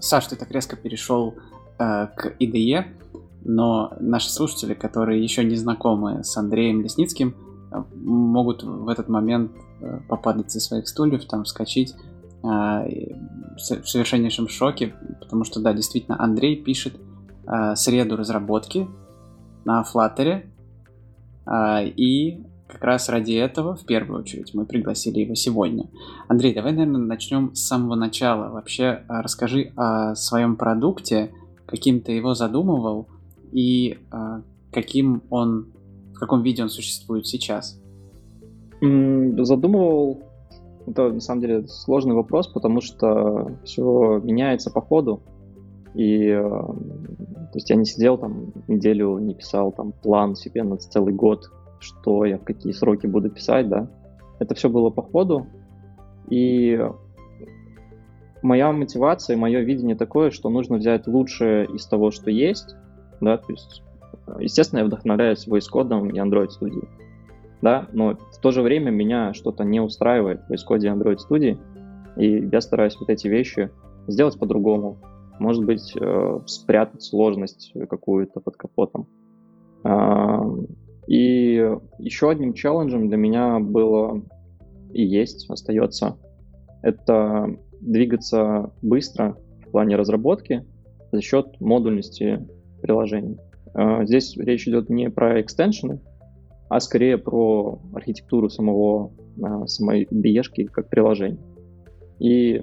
Саш, 0.00 0.28
ты 0.28 0.36
так 0.36 0.50
резко 0.52 0.76
перешел 0.76 1.34
э, 1.78 2.06
к 2.16 2.36
IDE, 2.38 2.84
но 3.44 3.92
наши 4.00 4.30
слушатели, 4.30 4.74
которые 4.74 5.22
еще 5.22 5.44
не 5.44 5.56
знакомы 5.56 6.24
с 6.24 6.36
Андреем 6.36 6.82
Лесницким, 6.82 7.34
могут 7.94 8.62
в 8.62 8.88
этот 8.88 9.08
момент 9.08 9.52
э, 9.80 10.00
попадать 10.08 10.50
со 10.50 10.60
своих 10.60 10.88
стульев, 10.88 11.24
там 11.26 11.44
вскочить 11.44 11.94
э, 12.42 12.46
в 12.46 13.58
совершеннейшем 13.58 14.48
шоке, 14.48 14.94
потому 15.20 15.44
что, 15.44 15.60
да, 15.60 15.72
действительно, 15.72 16.20
Андрей 16.22 16.56
пишет 16.56 16.94
э, 17.46 17.74
среду 17.76 18.16
разработки, 18.16 18.88
на 19.64 19.82
Flutter. 19.82 20.46
И 21.96 22.42
как 22.66 22.82
раз 22.82 23.08
ради 23.10 23.32
этого, 23.32 23.76
в 23.76 23.84
первую 23.84 24.20
очередь, 24.20 24.54
мы 24.54 24.64
пригласили 24.64 25.20
его 25.20 25.34
сегодня. 25.34 25.90
Андрей, 26.28 26.54
давай, 26.54 26.72
наверное, 26.72 27.00
начнем 27.00 27.54
с 27.54 27.66
самого 27.66 27.94
начала. 27.94 28.50
Вообще, 28.50 29.02
расскажи 29.08 29.72
о 29.76 30.14
своем 30.14 30.56
продукте, 30.56 31.32
каким 31.66 32.00
ты 32.00 32.12
его 32.12 32.34
задумывал 32.34 33.08
и 33.52 33.98
а, 34.10 34.42
каким 34.72 35.22
он, 35.30 35.72
в 36.14 36.18
каком 36.18 36.42
виде 36.42 36.62
он 36.62 36.68
существует 36.68 37.26
сейчас. 37.26 37.80
Задумывал 38.80 40.22
это 40.86 41.12
на 41.12 41.20
самом 41.20 41.40
деле 41.40 41.66
сложный 41.68 42.14
вопрос, 42.14 42.48
потому 42.48 42.80
что 42.80 43.52
все 43.64 44.20
меняется 44.22 44.70
по 44.70 44.80
ходу. 44.80 45.20
И 45.94 46.26
э, 46.26 46.40
то 46.40 47.54
есть 47.54 47.68
я 47.68 47.76
не 47.76 47.84
сидел 47.84 48.16
там 48.16 48.52
неделю, 48.68 49.18
не 49.18 49.34
писал 49.34 49.72
там 49.72 49.92
план 49.92 50.36
себе 50.36 50.62
на 50.62 50.76
целый 50.76 51.12
год, 51.12 51.50
что 51.80 52.24
я 52.24 52.38
в 52.38 52.44
какие 52.44 52.72
сроки 52.72 53.06
буду 53.06 53.30
писать, 53.30 53.68
да. 53.68 53.88
Это 54.38 54.54
все 54.54 54.68
было 54.68 54.90
по 54.90 55.02
ходу. 55.02 55.46
И 56.28 56.80
моя 58.42 58.72
мотивация, 58.72 59.36
мое 59.36 59.60
видение 59.60 59.96
такое, 59.96 60.30
что 60.30 60.48
нужно 60.48 60.76
взять 60.76 61.06
лучшее 61.06 61.66
из 61.66 61.86
того, 61.86 62.10
что 62.10 62.30
есть, 62.30 62.76
да, 63.20 63.36
то 63.38 63.52
есть, 63.52 63.82
естественно, 64.38 64.80
я 64.80 64.86
вдохновляюсь 64.86 65.46
VS 65.46 65.66
Code 65.72 66.10
и 66.10 66.18
Android 66.18 66.48
Studio, 66.48 66.88
да, 67.62 67.88
но 67.92 68.16
в 68.16 68.38
то 68.40 68.50
же 68.50 68.62
время 68.62 68.90
меня 68.90 69.34
что-то 69.34 69.64
не 69.64 69.80
устраивает 69.80 70.42
в 70.42 70.50
VS 70.50 70.60
Code 70.68 70.80
и 70.80 70.88
Android 70.88 71.18
Studio, 71.18 71.58
и 72.16 72.48
я 72.50 72.60
стараюсь 72.60 72.96
вот 72.98 73.08
эти 73.08 73.28
вещи 73.28 73.70
сделать 74.06 74.38
по-другому, 74.38 74.98
может 75.38 75.64
быть, 75.64 75.94
э, 75.98 76.40
спрятать 76.46 77.02
сложность 77.02 77.72
какую-то 77.88 78.40
под 78.40 78.56
капотом. 78.56 79.06
А, 79.84 80.42
и 81.06 81.76
еще 81.98 82.30
одним 82.30 82.52
челленджем 82.52 83.08
для 83.08 83.16
меня 83.16 83.58
было 83.58 84.22
и 84.92 85.02
есть, 85.02 85.48
остается, 85.48 86.18
это 86.82 87.56
двигаться 87.80 88.72
быстро 88.82 89.36
в 89.66 89.70
плане 89.70 89.96
разработки 89.96 90.66
за 91.12 91.20
счет 91.20 91.60
модульности 91.60 92.46
приложений. 92.80 93.38
А, 93.74 94.04
здесь 94.04 94.36
речь 94.36 94.66
идет 94.66 94.90
не 94.90 95.10
про 95.10 95.40
экстеншены, 95.40 96.00
а 96.68 96.80
скорее 96.80 97.18
про 97.18 97.78
архитектуру 97.94 98.48
самого, 98.48 99.12
а, 99.42 99.66
самой 99.66 100.06
BE 100.10 100.42
как 100.66 100.88
приложения. 100.88 101.38
И 102.18 102.62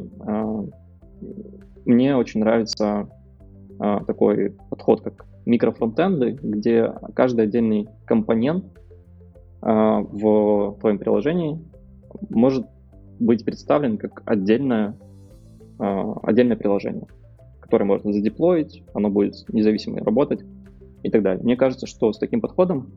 мне 1.86 2.16
очень 2.16 2.42
нравится 2.42 3.10
а, 3.80 4.04
такой 4.04 4.56
подход, 4.70 5.02
как 5.02 5.26
микрофронтенды, 5.46 6.32
где 6.32 6.94
каждый 7.16 7.46
отдельный 7.46 7.88
компонент 8.06 8.66
а, 9.62 10.02
в 10.02 10.78
твоем 10.80 11.00
приложении 11.00 11.60
может 12.30 12.66
быть 13.20 13.46
представлен 13.46 13.98
как 13.98 14.22
отдельное, 14.26 14.98
а, 15.80 16.14
отдельное 16.24 16.58
приложение, 16.58 17.08
которое 17.68 17.86
можно 17.86 18.14
задеплоить, 18.14 18.82
оно 18.94 19.10
будет 19.10 19.36
независимо 19.50 20.00
работать 20.00 20.42
и 21.04 21.10
так 21.10 21.22
далее. 21.22 21.44
Мне 21.44 21.58
кажется, 21.58 21.86
что 21.86 22.14
с 22.14 22.18
таким 22.18 22.40
подходом 22.40 22.92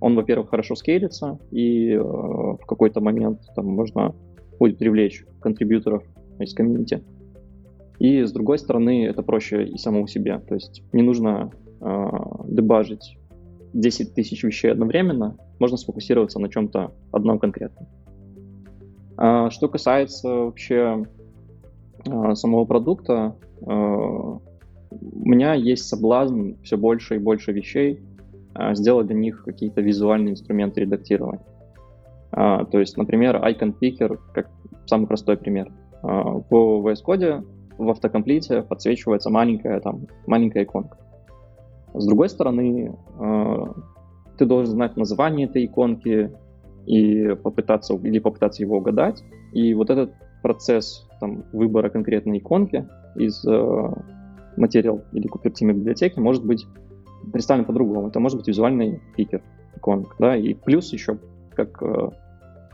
он, 0.00 0.16
во-первых, 0.16 0.48
хорошо 0.48 0.74
скейлится, 0.74 1.38
и 1.50 1.90
э, 1.90 2.00
в 2.00 2.66
какой-то 2.66 3.00
момент 3.00 3.40
там 3.54 3.66
можно 3.66 4.14
будет 4.58 4.78
привлечь 4.78 5.24
контрибьюторов 5.40 6.02
из 6.38 6.54
комьюнити, 6.54 7.02
и 7.98 8.22
с 8.22 8.32
другой 8.32 8.58
стороны, 8.58 9.06
это 9.06 9.22
проще 9.22 9.66
и 9.66 9.76
самому 9.76 10.06
себе. 10.06 10.38
То 10.38 10.54
есть 10.54 10.82
не 10.92 11.02
нужно 11.02 11.50
э, 11.80 12.10
дебажить 12.48 13.18
10 13.74 14.14
тысяч 14.14 14.42
вещей 14.42 14.72
одновременно, 14.72 15.36
можно 15.58 15.76
сфокусироваться 15.76 16.38
на 16.38 16.48
чем-то 16.48 16.92
одном 17.12 17.38
конкретном. 17.38 17.86
А, 19.16 19.50
что 19.50 19.68
касается 19.68 20.28
вообще 20.28 21.04
а, 22.08 22.34
самого 22.34 22.64
продукта, 22.64 23.36
у 23.66 25.28
меня 25.28 25.54
есть 25.54 25.86
соблазн 25.86 26.52
все 26.62 26.76
больше 26.76 27.16
и 27.16 27.18
больше 27.18 27.52
вещей 27.52 28.00
а, 28.54 28.74
сделать 28.74 29.06
для 29.06 29.16
них 29.16 29.44
какие-то 29.44 29.80
визуальные 29.80 30.32
инструменты 30.32 30.82
редактирования. 30.82 31.44
А, 32.30 32.64
то 32.64 32.78
есть, 32.78 32.96
например, 32.96 33.36
Icon 33.36 33.74
Picker, 33.80 34.18
как 34.32 34.50
самый 34.86 35.06
простой 35.06 35.36
пример. 35.36 35.72
В 36.02 36.44
VS 36.50 36.98
Code 37.06 37.44
в 37.78 37.88
автокомплите 37.88 38.62
подсвечивается 38.62 39.30
маленькая, 39.30 39.80
там, 39.80 40.06
маленькая 40.26 40.64
иконка. 40.64 40.98
С 41.94 42.06
другой 42.06 42.28
стороны, 42.28 42.94
э, 43.20 43.64
ты 44.36 44.46
должен 44.46 44.72
знать 44.74 44.96
название 44.96 45.46
этой 45.46 45.64
иконки 45.64 46.30
и 46.86 47.34
попытаться, 47.42 47.94
или 47.94 48.18
попытаться 48.18 48.62
его 48.62 48.78
угадать. 48.78 49.22
И 49.52 49.74
вот 49.74 49.90
этот 49.90 50.12
процесс 50.42 51.08
там, 51.20 51.44
выбора 51.52 51.88
конкретной 51.88 52.38
иконки, 52.38 52.86
из 53.16 53.44
э, 53.44 53.90
материал 54.56 55.02
или 55.12 55.26
купертимой 55.26 55.74
библиотеки 55.74 56.18
может 56.18 56.44
быть 56.44 56.66
представлен 57.32 57.64
по-другому. 57.64 58.08
Это 58.08 58.20
может 58.20 58.38
быть 58.38 58.48
визуальный 58.48 59.00
пикер, 59.16 59.42
иконка, 59.76 60.14
да, 60.18 60.36
и 60.36 60.54
плюс 60.54 60.92
еще, 60.92 61.18
как 61.54 61.82
э, 61.82 62.10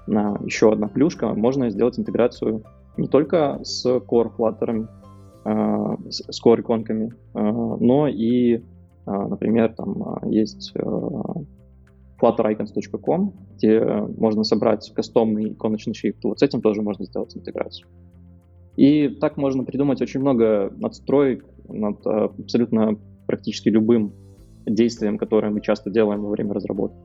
на 0.07 0.39
еще 0.45 0.73
одна 0.73 0.89
плюшка, 0.89 1.35
можно 1.35 1.71
сделать 1.71 1.99
интеграцию 1.99 2.65
не 2.97 3.09
только 3.09 3.61
с 3.63 3.87
core 3.87 4.31
Flutter, 4.37 4.89
э, 5.45 5.97
с 6.11 6.45
core 6.45 6.61
иконками, 6.61 7.13
э, 7.35 7.41
но 7.41 8.09
и, 8.09 8.57
э, 8.57 8.61
например, 9.07 9.75
там 9.75 10.19
э, 10.23 10.31
есть 10.31 10.73
э, 10.75 10.81
fluttericons.com, 12.21 13.33
где 13.57 13.81
можно 14.19 14.45
собрать 14.45 14.93
кастомный 14.95 15.53
иконочный 15.53 15.95
шрифт. 15.95 16.23
Вот 16.25 16.41
с 16.41 16.43
этим 16.43 16.61
тоже 16.61 16.83
можно 16.83 17.05
сделать 17.07 17.35
интеграцию. 17.37 17.89
И 18.77 19.09
так 19.09 19.37
можно 19.37 19.65
придумать 19.65 20.01
очень 20.01 20.21
много 20.21 20.73
надстроек 20.77 21.45
над 21.69 22.07
э, 22.07 22.29
абсолютно 22.39 22.99
практически 23.27 23.69
любым 23.69 24.13
действием, 24.67 25.19
которое 25.19 25.51
мы 25.51 25.61
часто 25.61 25.91
делаем 25.91 26.23
во 26.23 26.31
время 26.31 26.55
разработки. 26.55 26.99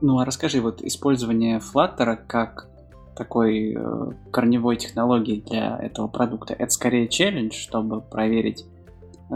Ну 0.00 0.18
а 0.18 0.24
расскажи, 0.24 0.60
вот 0.60 0.82
использование 0.82 1.58
Flutter 1.58 2.16
как 2.26 2.68
такой 3.16 3.74
э, 3.76 4.10
корневой 4.30 4.76
технологии 4.76 5.44
для 5.46 5.78
этого 5.78 6.08
продукта, 6.08 6.54
это 6.54 6.70
скорее 6.70 7.06
челлендж, 7.06 7.52
чтобы 7.52 8.00
проверить, 8.00 8.64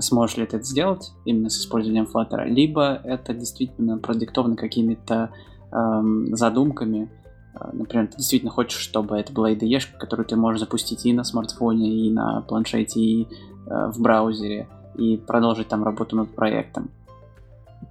сможешь 0.00 0.38
ли 0.38 0.46
ты 0.46 0.56
это 0.56 0.64
сделать 0.64 1.12
именно 1.26 1.50
с 1.50 1.58
использованием 1.58 2.06
Flutter, 2.12 2.46
либо 2.46 3.00
это 3.04 3.34
действительно 3.34 3.98
продиктовано 3.98 4.56
какими-то 4.56 5.30
эм, 5.70 6.34
задумками, 6.34 7.10
э, 7.10 7.23
Например, 7.72 8.06
ты 8.08 8.16
действительно 8.16 8.50
хочешь, 8.50 8.80
чтобы 8.80 9.16
это 9.16 9.32
была 9.32 9.52
IDE, 9.52 9.80
которую 9.98 10.26
ты 10.26 10.36
можешь 10.36 10.60
запустить 10.60 11.06
и 11.06 11.12
на 11.12 11.24
смартфоне, 11.24 12.06
и 12.06 12.10
на 12.10 12.42
планшете, 12.42 13.00
и 13.00 13.22
э, 13.66 13.90
в 13.92 14.00
браузере, 14.00 14.68
и 14.96 15.16
продолжить 15.16 15.68
там 15.68 15.84
работу 15.84 16.16
над 16.16 16.34
проектом. 16.34 16.90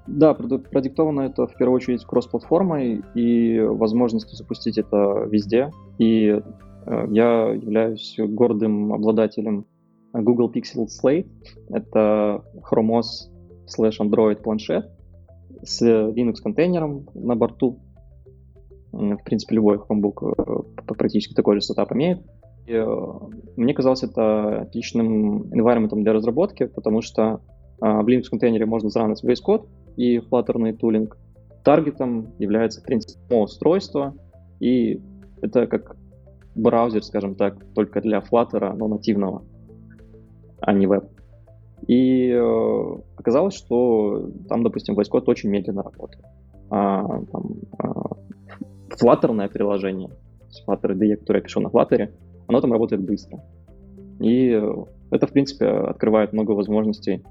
Да, 0.07 0.33
продиктовано 0.33 1.21
это 1.21 1.47
в 1.47 1.55
первую 1.55 1.77
очередь 1.77 2.03
кросс-платформой 2.03 3.01
и 3.15 3.59
возможностью 3.61 4.35
запустить 4.35 4.77
это 4.77 5.27
везде. 5.29 5.71
И 5.97 6.41
э, 6.85 7.07
я 7.09 7.49
являюсь 7.49 8.15
гордым 8.17 8.93
обладателем 8.93 9.65
Google 10.13 10.51
Pixel 10.51 10.87
Slate. 10.87 11.29
Это 11.69 12.43
Chrome 12.69 12.99
OS 12.99 13.29
slash 13.67 13.99
Android 13.99 14.41
планшет 14.41 14.89
с 15.63 15.81
Linux 15.81 16.35
контейнером 16.43 17.07
на 17.13 17.35
борту. 17.35 17.79
В 18.93 19.23
принципе, 19.25 19.55
любой 19.55 19.77
Chromebook 19.77 20.35
э, 20.37 20.93
практически 20.93 21.33
такой 21.33 21.55
же 21.55 21.61
setup 21.61 21.91
имеет. 21.91 22.21
И 22.67 22.73
э, 22.73 22.85
мне 23.57 23.73
казалось 23.73 24.03
это 24.03 24.61
отличным 24.61 25.43
environment 25.51 25.89
для 25.95 26.13
разработки, 26.13 26.65
потому 26.65 27.01
что 27.01 27.41
в 27.79 28.07
Linux 28.07 28.29
контейнере 28.29 28.65
можно 28.65 28.89
за 28.89 28.97
run 28.97 29.09
ить 29.09 29.21
VS 29.25 29.39
Code, 29.45 29.65
и 29.97 30.17
Flutter 30.19 30.73
tooling. 30.77 31.17
Target 31.63 32.16
ом 32.16 32.33
является, 32.39 32.81
в 32.81 32.83
принципе, 32.83 33.19
само 33.27 33.43
устройство, 33.43 34.13
и 34.59 35.01
это 35.41 35.67
как 35.67 35.95
браузер, 36.55 37.03
скажем 37.03 37.35
так, 37.35 37.57
только 37.73 38.01
для 38.01 38.19
Flutter, 38.19 38.73
но 38.75 38.87
нативного, 38.87 39.43
а 40.61 40.73
не 40.73 40.87
веб. 40.87 41.05
И 41.87 42.29
э, 42.29 42.95
оказалось, 43.17 43.55
что 43.55 44.29
там, 44.47 44.63
допустим, 44.63 44.97
VS 44.97 45.09
Code 45.11 45.25
очень 45.25 45.49
медленно 45.49 45.83
работает. 45.83 46.23
А, 46.69 47.21
там, 47.31 47.55
а, 47.77 48.12
флаттерное 48.97 49.47
приложение, 49.47 50.09
Flutter 50.67 50.95
IDE, 50.95 51.17
которое 51.17 51.39
я 51.39 51.43
пишу 51.43 51.59
на 51.59 51.67
Flutter, 51.67 52.11
оно 52.47 52.61
там 52.61 52.71
работает 52.71 53.03
быстро. 53.03 53.43
И 54.19 54.61
это, 55.11 55.27
в 55.27 55.31
принципе, 55.31 55.67
открывает 55.67 56.33
много 56.33 56.51
возможностей 56.51 57.23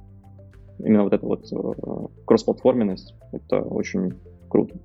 именно 0.79 1.05
вот 1.05 1.13
эта 1.13 1.27
вот 1.27 1.53
э, 1.53 2.07
кроссплатформенность, 2.25 3.15
это 3.33 3.61
очень 3.61 4.15
круто. 4.49 4.77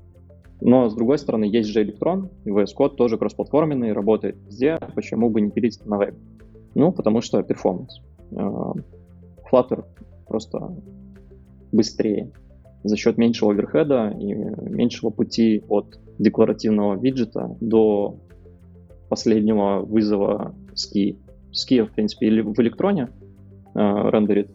Но, 0.62 0.90
с 0.90 0.96
другой 0.96 1.18
стороны, 1.18 1.46
есть 1.46 1.70
же 1.70 1.84
Electron, 1.84 2.30
и 2.46 2.50
VS 2.50 2.70
Code 2.78 2.96
тоже 2.96 3.18
кроссплатформенный, 3.18 3.94
работает 3.94 4.38
везде, 4.46 4.80
почему 4.96 5.30
бы 5.30 5.42
не 5.42 5.52
пилить 5.52 5.84
на 5.86 5.98
веб? 5.98 6.16
Ну, 6.76 6.92
потому 6.92 7.22
что 7.22 7.42
перформанс. 7.44 8.02
Э, 8.32 8.74
Flutter 9.52 9.86
просто 10.28 10.76
быстрее 11.72 12.32
за 12.88 12.98
счет 12.98 13.18
меньшего 13.18 13.52
оверхеда 13.52 14.16
и 14.18 14.34
меньшего 14.34 15.10
пути 15.10 15.64
от 15.68 16.00
декларативного 16.20 17.00
виджета 17.00 17.56
до 17.60 18.18
последнего 19.10 19.80
вызова 19.80 20.56
ски. 20.76 21.20
Ски, 21.52 21.82
в 21.82 21.92
принципе, 21.94 22.28
или 22.28 22.42
в 22.42 22.60
электроне 22.60 23.10
э, 23.74 23.80
рендерит 23.80 24.52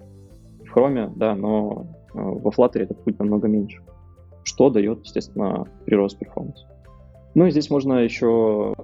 в 0.64 0.76
Chrome, 0.76 1.12
да, 1.16 1.34
но 1.34 1.86
э, 2.14 2.18
во 2.18 2.50
Flutter 2.50 2.80
этот 2.80 3.02
путь 3.02 3.18
намного 3.18 3.48
меньше, 3.48 3.82
что 4.44 4.70
дает, 4.70 5.00
естественно, 5.04 5.66
прирост 5.84 6.18
перформанса. 6.18 6.66
Ну 7.34 7.46
и 7.46 7.50
здесь 7.50 7.70
можно 7.70 7.94
еще 7.94 8.74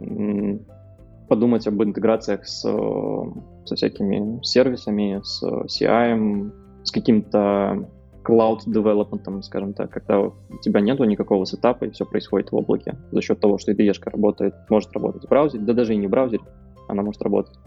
подумать 1.29 1.67
об 1.67 1.83
интеграциях 1.83 2.47
с, 2.47 2.63
со 2.63 3.75
всякими 3.75 4.43
сервисами, 4.43 5.21
с 5.23 5.43
CI, 5.43 6.51
с 6.83 6.91
каким-то 6.91 7.87
cloud 8.29 8.61
development, 8.67 9.43
скажем 9.43 9.73
так, 9.73 9.91
когда 9.91 10.21
у 10.21 10.35
тебя 10.63 10.81
нету 10.81 11.05
никакого 11.05 11.47
сетапа, 11.47 11.85
и 11.85 11.91
все 11.91 12.05
происходит 12.05 12.53
в 12.53 12.57
облаке 12.57 12.99
за 13.11 13.23
счет 13.23 13.41
того, 13.41 13.57
что 13.59 13.73
IDE 13.73 13.93
работает, 14.05 14.55
может 14.69 14.93
работать 14.93 15.25
в 15.25 15.29
браузере, 15.29 15.65
да 15.65 15.73
даже 15.73 15.95
и 15.95 15.97
не 15.97 16.07
в 16.07 16.11
браузере, 16.11 16.43
она 16.89 17.03
может 17.03 17.23
работать. 17.23 17.59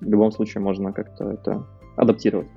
В 0.00 0.08
любом 0.08 0.30
случае 0.30 0.62
можно 0.62 0.92
как-то 0.92 1.30
это 1.30 1.66
адаптировать. 1.96 2.48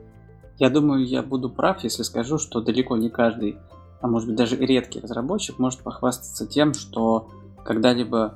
Я 0.57 0.69
думаю, 0.69 1.05
я 1.05 1.23
буду 1.23 1.49
прав, 1.49 1.83
если 1.83 2.03
скажу, 2.03 2.37
что 2.37 2.61
далеко 2.61 2.97
не 2.97 3.09
каждый, 3.09 3.57
а 4.01 4.07
может 4.07 4.27
быть 4.27 4.37
даже 4.37 4.55
редкий 4.57 4.99
разработчик 4.99 5.57
может 5.57 5.81
похвастаться 5.81 6.45
тем, 6.45 6.73
что 6.73 7.29
когда-либо 7.63 8.35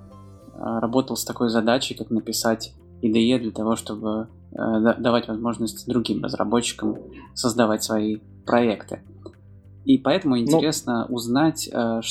а, 0.56 0.80
работал 0.80 1.18
с 1.18 1.26
такой 1.26 1.50
задачей, 1.50 1.96
как 1.96 2.10
написать 2.10 2.74
IDE 3.02 3.40
для 3.40 3.52
того, 3.52 3.76
чтобы 3.76 4.30
э, 4.54 4.96
давать 4.98 5.28
возможность 5.28 5.86
другим 5.88 6.24
разработчикам 6.24 6.98
создавать 7.34 7.84
свои 7.84 8.20
проекты. 8.46 9.02
И 9.86 9.98
поэтому 9.98 10.36
ну, 10.36 10.42
интересно 10.42 11.06
ну... 11.08 11.16
узнать, 11.16 11.70
э, 11.72 12.02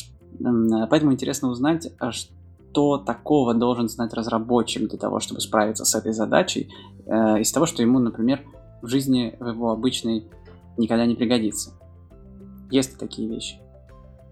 поэтому 0.90 1.12
интересно 1.12 1.48
узнать, 1.48 1.88
а 1.98 2.12
что 2.12 2.98
такого 2.98 3.54
должен 3.54 3.88
знать 3.88 4.12
разработчик 4.14 4.88
для 4.88 4.98
того, 4.98 5.20
чтобы 5.20 5.40
справиться 5.40 5.84
с 5.84 5.94
этой 5.94 6.12
задачей, 6.12 6.70
э, 7.06 7.40
из 7.40 7.52
того, 7.52 7.66
что 7.66 7.82
ему, 7.82 7.98
например, 7.98 8.42
в 8.82 8.88
жизни 8.88 9.36
в 9.38 9.48
его 9.48 9.70
обычной 9.70 10.26
никогда 10.76 11.06
не 11.06 11.14
пригодится. 11.14 11.72
Есть 12.70 12.98
такие 12.98 13.28
вещи. 13.28 13.56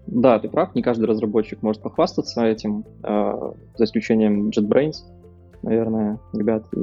Да, 0.07 0.39
ты 0.39 0.49
прав, 0.49 0.73
не 0.75 0.81
каждый 0.81 1.05
разработчик 1.05 1.61
может 1.61 1.81
похвастаться 1.81 2.43
этим, 2.43 2.85
э, 3.03 3.53
за 3.77 3.83
исключением 3.83 4.49
JetBrains, 4.49 4.95
наверное, 5.61 6.19
ребят, 6.33 6.65
и, 6.75 6.79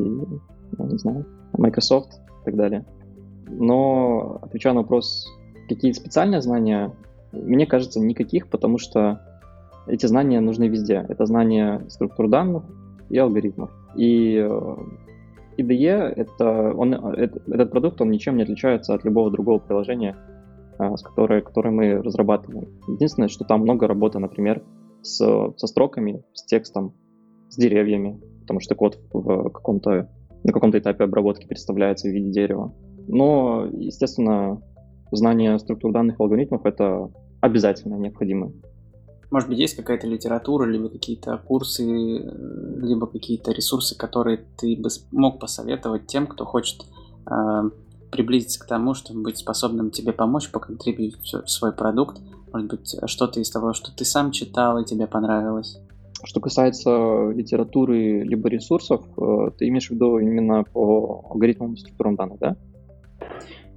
я 0.79 0.85
не 0.85 0.99
знаю, 0.99 1.27
Microsoft 1.53 2.13
и 2.43 2.45
так 2.45 2.57
далее. 2.57 2.87
Но, 3.51 4.39
отвечая 4.43 4.75
на 4.75 4.81
вопрос, 4.81 5.27
какие 5.69 5.93
специальные 5.93 6.43
знания, 6.43 6.93
мне 7.33 7.67
кажется, 7.67 8.01
никаких, 8.01 8.49
потому 8.49 8.79
что 8.79 9.21
эти 9.87 10.07
знания 10.07 10.41
нужны 10.41 10.69
везде. 10.69 11.05
Это 11.09 11.27
знания 11.27 11.85
структур 11.89 12.29
данных 12.29 12.65
и 13.11 13.19
алгоритмов. 13.19 13.71
И 13.97 14.37
э, 14.37 14.77
IDE 15.59 16.13
это, 16.17 16.73
он, 16.75 16.95
это, 16.95 17.41
этот 17.47 17.71
продукт 17.71 18.01
он 18.01 18.11
ничем 18.11 18.37
не 18.37 18.43
отличается 18.43 18.95
от 18.95 19.05
любого 19.05 19.31
другого 19.31 19.59
приложения, 19.59 20.17
а, 20.79 20.97
с 20.97 21.03
которой, 21.03 21.43
которое 21.43 21.71
мы 21.71 22.03
разрабатываем. 22.03 22.69
Единственное, 22.87 23.29
что 23.29 23.45
там 23.45 23.63
много 23.63 23.89
работы, 23.89 24.19
например, 24.19 24.63
с, 25.03 25.17
со 25.57 25.67
строками, 25.67 26.23
с 26.35 26.45
текстом, 26.45 26.95
с 27.49 27.57
деревьями, 27.57 28.21
потому 28.43 28.61
что 28.61 28.75
код 28.75 28.99
в 29.13 29.51
каком-то, 29.51 30.09
на 30.45 30.53
каком-то 30.53 30.79
этапе 30.79 31.05
обработки 31.05 31.47
представляется 31.47 32.09
в 32.09 32.13
виде 32.13 32.31
дерева. 32.31 32.75
Но, 33.09 33.67
естественно, 33.73 34.63
знание 35.11 35.59
структур 35.59 35.93
данных 35.93 36.21
и 36.21 36.23
алгоритмов— 36.23 36.61
это 36.65 37.11
обязательно 37.41 37.97
необходимо. 37.97 38.53
Может 39.31 39.49
быть, 39.49 39.59
есть 39.59 39.77
какая-то 39.77 40.07
литература, 40.07 40.65
либо 40.65 40.89
какие-то 40.89 41.37
курсы, 41.39 41.85
э, 41.85 42.81
либо 42.81 43.07
какие-то 43.07 43.53
ресурсы, 43.53 43.97
которые 43.97 44.45
ты 44.57 44.77
бы 44.77 44.89
мог 45.11 45.39
посоветовать 45.39 46.07
тем, 46.07 46.27
кто 46.27 46.47
хочет 46.47 46.87
э, 47.31 47.71
приблизиться 48.11 48.61
к 48.61 48.67
тому, 48.67 48.95
чтобы 48.95 49.23
быть 49.23 49.39
способным 49.39 49.91
тебе 49.91 50.13
помочь, 50.13 50.51
поконтрибьютить 50.51 51.35
в 51.35 51.49
свой 51.49 51.73
продукт. 51.73 52.21
Может 52.53 52.71
быть, 52.71 52.97
что-то 53.05 53.41
из 53.41 53.51
того, 53.51 53.75
что 53.75 53.95
ты 53.95 54.07
сам 54.07 54.33
читал 54.33 54.79
и 54.79 54.85
тебе 54.87 55.07
понравилось. 55.07 55.79
Что 56.25 56.41
касается 56.41 57.31
литературы 57.31 58.23
либо 58.23 58.49
ресурсов, 58.49 59.05
э, 59.19 59.51
ты 59.59 59.69
имеешь 59.69 59.89
в 59.89 59.91
виду 59.91 60.19
именно 60.19 60.65
по 60.65 61.27
алгоритмам 61.31 61.75
и 61.75 61.77
структурам 61.77 62.17
данных, 62.17 62.39
да? 62.39 62.57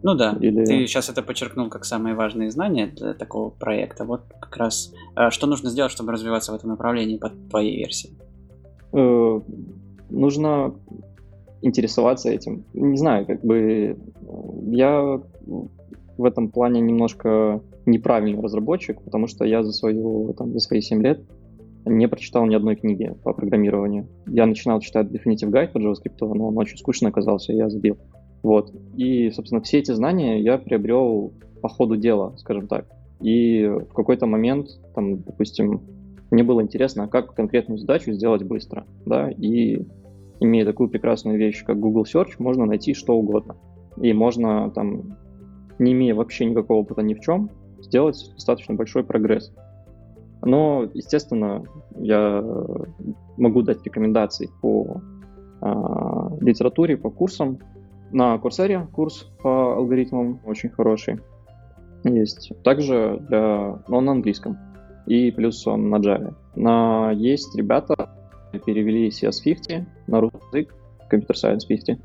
Ну 0.03 0.15
да, 0.15 0.35
Или... 0.39 0.65
ты 0.65 0.87
сейчас 0.87 1.09
это 1.09 1.21
подчеркнул 1.21 1.69
как 1.69 1.85
самые 1.85 2.15
важные 2.15 2.49
знания 2.49 2.87
для 2.87 3.13
такого 3.13 3.49
проекта. 3.49 4.03
Вот 4.03 4.21
как 4.39 4.57
раз 4.57 4.93
э, 5.15 5.29
что 5.29 5.47
нужно 5.47 5.69
сделать, 5.69 5.91
чтобы 5.91 6.11
развиваться 6.11 6.51
в 6.51 6.55
этом 6.55 6.71
направлении 6.71 7.17
по 7.17 7.29
твоей 7.29 7.77
версии? 7.77 8.09
Э, 8.93 9.41
нужно 10.09 10.73
интересоваться 11.61 12.29
этим. 12.29 12.65
Не 12.73 12.97
знаю, 12.97 13.27
как 13.27 13.43
бы 13.43 13.97
я 14.71 15.21
в 16.17 16.25
этом 16.25 16.49
плане 16.49 16.81
немножко 16.81 17.61
неправильный 17.85 18.41
разработчик, 18.41 19.01
потому 19.01 19.27
что 19.27 19.45
я 19.45 19.63
за, 19.63 19.71
свою, 19.71 20.33
там, 20.33 20.53
за 20.53 20.59
свои 20.59 20.81
7 20.81 21.01
лет 21.03 21.21
не 21.85 22.07
прочитал 22.07 22.45
ни 22.45 22.55
одной 22.55 22.75
книги 22.75 23.15
по 23.23 23.33
программированию. 23.33 24.07
Я 24.27 24.45
начинал 24.45 24.79
читать 24.81 25.07
Definitive 25.07 25.49
Guide 25.49 25.71
по 25.71 25.77
JavaScript, 25.77 26.17
но 26.19 26.47
он 26.47 26.57
очень 26.57 26.77
скучно 26.77 27.09
оказался, 27.09 27.53
и 27.53 27.57
я 27.57 27.69
забил. 27.69 27.97
Вот. 28.43 28.73
И, 28.95 29.29
собственно, 29.31 29.61
все 29.61 29.79
эти 29.79 29.91
знания 29.91 30.39
я 30.39 30.57
приобрел 30.57 31.33
по 31.61 31.69
ходу 31.69 31.95
дела, 31.95 32.35
скажем 32.37 32.67
так. 32.67 32.85
И 33.19 33.65
в 33.67 33.93
какой-то 33.93 34.25
момент, 34.25 34.67
там, 34.95 35.21
допустим, 35.21 35.81
мне 36.31 36.43
было 36.43 36.61
интересно, 36.61 37.07
как 37.07 37.35
конкретную 37.35 37.77
задачу 37.77 38.13
сделать 38.13 38.43
быстро, 38.43 38.85
да, 39.05 39.29
и 39.29 39.85
имея 40.39 40.65
такую 40.65 40.89
прекрасную 40.89 41.37
вещь, 41.37 41.63
как 41.63 41.79
Google 41.79 42.03
Search, 42.03 42.31
можно 42.39 42.65
найти 42.65 42.93
что 42.93 43.15
угодно. 43.15 43.57
И 43.97 44.11
можно, 44.13 44.71
там, 44.71 45.17
не 45.77 45.91
имея 45.91 46.15
вообще 46.15 46.45
никакого 46.45 46.79
опыта 46.79 47.03
ни 47.03 47.13
в 47.13 47.19
чем, 47.19 47.49
сделать 47.79 48.31
достаточно 48.33 48.73
большой 48.75 49.03
прогресс. 49.03 49.53
Но, 50.43 50.89
естественно, 50.93 51.63
я 51.97 52.43
могу 53.37 53.61
дать 53.61 53.83
рекомендации 53.83 54.49
по 54.61 55.01
э, 55.61 55.65
литературе, 56.39 56.97
по 56.97 57.11
курсам. 57.11 57.59
На 58.11 58.37
Курсере 58.37 58.87
курс 58.91 59.29
по 59.41 59.75
алгоритмам 59.75 60.41
очень 60.45 60.69
хороший 60.69 61.19
есть. 62.03 62.51
Также 62.63 63.21
для, 63.29 63.79
он 63.87 64.05
на 64.05 64.11
английском. 64.13 64.57
И 65.07 65.31
плюс 65.31 65.65
он 65.65 65.89
на 65.89 65.95
Java. 65.97 66.35
На, 66.55 67.11
есть 67.11 67.55
ребята, 67.55 68.09
перевели 68.65 69.09
CS50 69.09 69.85
на 70.07 70.21
русский 70.21 70.39
язык, 70.51 70.75
Computer 71.11 71.33
Science 71.33 71.67
50. 71.67 71.99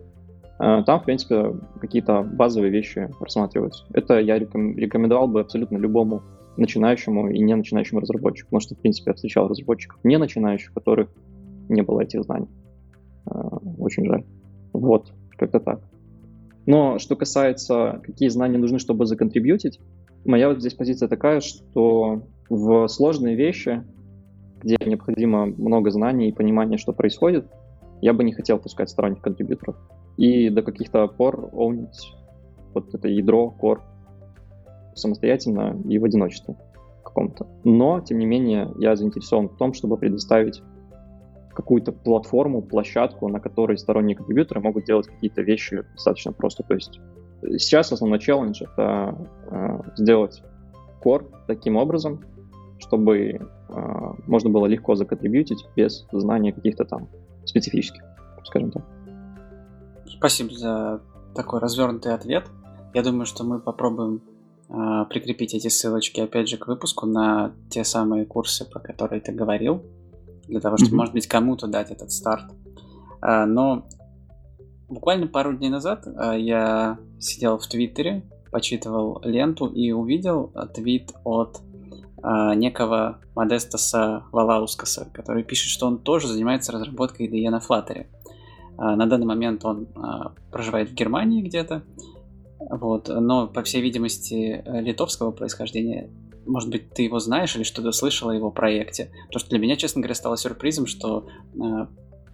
А, 0.59 0.83
там, 0.85 1.01
в 1.01 1.05
принципе, 1.05 1.55
какие-то 1.81 2.23
базовые 2.23 2.71
вещи 2.71 3.11
рассматриваются. 3.21 3.85
Это 3.93 4.19
я 4.21 4.39
рекомендовал 4.39 5.29
бы 5.29 5.41
абсолютно 5.41 5.77
любому 5.77 6.23
начинающему 6.57 7.31
и 7.31 7.39
не 7.41 7.55
начинающему 7.55 8.01
разработчику, 8.01 8.49
потому 8.49 8.61
что, 8.61 8.75
в 8.75 8.79
принципе, 8.79 9.11
я 9.11 9.15
встречал 9.15 9.49
разработчиков 9.49 9.99
не 10.05 10.17
начинающих, 10.17 10.73
которых 10.73 11.11
не 11.69 11.83
было 11.83 12.01
этих 12.01 12.23
знаний. 12.23 12.49
А, 13.27 13.59
очень 13.79 14.07
жаль. 14.07 14.25
Вот, 14.73 15.13
как-то 15.37 15.61
так. 15.61 15.81
Но 16.67 16.99
что 16.99 17.17
касается, 17.17 18.01
какие 18.05 18.29
знания 18.29 18.59
нужны, 18.59 18.79
чтобы 18.79 19.07
законтрибьютить, 19.07 19.81
моя 20.25 20.49
вот 20.49 20.61
здесь 20.61 20.75
позиция 20.75 21.09
такая, 21.09 21.41
что 21.41 22.23
в 22.49 22.89
сложные 22.89 23.37
вещи, 23.37 23.85
где 24.62 24.77
необходимо 24.85 25.47
много 25.47 25.91
знаний 25.91 26.29
и 26.29 26.33
понимания, 26.33 26.77
что 26.77 26.93
происходит, 26.93 27.47
я 28.01 28.12
бы 28.12 28.25
не 28.25 28.33
хотел 28.33 28.59
пускать 28.59 28.91
сторонних 28.91 29.21
контрибьюторов. 29.23 29.77
И 30.17 30.51
до 30.51 30.62
каких-то 30.62 31.07
пор 31.09 31.51
оунить 31.53 32.14
вот 32.75 32.95
это 32.95 33.09
ядро, 33.09 33.55
core 33.61 33.81
самостоятельно 34.95 35.81
и 35.89 35.99
в 35.99 36.05
одиночестве 36.05 36.57
каком-то. 37.05 37.47
Но, 37.64 38.01
тем 38.01 38.19
не 38.19 38.27
менее, 38.27 38.73
я 38.79 38.97
заинтересован 38.97 39.49
в 39.49 39.57
том, 39.57 39.73
чтобы 39.73 39.97
предоставить 39.97 40.62
какую-то 41.57 41.91
платформу, 41.91 42.61
площадку, 42.61 43.29
на 43.29 43.41
которой 43.41 43.79
сторонние 43.79 44.15
контрибьюторы 44.15 44.61
могут 44.61 44.85
делать 44.85 45.07
какие-то 45.07 45.41
вещи 45.41 45.85
достаточно 45.95 46.33
просто. 46.33 46.63
То 46.63 46.75
есть 46.75 47.01
сейчас 47.57 47.93
основной 47.93 48.19
челлендж— 48.19 48.63
это 48.63 49.17
э, 49.51 49.79
сделать 49.97 50.43
core 51.03 51.25
таким 51.47 51.77
образом, 51.77 52.21
чтобы 52.79 53.19
э, 53.19 53.41
можно 54.27 54.51
было 54.51 54.67
легко 54.67 54.95
законтрибьютить 54.97 55.67
без 55.75 56.07
знания 56.13 56.53
каких-то 56.53 56.85
там 56.85 57.09
специфических, 57.47 58.03
скажем 58.45 58.71
так. 58.71 58.85
Спасибо 60.07 60.51
за 60.53 61.01
такой 61.35 61.61
развернутый 61.61 62.13
ответ. 62.13 62.45
Я 62.93 63.03
думаю, 63.03 63.25
что 63.25 63.45
мы 63.45 63.61
попробуем 63.61 64.21
э, 64.69 65.05
прикрепить 65.09 65.55
эти 65.55 65.69
ссылочки, 65.69 66.21
опять 66.21 66.51
же, 66.51 66.59
к 66.59 66.67
выпуску 66.67 67.07
на 67.07 67.53
те 67.71 67.83
самые 67.83 68.27
курсы, 68.27 68.71
про 68.71 68.79
которые 68.79 69.23
ты 69.23 69.33
говорил 69.33 69.83
для 70.49 70.61
того, 70.61 70.77
чтобы, 70.77 70.93
mm-hmm. 70.93 70.97
может 70.97 71.15
быть, 71.15 71.27
кому-то 71.27 71.67
дать 71.67 71.91
этот 71.91 72.11
старт. 72.13 72.53
А, 73.21 73.47
но 73.47 73.87
буквально 74.89 75.27
пару 75.27 75.57
дней 75.57 75.71
назад 75.71 76.07
а, 76.07 76.37
я 76.37 76.99
сидел 77.19 77.59
в 77.59 77.67
Твиттере, 77.67 78.23
почитывал 78.51 79.21
ленту 79.25 79.67
и 79.67 79.91
увидел 79.91 80.53
твит 80.75 81.13
от 81.25 81.61
а, 82.23 82.55
некого 82.55 83.19
Модестаса 83.35 84.25
Валаускаса, 84.33 85.09
который 85.13 85.43
пишет, 85.43 85.71
что 85.71 85.87
он 85.87 85.99
тоже 85.99 86.29
занимается 86.29 86.73
разработкой 86.73 87.29
IDE 87.29 87.51
на 87.51 87.59
Flutter. 87.59 88.07
На 88.79 89.07
данный 89.07 89.25
момент 89.25 89.65
он 89.65 89.89
проживает 90.53 90.91
в 90.91 90.95
Германии 90.95 91.41
где-то, 91.41 91.83
вот, 92.61 93.09
но, 93.09 93.47
по 93.47 93.63
всей 93.63 93.81
видимости, 93.81 94.63
литовского 94.67 95.31
происхождения 95.31 96.11
может 96.47 96.71
быть, 96.71 96.93
ты 96.93 97.03
его 97.03 97.19
знаешь 97.19 97.57
или 97.57 97.63
что-то 97.63 97.93
слышал 97.93 98.31
о 98.31 98.35
его 98.35 98.51
проекте. 98.51 99.11
Потому 99.27 99.41
что 99.41 99.51
для 99.51 99.59
меня, 99.59 99.77
честно 99.77 100.01
говоря, 100.01 100.15
стало 100.15 100.37
сюрпризом, 100.37 100.87
что 100.87 101.29
э, 101.55 101.87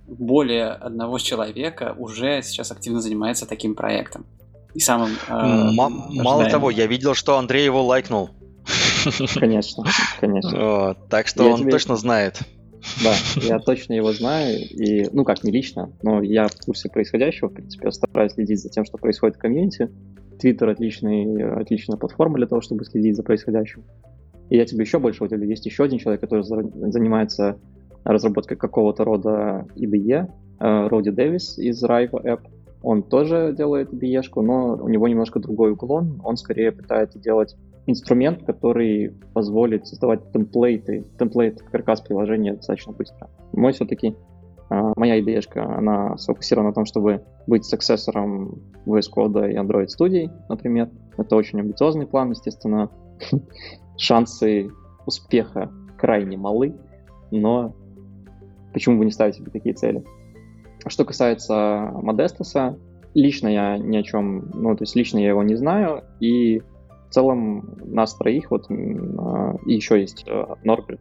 более 0.06 0.68
одного 0.68 1.18
человека 1.18 1.94
уже 1.98 2.42
сейчас 2.42 2.70
активно 2.70 3.00
занимается 3.00 3.46
таким 3.46 3.74
проектом. 3.74 4.26
И 4.74 4.80
самым... 4.80 5.10
Э, 5.28 5.32
М- 5.32 5.74
мало 5.74 6.48
того, 6.48 6.70
я 6.70 6.86
видел, 6.86 7.14
что 7.14 7.38
Андрей 7.38 7.64
его 7.64 7.84
лайкнул. 7.84 8.30
Конечно, 9.34 9.84
конечно. 10.20 10.96
так 11.10 11.26
что 11.26 11.44
он 11.44 11.68
точно 11.68 11.96
знает. 11.96 12.40
Да, 13.02 13.14
я 13.36 13.58
точно 13.60 13.92
его 13.92 14.12
знаю, 14.12 14.58
и, 14.58 15.08
ну 15.12 15.24
как, 15.24 15.44
не 15.44 15.52
лично, 15.52 15.92
но 16.02 16.20
я 16.20 16.48
в 16.48 16.56
курсе 16.56 16.88
происходящего, 16.88 17.48
в 17.48 17.54
принципе, 17.54 17.86
я 17.86 17.92
стараюсь 17.92 18.32
следить 18.32 18.60
за 18.60 18.70
тем, 18.70 18.84
что 18.84 18.98
происходит 18.98 19.36
в 19.36 19.38
комьюнити. 19.38 19.88
Твиттер 20.42 20.70
отличная 20.70 21.96
платформа 21.96 22.36
для 22.36 22.48
того, 22.48 22.60
чтобы 22.60 22.84
следить 22.84 23.14
за 23.14 23.22
происходящим. 23.22 23.84
И 24.50 24.56
я 24.56 24.66
тебе 24.66 24.82
еще 24.82 24.98
больше 24.98 25.22
удивлю. 25.22 25.48
Есть 25.48 25.66
еще 25.66 25.84
один 25.84 26.00
человек, 26.00 26.20
который 26.20 26.42
занимается 26.42 27.58
разработкой 28.02 28.56
какого-то 28.56 29.04
рода 29.04 29.66
IDE, 29.76 30.26
э, 30.58 30.86
Роди 30.88 31.12
Дэвис 31.12 31.58
из 31.58 31.84
Riva 31.84 32.20
App. 32.24 32.40
Он 32.82 33.04
тоже 33.04 33.54
делает 33.56 33.92
IDE, 33.92 34.42
но 34.42 34.74
у 34.74 34.88
него 34.88 35.06
немножко 35.06 35.38
другой 35.38 35.70
уклон. 35.70 36.20
Он 36.24 36.36
скорее 36.36 36.72
пытается 36.72 37.20
делать 37.20 37.56
инструмент, 37.86 38.42
который 38.42 39.14
позволит 39.34 39.86
создавать 39.86 40.32
темплейты, 40.32 41.04
темплейт 41.20 41.62
каркас 41.62 42.00
приложения 42.00 42.54
достаточно 42.54 42.92
быстро. 42.92 43.30
Мой 43.52 43.72
все-таки 43.72 44.16
моя 44.96 45.20
IDE, 45.20 45.40
она 45.56 46.16
сфокусирована 46.16 46.70
на 46.70 46.74
том, 46.74 46.84
чтобы 46.84 47.24
быть 47.46 47.64
саксессором 47.64 48.60
VS 48.86 49.06
Code 49.14 49.52
и 49.52 49.56
Android 49.56 49.86
Studio, 49.86 50.30
например. 50.48 50.90
Это 51.16 51.36
очень 51.36 51.60
амбициозный 51.60 52.06
план, 52.06 52.30
естественно. 52.30 52.90
Шансы 53.98 54.70
успеха 55.06 55.70
крайне 55.98 56.36
малы, 56.36 56.74
но 57.30 57.74
почему 58.72 58.98
бы 58.98 59.04
не 59.04 59.10
ставить 59.10 59.36
себе 59.36 59.50
такие 59.50 59.74
цели? 59.74 60.04
Что 60.86 61.04
касается 61.04 61.90
Модестаса, 62.02 62.78
лично 63.14 63.48
я 63.48 63.78
ни 63.78 63.96
о 63.96 64.02
чем, 64.02 64.50
ну, 64.54 64.74
то 64.74 64.82
есть 64.82 64.96
лично 64.96 65.18
я 65.18 65.28
его 65.28 65.42
не 65.42 65.54
знаю, 65.54 66.02
и 66.18 66.60
в 67.08 67.12
целом 67.12 67.76
нас 67.84 68.14
троих, 68.14 68.50
вот, 68.50 68.66
а, 68.70 69.56
и 69.66 69.74
еще 69.74 70.00
есть 70.00 70.24
а, 70.28 70.56
Норберт, 70.64 71.00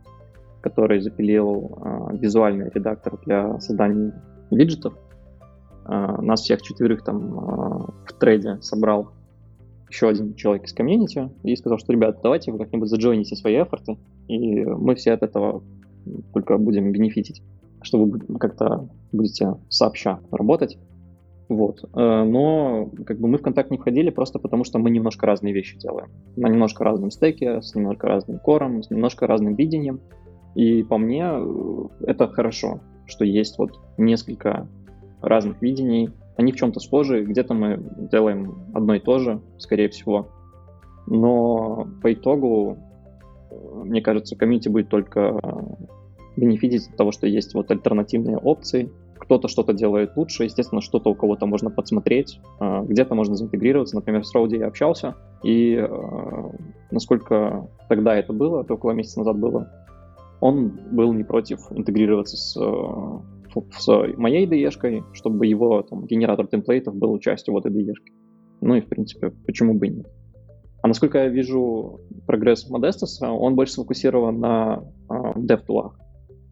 который 0.62 1.02
запилил 1.02 1.78
э, 1.84 2.18
визуальный 2.18 2.70
редактор 2.74 3.20
для 3.26 3.60
создания 3.60 4.14
виджетов. 4.52 4.94
Э, 5.86 6.22
нас 6.22 6.42
всех 6.42 6.62
четверых 6.62 7.04
там 7.04 7.18
э, 7.18 7.92
в 8.08 8.14
трейде 8.20 8.60
собрал 8.62 9.12
еще 9.90 10.08
один 10.08 10.36
человек 10.36 10.66
из 10.66 10.74
комьюнити 10.74 11.30
и 11.44 11.56
сказал, 11.56 11.78
что, 11.80 11.92
ребята, 11.92 12.20
давайте 12.24 12.52
вы 12.52 12.60
как-нибудь 12.60 12.90
заджойните 12.90 13.36
свои 13.36 13.62
эфорты, 13.62 13.98
и 14.28 14.64
мы 14.64 14.96
все 14.96 15.12
от 15.12 15.24
этого 15.24 15.64
только 16.34 16.58
будем 16.58 16.92
бенефитить, 16.94 17.42
что 17.82 18.02
вы 18.02 18.20
как-то 18.40 18.88
будете 19.12 19.56
сообща 19.68 20.20
работать. 20.32 20.78
Вот. 21.50 21.84
Но 21.94 22.90
как 23.06 23.20
бы 23.20 23.28
мы 23.28 23.38
в 23.38 23.42
контакт 23.42 23.70
не 23.72 23.78
входили 23.78 24.10
просто 24.10 24.40
потому, 24.40 24.64
что 24.64 24.80
мы 24.80 24.90
немножко 24.90 25.26
разные 25.26 25.54
вещи 25.54 25.78
делаем. 25.78 26.10
На 26.38 26.48
немножко 26.48 26.86
разном 26.86 27.12
стеке, 27.12 27.62
с 27.62 27.76
немножко 27.76 28.08
разным 28.08 28.40
кором, 28.40 28.82
с 28.82 28.90
немножко 28.90 29.28
разным 29.28 29.56
видением. 29.56 30.00
И 30.56 30.84
по 30.84 30.98
мне 30.98 31.30
э, 31.32 31.84
это 32.08 32.28
хорошо, 32.28 32.82
что 33.06 33.24
есть 33.24 33.58
вот 33.58 33.80
несколько 33.98 34.68
разных 35.22 35.62
видений. 35.62 36.10
Они 36.38 36.52
в 36.52 36.56
чем-то 36.56 36.80
схожи, 36.80 37.24
где-то 37.24 37.54
мы 37.54 37.82
делаем 38.12 38.56
одно 38.74 38.96
и 38.96 39.00
то 39.00 39.20
же, 39.20 39.42
скорее 39.58 39.90
всего. 39.90 40.28
Но 41.08 41.88
по 42.02 42.14
итогу, 42.14 42.78
э, 43.50 43.56
мне 43.84 44.02
кажется, 44.02 44.36
комьюнити 44.36 44.70
будет 44.70 44.90
только 44.90 45.40
бенефитить 46.36 46.88
от 46.88 46.96
того, 46.96 47.12
что 47.12 47.28
есть 47.28 47.54
вот 47.54 47.72
альтернативные 47.72 48.38
опции. 48.38 48.92
Кто-то 49.18 49.48
что-то 49.48 49.74
делает 49.74 50.18
лучше, 50.18 50.46
естественно, 50.46 50.82
что-то 50.82 51.12
у 51.12 51.16
кого-то 51.16 51.46
можно 51.46 51.70
подсмотреть, 51.70 52.42
э, 52.60 52.84
где-то 52.86 53.16
можно 53.16 53.36
заинтегрироваться. 53.36 53.96
Например, 53.96 54.26
с 54.26 54.34
Роуди 54.34 54.58
я 54.58 54.68
общался, 54.68 55.16
и 55.44 55.88
насколько 56.92 57.68
тогда 57.88 58.16
это 58.16 58.34
было, 58.34 58.62
это 58.62 58.74
около 58.74 58.92
месяца 58.92 59.20
назад 59.20 59.40
было, 59.40 59.70
он 60.42 60.80
был 60.92 61.14
не 61.14 61.24
против 61.24 61.60
интегрироваться 61.72 62.36
с 62.36 62.58
э, 62.58 63.20
с 63.78 63.88
моей 64.18 64.46
IDE-шкой, 64.46 65.04
чтобы 65.14 65.46
его 65.46 65.82
там, 65.82 66.06
генератор 66.06 66.48
темплейтов 66.48 66.96
был 66.96 67.20
частью 67.20 67.54
вот 67.54 67.66
IDE. 67.66 67.92
-шки. 67.92 68.14
Ну 68.62 68.76
и, 68.76 68.82
в 68.82 68.88
принципе, 68.88 69.32
почему 69.46 69.74
бы 69.74 69.88
и 69.88 69.90
нет. 69.90 70.08
А 70.82 70.88
насколько 70.88 71.20
я 71.20 71.28
вижу 71.28 72.00
прогресс 72.26 72.70
Modestus, 72.72 73.22
он 73.22 73.56
больше 73.56 73.74
сфокусирован 73.74 74.40
на 74.40 74.84
э, 75.10 75.14
DevTool. 75.36 75.92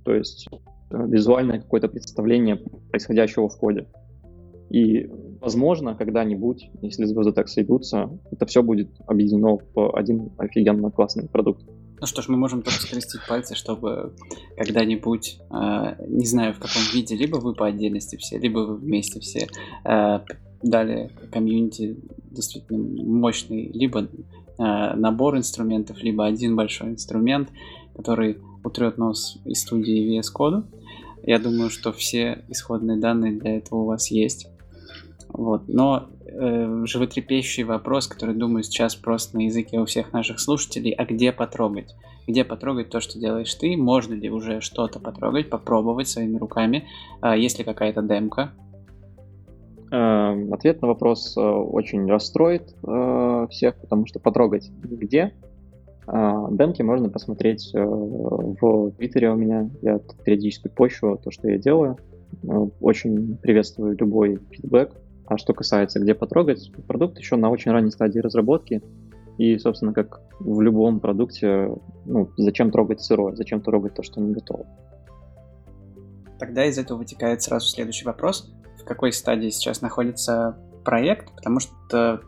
То 0.03 0.13
есть 0.13 0.47
э, 0.91 1.07
визуальное 1.07 1.59
какое-то 1.59 1.87
представление 1.87 2.57
происходящего 2.91 3.47
в 3.49 3.57
коде. 3.57 3.87
И, 4.69 5.09
возможно, 5.41 5.95
когда-нибудь, 5.95 6.69
если 6.81 7.05
звезды 7.05 7.31
так 7.31 7.47
сойдутся, 7.47 8.09
это 8.31 8.45
все 8.45 8.61
будет 8.61 8.89
объединено 9.07 9.57
в 9.73 9.95
один 9.95 10.29
офигенно 10.37 10.91
классный 10.91 11.27
продукт. 11.27 11.63
Ну 12.01 12.07
что 12.07 12.21
ж, 12.21 12.29
мы 12.29 12.37
можем 12.37 12.61
только 12.61 12.79
скрестить 12.79 13.21
пальцы, 13.27 13.55
чтобы 13.55 14.13
когда-нибудь, 14.57 15.39
э, 15.49 16.05
не 16.07 16.25
знаю 16.25 16.53
в 16.53 16.59
каком 16.59 16.81
виде, 16.93 17.15
либо 17.15 17.37
вы 17.37 17.53
по 17.53 17.67
отдельности 17.67 18.15
все, 18.15 18.37
либо 18.37 18.59
вы 18.59 18.75
вместе 18.75 19.19
все, 19.19 19.47
э, 19.83 20.19
дали 20.61 21.11
комьюнити 21.31 21.97
действительно 22.31 22.79
мощный, 23.03 23.69
либо 23.73 24.01
э, 24.01 24.07
набор 24.57 25.37
инструментов, 25.37 26.01
либо 26.01 26.25
один 26.25 26.55
большой 26.55 26.89
инструмент, 26.89 27.49
который 27.95 28.37
утрет 28.63 28.97
нос 28.97 29.37
из 29.45 29.61
студии 29.61 30.19
VS 30.19 30.27
Code. 30.35 30.63
Я 31.23 31.39
думаю, 31.39 31.69
что 31.69 31.91
все 31.91 32.43
исходные 32.47 32.97
данные 32.97 33.33
для 33.33 33.57
этого 33.57 33.79
у 33.79 33.85
вас 33.85 34.09
есть. 34.09 34.47
Вот. 35.29 35.67
Но 35.67 36.09
э, 36.39 36.85
животрепещущий 36.85 37.63
вопрос, 37.63 38.07
который, 38.07 38.35
думаю, 38.35 38.63
сейчас 38.63 38.95
просто 38.95 39.37
на 39.37 39.41
языке 39.41 39.79
у 39.79 39.85
всех 39.85 40.13
наших 40.13 40.39
слушателей, 40.39 40.91
а 40.91 41.05
где 41.05 41.31
потрогать? 41.31 41.95
Где 42.27 42.43
потрогать 42.43 42.89
то, 42.89 43.01
что 43.01 43.19
делаешь 43.19 43.53
ты? 43.55 43.75
Можно 43.75 44.13
ли 44.13 44.29
уже 44.29 44.61
что-то 44.61 44.99
потрогать, 44.99 45.49
попробовать 45.49 46.07
своими 46.07 46.37
руками? 46.37 46.87
Э, 47.21 47.37
есть 47.37 47.59
ли 47.59 47.65
какая-то 47.65 48.01
демка? 48.01 48.53
Эм, 49.91 50.53
ответ 50.53 50.81
на 50.81 50.87
вопрос 50.87 51.35
э, 51.35 51.41
очень 51.41 52.07
расстроит 52.07 52.75
э, 52.85 53.47
всех, 53.49 53.75
потому 53.75 54.05
что 54.05 54.19
потрогать 54.19 54.69
где. 54.83 55.33
Э, 56.07 56.47
демки 56.51 56.83
можно 56.83 57.09
посмотреть 57.09 57.71
в 57.73 58.91
Твиттере 58.91 59.31
у 59.31 59.35
меня. 59.35 59.69
Я 59.81 59.99
периодически 60.23 60.67
пощу 60.67 61.19
то, 61.23 61.31
что 61.31 61.49
я 61.49 61.57
делаю. 61.57 61.97
Очень 62.79 63.37
приветствую 63.37 63.97
любой 63.97 64.39
фидбэк. 64.51 64.91
А 65.30 65.38
что 65.38 65.53
касается 65.53 65.99
где 65.99 66.13
потрогать, 66.13 66.71
продукт 66.88 67.17
еще 67.17 67.36
на 67.36 67.49
очень 67.49 67.71
ранней 67.71 67.91
стадии 67.91 68.19
разработки. 68.19 68.82
И, 69.38 69.57
собственно, 69.57 69.93
как 69.93 70.21
в 70.39 70.59
любом 70.59 70.99
продукте, 70.99 71.69
ну, 72.05 72.30
зачем 72.36 72.71
трогать 72.71 73.01
сырое, 73.01 73.36
зачем 73.36 73.61
трогать 73.61 73.93
то, 73.93 74.03
что 74.03 74.19
не 74.19 74.34
готово. 74.34 74.65
Тогда 76.39 76.65
из 76.65 76.77
этого 76.77 76.97
вытекает 76.97 77.41
сразу 77.41 77.67
следующий 77.67 78.05
вопрос 78.05 78.51
какой 78.89 79.13
стадии 79.13 79.49
сейчас 79.49 79.82
находится 79.82 80.57
проект, 80.84 81.32
потому 81.36 81.59
что, 81.59 82.21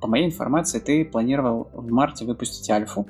по 0.00 0.08
моей 0.08 0.26
информации, 0.26 0.80
ты 0.80 1.04
планировал 1.04 1.70
в 1.72 1.90
марте 1.90 2.24
выпустить 2.24 2.68
альфу 2.68 3.06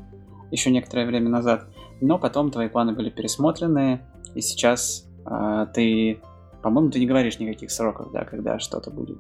еще 0.51 0.71
некоторое 0.71 1.07
время 1.07 1.31
назад, 1.31 1.67
но 2.01 2.19
потом 2.19 2.51
твои 2.51 2.69
планы 2.69 2.93
были 2.93 3.09
пересмотрены, 3.11 4.03
и 4.35 4.43
сейчас 4.43 5.09
э, 5.27 5.67
ты, 5.75 6.21
по-моему, 6.63 6.91
ты 6.91 7.01
не 7.01 7.07
говоришь 7.07 7.39
никаких 7.39 7.71
сроков, 7.71 8.13
да, 8.13 8.25
когда 8.25 8.59
что-то 8.59 8.91
будет. 8.91 9.19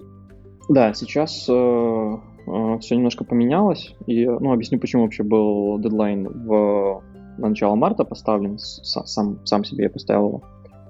Да, 0.68 0.92
сейчас 0.92 1.46
э, 1.48 1.52
э, 1.52 2.78
все 2.80 2.96
немножко 2.96 3.24
поменялось, 3.24 3.94
и, 4.06 4.26
ну, 4.26 4.52
объясню, 4.52 4.78
почему 4.78 5.02
вообще 5.02 5.22
был 5.22 5.78
дедлайн 5.78 6.28
в 6.28 7.02
на 7.38 7.48
начало 7.48 7.76
марта 7.76 8.04
поставлен, 8.04 8.58
сам, 8.58 9.38
сам 9.44 9.64
себе 9.64 9.84
я 9.84 9.90
поставил 9.90 10.26
его. 10.28 10.42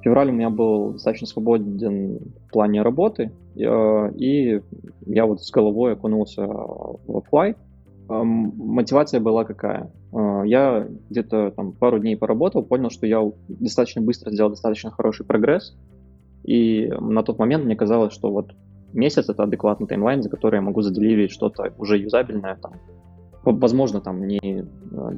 Февраль 0.03 0.31
у 0.31 0.33
меня 0.33 0.49
был 0.51 0.93
достаточно 0.93 1.27
свободен 1.27 2.19
в 2.47 2.53
плане 2.53 2.83
работы, 2.83 3.33
э, 3.57 4.13
и 4.17 4.63
я 5.07 5.27
вот 5.27 5.43
с 5.43 5.51
головой 5.51 5.93
окунулся 5.93 6.47
в 6.47 7.23
Fly. 7.31 7.57
Эм, 8.09 8.53
мотивация 8.57 9.21
была 9.21 9.45
какая? 9.45 9.93
Э, 10.13 10.43
я 10.47 10.89
где-то 11.11 11.51
там 11.51 11.73
пару 11.73 11.99
дней 11.99 12.17
поработал, 12.17 12.63
понял, 12.63 12.91
что 12.91 13.07
я 13.07 13.23
достаточно 13.49 14.01
быстро 14.01 14.31
сделал 14.31 14.51
достаточно 14.51 14.91
хороший 14.91 15.27
прогресс, 15.27 15.77
и 16.45 16.91
на 17.01 17.23
тот 17.23 17.39
момент 17.39 17.65
мне 17.65 17.77
казалось, 17.77 18.13
что 18.15 18.31
вот 18.31 18.55
месяц— 18.93 19.29
это 19.29 19.43
адекватный 19.43 19.87
таймлайн, 19.87 20.23
за 20.23 20.29
который 20.29 20.57
я 20.57 20.63
могу 20.63 20.83
заделивить 20.83 21.31
что-то 21.31 21.73
уже 21.79 21.99
юзабельное, 21.99 22.57
там, 22.57 22.73
возможно, 23.45 24.01
там 24.01 24.27
не 24.27 24.41
э, 24.43 25.11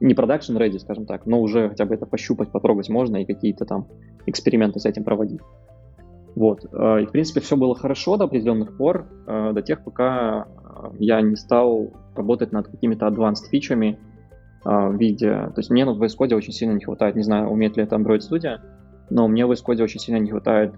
не 0.00 0.14
продакшн 0.14 0.56
ready, 0.56 0.78
скажем 0.78 1.06
так, 1.06 1.26
но 1.26 1.40
уже 1.40 1.68
хотя 1.68 1.84
бы 1.84 1.94
это 1.94 2.06
пощупать, 2.06 2.50
потрогать 2.50 2.88
можно 2.88 3.18
и 3.18 3.24
какие-то 3.24 3.64
там 3.64 3.86
эксперименты 4.26 4.80
с 4.80 4.86
этим 4.86 5.04
проводить. 5.04 5.40
Вот. 6.34 6.64
Э, 6.72 7.02
и, 7.02 7.06
в 7.06 7.10
принципе, 7.10 7.40
все 7.40 7.56
было 7.56 7.74
хорошо 7.74 8.16
до 8.16 8.24
определенных 8.24 8.76
пор, 8.76 9.06
э, 9.26 9.52
до 9.52 9.62
тех, 9.62 9.84
пока 9.84 10.46
я 10.98 11.20
не 11.20 11.36
стал 11.36 11.92
работать 12.14 12.52
над 12.52 12.68
какими-то 12.68 13.06
advanced 13.06 13.48
фичами 13.50 13.98
в 14.64 14.96
виде... 14.96 15.30
То 15.30 15.58
есть 15.58 15.70
мне 15.70 15.84
на 15.84 15.90
VS 15.90 16.16
Code 16.18 16.34
очень 16.34 16.52
сильно 16.52 16.72
не 16.72 16.84
хватает, 16.84 17.16
не 17.16 17.22
знаю, 17.22 17.48
умеет 17.48 17.76
ли 17.76 17.82
это 17.82 17.96
Android 17.96 18.20
Studio, 18.20 18.60
но 19.10 19.28
мне 19.28 19.44
в 19.44 19.50
VS 19.50 19.62
Code 19.66 19.82
очень 19.82 20.00
сильно 20.00 20.18
не 20.18 20.30
хватает 20.30 20.74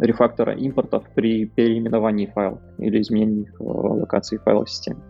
рефактора 0.00 0.54
импортов 0.54 1.04
при 1.14 1.46
переименовании 1.46 2.26
файлов 2.26 2.60
или 2.78 3.00
изменении 3.00 3.48
локации 3.58 4.38
файлов 4.38 4.68
в 4.68 4.70
системе. 4.70 5.00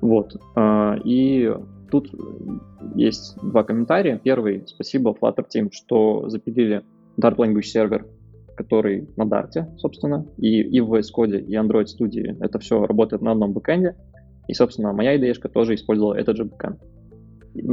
Вот. 0.00 0.36
А, 0.56 0.96
и 1.04 1.52
тут 1.90 2.10
есть 2.94 3.36
два 3.42 3.64
комментария. 3.64 4.18
Первый, 4.18 4.64
спасибо 4.66 5.14
Flutter 5.20 5.44
Team, 5.54 5.68
что 5.72 6.28
запилили 6.28 6.82
Dart 7.20 7.36
Language 7.36 7.66
Server, 7.74 8.06
который 8.56 9.08
на 9.16 9.24
Dart, 9.24 9.76
собственно, 9.76 10.26
и, 10.38 10.60
и 10.60 10.80
в 10.80 10.94
VS 10.94 11.06
Code, 11.16 11.40
и 11.40 11.54
Android 11.54 11.86
Studio. 11.86 12.36
Это 12.40 12.58
все 12.58 12.86
работает 12.86 13.22
на 13.22 13.32
одном 13.32 13.52
бэкэнде. 13.52 13.96
И, 14.48 14.54
собственно, 14.54 14.92
моя 14.92 15.16
IDE 15.16 15.34
тоже 15.48 15.74
использовала 15.74 16.14
этот 16.14 16.36
же 16.36 16.44
бэкэнд. 16.44 16.80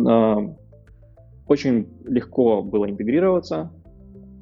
А, 0.08 0.38
очень 1.48 1.88
легко 2.06 2.62
было 2.62 2.90
интегрироваться, 2.90 3.72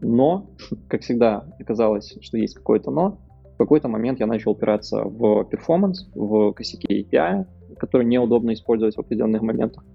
но, 0.01 0.49
как 0.87 1.01
всегда, 1.01 1.45
оказалось, 1.59 2.17
что 2.21 2.37
есть 2.37 2.55
какое-то 2.55 2.91
но. 2.91 3.17
В 3.53 3.57
какой-то 3.57 3.87
момент 3.87 4.19
я 4.19 4.27
начал 4.27 4.51
опираться 4.51 5.03
в 5.03 5.45
перформанс, 5.45 6.09
в 6.13 6.51
косяки 6.51 7.01
API, 7.01 7.45
которые 7.77 8.07
неудобно 8.07 8.53
использовать 8.53 8.95
в 8.95 8.99
определенных 8.99 9.41
моментах. 9.41 9.85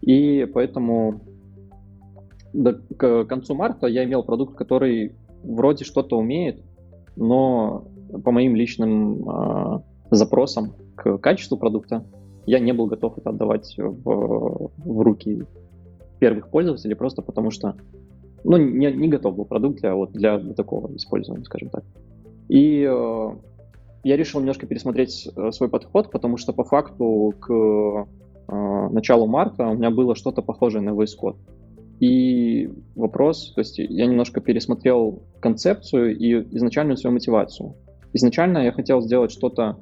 И 0.00 0.46
поэтому 0.52 1.20
до, 2.52 2.74
к 2.74 3.24
концу 3.24 3.54
марта 3.54 3.86
я 3.86 4.04
имел 4.04 4.22
продукт, 4.22 4.56
который 4.56 5.14
вроде 5.42 5.84
что-то 5.84 6.18
умеет, 6.18 6.62
но 7.16 7.86
по 8.24 8.30
моим 8.30 8.54
личным 8.56 9.28
э, 9.28 9.80
запросам 10.10 10.74
к 10.94 11.18
качеству 11.18 11.56
продукта 11.56 12.04
я 12.46 12.58
не 12.58 12.72
был 12.72 12.86
готов 12.86 13.18
это 13.18 13.30
отдавать 13.30 13.74
в, 13.76 14.70
в 14.76 15.00
руки 15.00 15.44
первых 16.18 16.48
пользователей, 16.48 16.94
просто 16.94 17.22
потому 17.22 17.50
что 17.50 17.76
ну, 18.44 18.56
не, 18.58 18.92
не 18.92 19.08
готов 19.08 19.36
был 19.36 19.44
продукт 19.44 19.80
для, 19.80 19.94
вот, 19.94 20.12
для 20.12 20.38
такого 20.38 20.94
использования, 20.96 21.44
скажем 21.44 21.70
так. 21.70 21.84
И 22.48 22.86
э, 22.88 23.28
я 24.04 24.16
решил 24.16 24.40
немножко 24.40 24.66
пересмотреть 24.66 25.28
э, 25.34 25.50
свой 25.50 25.68
подход, 25.68 26.10
потому 26.10 26.36
что 26.36 26.52
по 26.52 26.62
факту 26.62 27.34
к 27.40 27.50
э, 27.50 28.88
началу 28.90 29.26
марта 29.26 29.66
у 29.66 29.74
меня 29.74 29.90
было 29.90 30.14
что-то 30.14 30.42
похожее 30.42 30.82
на 30.82 30.90
VS 30.90 31.12
Code. 31.20 31.36
И 32.00 32.70
вопрос, 32.94 33.52
то 33.54 33.60
есть 33.60 33.78
я 33.78 34.06
немножко 34.06 34.40
пересмотрел 34.40 35.22
концепцию 35.40 36.16
и 36.16 36.32
изначальную 36.56 36.98
свою 36.98 37.14
мотивацию. 37.14 37.74
Изначально 38.12 38.58
я 38.58 38.72
хотел 38.72 39.00
сделать 39.00 39.30
что-то 39.30 39.78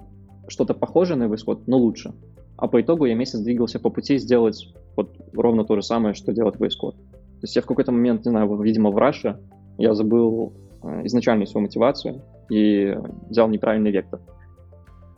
что 0.48 0.66
похожее 0.66 1.16
на 1.16 1.24
VS 1.24 1.46
Code, 1.46 1.62
но 1.66 1.78
лучше. 1.78 2.12
А 2.56 2.68
по 2.68 2.80
итогу 2.80 3.06
я 3.06 3.14
месяц 3.14 3.40
двигался 3.40 3.80
по 3.80 3.90
пути 3.90 4.18
сделать 4.18 4.72
вот 4.96 5.16
ровно 5.32 5.64
то 5.64 5.74
же 5.74 5.82
самое, 5.82 6.14
что 6.14 6.32
делает 6.32 6.56
VS 6.56 6.72
Code. 6.80 6.96
То 7.43 7.47
есть 7.47 7.57
я 7.57 7.62
в 7.62 7.66
какой-то 7.66 7.90
момент, 7.90 8.24
не 8.24 8.30
знаю, 8.30 8.55
видимо, 8.62 8.90
в 8.90 8.99
Раше 8.99 9.40
я 9.76 9.95
забыл 9.95 10.53
э, 10.82 11.07
изначальную 11.07 11.49
свою 11.49 11.66
мотивацию, 11.66 12.22
и 12.49 12.97
взял 13.28 13.49
неправильный 13.49 13.90
вектор. 13.90 14.20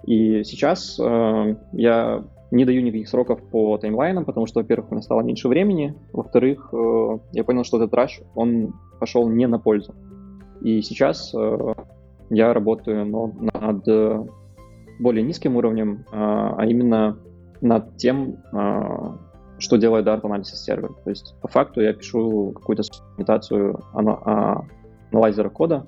И 0.07 0.43
сейчас 0.45 0.99
э, 0.99 1.57
я 1.73 2.25
не 2.51 2.65
даю 2.65 2.83
никаких 2.83 3.09
сроков 3.09 3.43
по 3.51 3.77
таймлайнам, 3.79 4.25
потому 4.25 4.47
что, 4.47 4.61
во-первых, 4.61 4.91
у 4.91 4.95
меня 4.95 5.03
стало 5.03 5.21
меньше 5.21 5.49
времени, 5.49 5.95
во-вторых, 6.13 6.71
э, 6.73 7.19
я 7.33 7.45
понял, 7.45 7.65
что 7.65 7.77
этот 7.77 7.93
раш, 7.93 8.21
он 8.35 8.75
пошел 9.01 9.29
не 9.29 9.47
на 9.47 9.59
пользу. 9.59 9.95
И 10.63 10.81
сейчас 10.81 11.35
э, 11.35 11.75
я 12.31 12.55
работаю 12.55 13.05
но, 13.07 13.33
над 13.53 13.87
более 14.99 15.23
низким 15.23 15.57
уровнем, 15.57 16.05
э, 16.11 16.15
а 16.15 16.65
именно 16.67 17.19
над 17.61 17.97
тем, 17.97 18.37
э, 18.53 19.17
что 19.65 19.77
делает 19.79 20.07
Dart 20.07 20.23
Analysis 20.23 20.57
сервер. 20.57 20.93
То 21.05 21.11
есть, 21.11 21.35
по 21.41 21.49
факту, 21.49 21.81
я 21.81 21.93
пишу 21.95 22.53
какую-то 22.55 22.83
имитацию 23.17 23.81
аналайзера 23.93 25.49
кода, 25.49 25.87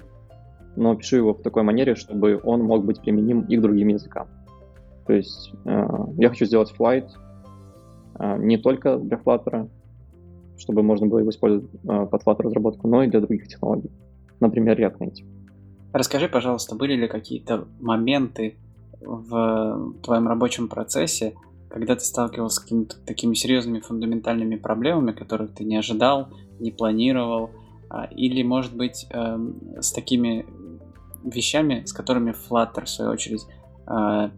но 0.76 0.94
пишу 0.96 1.16
его 1.16 1.34
в 1.34 1.42
такой 1.42 1.62
манере, 1.62 1.94
чтобы 1.94 2.40
он 2.42 2.62
мог 2.62 2.84
быть 2.84 3.00
применим 3.00 3.42
и 3.42 3.56
к 3.56 3.60
другим 3.60 3.88
языкам. 3.88 4.28
То 5.06 5.12
есть 5.12 5.52
э, 5.64 5.88
я 6.16 6.28
хочу 6.30 6.46
сделать 6.46 6.74
Flight 6.76 7.08
э, 8.18 8.38
не 8.38 8.56
только 8.56 8.96
для 8.96 9.18
Flutter, 9.18 9.68
чтобы 10.56 10.82
можно 10.82 11.06
было 11.06 11.20
его 11.20 11.30
использовать 11.30 11.70
э, 11.72 12.06
под 12.06 12.22
Flutter 12.22 12.42
разработку, 12.42 12.88
но 12.88 13.02
и 13.02 13.08
для 13.08 13.20
других 13.20 13.46
технологий. 13.46 13.90
Например, 14.40 14.78
React 14.78 14.98
Native. 14.98 15.26
Расскажи, 15.92 16.28
пожалуйста, 16.28 16.74
были 16.74 16.94
ли 16.94 17.08
какие-то 17.08 17.68
моменты 17.80 18.56
в 19.00 19.94
твоем 20.02 20.28
рабочем 20.28 20.68
процессе, 20.68 21.34
когда 21.76 21.94
ты 21.94 22.06
сталкивался 22.06 22.56
с 22.56 22.60
какими-то 22.60 22.96
такими 23.04 23.34
серьезными 23.34 23.80
фундаментальными 23.80 24.56
проблемами, 24.56 25.12
которых 25.12 25.52
ты 25.52 25.62
не 25.62 25.76
ожидал, 25.76 26.28
не 26.58 26.70
планировал, 26.70 27.50
а, 27.90 28.06
или, 28.06 28.42
может 28.42 28.74
быть, 28.74 29.06
эм, 29.10 29.60
с 29.78 29.92
такими 29.92 30.46
вещами, 31.22 31.82
с 31.84 31.92
которыми 31.92 32.32
Flutter, 32.32 32.86
в 32.86 32.88
свою 32.88 33.10
очередь, 33.10 33.42
э, 33.88 34.30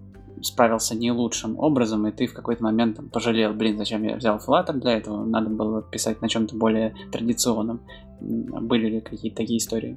справился 0.43 0.97
не 0.97 1.13
лучшим 1.13 1.57
образом, 1.61 2.09
и 2.09 2.11
ты 2.11 2.27
в 2.27 2.35
какой-то 2.35 2.65
момент 2.65 2.99
пожалел, 3.13 3.55
блин, 3.55 3.79
зачем 3.79 4.03
я 4.03 4.17
взял 4.17 4.39
Flutter 4.39 4.73
для 4.73 4.97
этого, 4.97 5.25
надо 5.25 5.49
было 5.49 5.81
писать 5.81 6.21
на 6.21 6.29
чем-то 6.29 6.57
более 6.57 6.97
традиционном. 7.13 7.83
Были 8.21 8.89
ли 8.89 9.01
какие-то 9.01 9.37
такие 9.37 9.59
истории? 9.59 9.97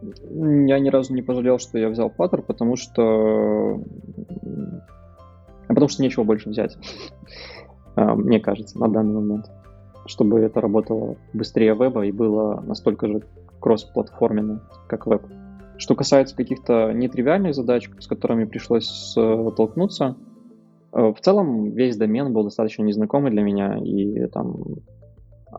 Я 0.00 0.78
ни 0.78 0.88
разу 0.88 1.12
не 1.12 1.20
пожалел, 1.20 1.58
что 1.58 1.76
я 1.76 1.90
взял 1.90 2.10
Flutter, 2.18 2.40
потому 2.40 2.76
что... 2.76 3.82
Потому 5.68 5.88
что 5.88 6.02
нечего 6.02 6.24
больше 6.24 6.50
взять, 6.50 6.76
а, 7.96 8.14
мне 8.14 8.40
кажется, 8.40 8.78
на 8.78 8.88
данный 8.88 9.14
момент. 9.14 9.50
Чтобы 10.06 10.40
это 10.40 10.60
работало 10.60 11.16
быстрее 11.32 11.74
веба 11.74 12.04
и 12.04 12.12
было 12.12 12.60
настолько 12.60 13.08
же 13.08 13.22
кросс-платформенно, 13.60 14.62
как 14.86 15.06
веб. 15.06 15.22
Что 15.78 15.94
касается 15.94 16.36
каких-то 16.36 16.92
нетривиальных 16.92 17.54
задач, 17.54 17.90
с 17.98 18.06
которыми 18.06 18.44
пришлось 18.44 19.14
э, 19.16 19.50
толкнуться, 19.56 20.16
э, 20.92 21.12
в 21.12 21.20
целом 21.20 21.70
весь 21.70 21.96
домен 21.96 22.32
был 22.34 22.44
достаточно 22.44 22.82
незнакомый 22.82 23.30
для 23.30 23.42
меня, 23.42 23.78
и 23.78 24.26
там 24.26 24.56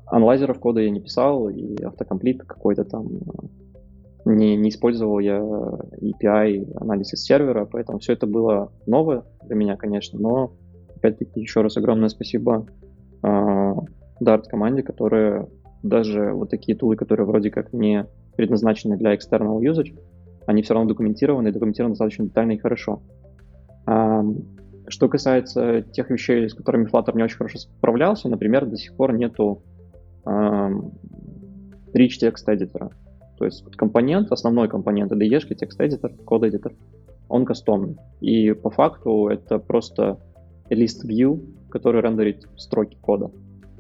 анализеров 0.06 0.60
кода 0.60 0.82
я 0.82 0.90
не 0.90 1.02
писал, 1.02 1.50
и 1.50 1.82
автокомплит 1.84 2.44
какой-то 2.44 2.86
там 2.86 3.08
э, 3.08 3.65
не, 4.26 4.56
не 4.58 4.70
использовал 4.70 5.20
я 5.20 5.38
API 5.38 6.74
анализ 6.80 7.14
из 7.14 7.24
сервера, 7.24 7.66
поэтому 7.66 8.00
все 8.00 8.14
это 8.14 8.28
было 8.28 8.72
новое 8.86 9.24
для 9.44 9.56
меня, 9.56 9.78
конечно, 9.78 10.20
но 10.20 10.54
опять-таки 10.96 11.40
еще 11.40 11.62
раз 11.62 11.78
огромное 11.78 12.10
спасибо 12.10 12.66
э, 13.24 13.74
Dart 14.22 14.44
команде, 14.50 14.82
которая 14.82 15.48
даже 15.84 16.32
вот 16.34 16.50
такие 16.50 16.76
тулы, 16.76 16.96
которые 16.96 17.28
вроде 17.28 17.52
как 17.52 17.72
не 17.72 18.08
предназначены 18.36 18.98
для 18.98 19.14
external 19.14 19.60
usage, 19.60 19.96
они 20.48 20.64
все 20.64 20.74
равно 20.74 20.90
документированы, 20.90 21.50
и 21.50 21.52
документированы 21.52 21.94
достаточно 21.94 22.26
детально 22.26 22.54
и 22.54 22.58
хорошо. 22.58 23.02
А, 23.86 24.24
что 24.88 25.08
касается 25.10 25.82
тех 25.82 26.10
вещей, 26.10 26.50
с 26.50 26.54
которыми 26.54 26.86
Flutter 26.86 27.16
не 27.16 27.24
очень 27.24 27.38
хорошо 27.38 27.60
справлялся, 27.60 28.30
например, 28.30 28.66
до 28.66 28.78
сих 28.78 28.96
пор 28.96 29.14
нету 29.14 29.64
а, 30.26 30.70
rich 31.94 32.20
text 32.22 32.48
editor. 32.48 32.92
То 33.38 33.46
есть 33.46 33.64
компонент, 33.76 34.32
основной 34.32 34.70
компонент 34.70 35.12
IDE, 35.12 35.54
текст 35.56 35.80
editor, 35.80 36.16
код 36.24 36.44
editor, 36.44 36.74
он 37.28 37.46
кастомный. 37.46 37.98
И 38.22 38.54
по 38.54 38.70
факту 38.70 39.28
это 39.28 39.60
просто 39.60 40.20
list 40.70 41.06
view, 41.06 41.42
который 41.70 42.02
рендерит 42.02 42.48
строки 42.56 42.98
кода, 43.02 43.32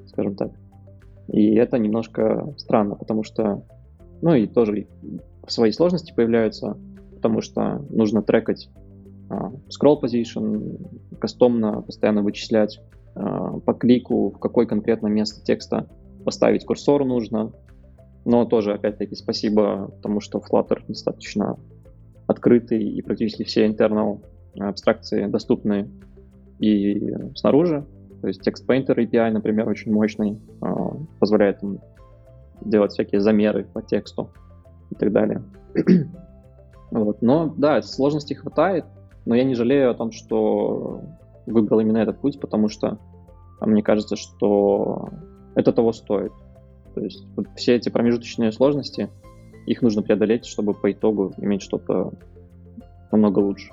скажем 0.07 0.35
так. 0.35 0.51
И 1.27 1.55
это 1.55 1.77
немножко 1.77 2.53
странно, 2.57 2.95
потому 2.95 3.23
что 3.23 3.63
ну 4.21 4.33
и 4.33 4.47
тоже 4.47 4.87
свои 5.47 5.71
сложности 5.71 6.13
появляются, 6.13 6.77
потому 7.15 7.41
что 7.41 7.85
нужно 7.89 8.21
трекать 8.21 8.69
uh, 9.29 9.59
scroll 9.69 10.01
position, 10.01 11.17
кастомно 11.19 11.81
постоянно 11.81 12.21
вычислять 12.21 12.79
uh, 13.15 13.59
по 13.61 13.73
клику, 13.73 14.31
в 14.31 14.39
какое 14.39 14.65
конкретно 14.65 15.07
место 15.07 15.43
текста 15.43 15.87
поставить 16.23 16.65
курсор 16.65 17.05
нужно. 17.05 17.51
Но 18.25 18.45
тоже, 18.45 18.73
опять-таки, 18.73 19.15
спасибо 19.15 19.91
тому, 20.01 20.19
что 20.19 20.39
Flutter 20.39 20.81
достаточно 20.87 21.57
открытый 22.27 22.83
и 22.83 23.01
практически 23.01 23.43
все 23.43 23.67
internal 23.67 24.21
абстракции 24.59 25.27
доступны 25.27 25.89
и 26.59 27.13
снаружи. 27.35 27.85
То 28.21 28.27
есть 28.27 28.47
Text 28.47 28.65
Painter 28.67 28.95
API, 28.95 29.29
например, 29.29 29.69
очень 29.69 29.93
мощный, 29.93 30.39
позволяет 31.19 31.59
делать 32.61 32.93
всякие 32.93 33.21
замеры 33.21 33.65
по 33.65 33.81
тексту 33.81 34.31
и 34.89 34.95
так 34.95 35.11
далее. 35.11 35.43
вот. 36.91 37.21
Но 37.21 37.53
да, 37.57 37.81
сложностей 37.81 38.35
хватает, 38.35 38.85
но 39.25 39.35
я 39.35 39.43
не 39.43 39.53
жалею 39.53 39.91
о 39.91 39.93
том, 39.93 40.11
что 40.11 41.01
выбрал 41.45 41.79
именно 41.79 41.97
этот 41.97 42.19
путь, 42.19 42.39
потому 42.39 42.69
что 42.69 42.97
а, 43.59 43.67
мне 43.67 43.83
кажется, 43.83 44.15
что 44.15 45.09
это 45.55 45.71
того 45.71 45.91
стоит. 45.93 46.31
То 46.95 47.01
есть 47.01 47.25
вот 47.35 47.47
все 47.55 47.75
эти 47.75 47.89
промежуточные 47.89 48.51
сложности, 48.51 49.09
их 49.65 49.81
нужно 49.81 50.01
преодолеть, 50.01 50.45
чтобы 50.45 50.73
по 50.73 50.91
итогу 50.91 51.33
иметь 51.37 51.61
что-то 51.61 52.13
намного 53.11 53.39
лучше. 53.39 53.71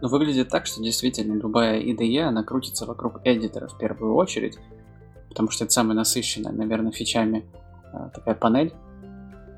Ну, 0.00 0.08
выглядит 0.08 0.48
так, 0.48 0.66
что 0.66 0.82
действительно 0.82 1.34
любая 1.34 1.80
IDE, 1.80 2.20
она 2.20 2.42
крутится 2.42 2.86
вокруг 2.86 3.20
эдитора 3.24 3.68
в 3.68 3.78
первую 3.78 4.14
очередь, 4.14 4.58
потому 5.28 5.50
что 5.50 5.64
это 5.64 5.72
самая 5.72 5.94
насыщенная, 5.94 6.52
наверное, 6.52 6.92
фичами 6.92 7.44
э, 7.92 8.10
такая 8.14 8.34
панель. 8.34 8.72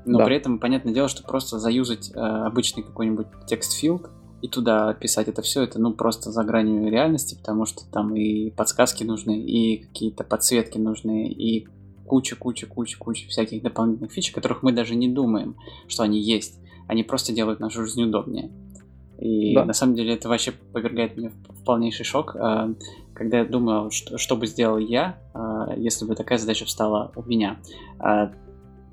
Но 0.05 0.19
да. 0.19 0.25
при 0.25 0.35
этом, 0.35 0.59
понятное 0.59 0.93
дело, 0.93 1.07
что 1.07 1.23
просто 1.23 1.59
заюзать 1.59 2.11
э, 2.13 2.19
обычный 2.19 2.83
какой-нибудь 2.83 3.27
текст-филд 3.47 4.09
и 4.41 4.47
туда 4.47 4.93
писать 4.93 5.27
это 5.27 5.41
все, 5.41 5.63
это 5.63 5.79
ну 5.79 5.93
просто 5.93 6.31
за 6.31 6.43
гранью 6.43 6.89
реальности, 6.89 7.35
потому 7.35 7.65
что 7.65 7.83
там 7.91 8.15
и 8.15 8.49
подсказки 8.51 9.03
нужны, 9.03 9.39
и 9.39 9.83
какие-то 9.83 10.23
подсветки 10.23 10.77
нужны, 10.77 11.27
и 11.27 11.67
куча, 12.09 12.35
куча, 12.35 12.65
куча, 12.65 12.97
куча 12.97 13.27
всяких 13.27 13.61
дополнительных 13.61 14.11
фич, 14.11 14.31
которых 14.31 14.63
мы 14.63 14.71
даже 14.71 14.95
не 14.95 15.07
думаем, 15.07 15.55
что 15.87 16.03
они 16.03 16.19
есть. 16.19 16.59
Они 16.87 17.03
просто 17.03 17.31
делают 17.33 17.59
нашу 17.59 17.85
жизнь 17.85 18.03
удобнее. 18.03 18.49
И 19.19 19.53
да. 19.53 19.63
на 19.63 19.73
самом 19.73 19.95
деле 19.95 20.15
это 20.15 20.27
вообще 20.27 20.51
повергает 20.51 21.17
меня 21.17 21.29
в 21.29 21.63
полнейший 21.63 22.05
шок, 22.05 22.35
а, 22.35 22.73
когда 23.13 23.39
я 23.39 23.45
думаю, 23.45 23.91
что, 23.91 24.17
что 24.17 24.35
бы 24.35 24.47
сделал 24.47 24.79
я, 24.79 25.19
а, 25.33 25.75
если 25.75 26.05
бы 26.05 26.15
такая 26.15 26.39
задача 26.39 26.65
встала 26.65 27.11
у 27.15 27.21
меня. 27.23 27.59
А, 27.99 28.31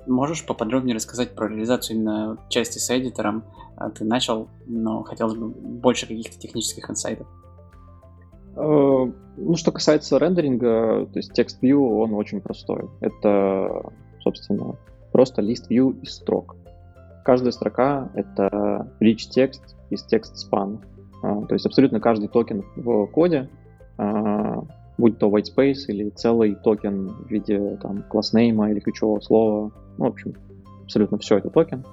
можешь 0.06 0.44
поподробнее 0.44 0.94
рассказать 0.94 1.34
про 1.34 1.48
реализацию 1.48 1.96
именно 1.96 2.38
части 2.50 2.78
с 2.78 2.90
эдитором? 2.96 3.44
Ты 3.94 4.04
начал, 4.04 4.48
но 4.66 5.02
хотелось 5.02 5.36
бы 5.36 5.48
больше 5.48 6.06
каких-то 6.06 6.38
технических 6.38 6.90
инсайтов. 6.90 7.26
Э, 8.56 9.06
ну, 9.36 9.56
что 9.56 9.70
касается 9.70 10.18
рендеринга, 10.18 11.06
то 11.06 11.18
есть 11.18 11.32
text 11.32 11.62
view, 11.62 12.00
он 12.00 12.14
очень 12.14 12.40
простой. 12.40 12.88
Это, 13.00 13.92
собственно, 14.20 14.76
просто 15.12 15.42
list 15.42 15.70
view 15.70 15.98
из 16.00 16.14
строк. 16.14 16.56
Каждая 17.24 17.52
строка— 17.52 18.10
это 18.14 18.90
rich 19.00 19.28
text 19.30 19.76
из 19.90 20.04
text 20.04 20.34
span. 20.36 20.80
А, 21.22 21.42
то 21.44 21.54
есть 21.54 21.66
абсолютно 21.66 22.00
каждый 22.00 22.28
токен 22.28 22.64
в 22.76 23.06
коде, 23.08 23.50
а, 23.98 24.62
будь 24.96 25.18
то 25.18 25.28
white 25.28 25.46
space 25.54 25.86
или 25.88 26.08
целый 26.10 26.54
токен 26.54 27.08
в 27.08 27.30
виде 27.30 27.76
там 27.82 28.04
class 28.04 28.32
name 28.34 28.70
или 28.70 28.80
ключевого 28.80 29.20
слова, 29.20 29.72
ну, 29.98 30.04
в 30.04 30.08
общем, 30.08 30.34
абсолютно 30.84 31.18
все 31.18 31.38
это 31.38 31.50
токен. 31.50 31.84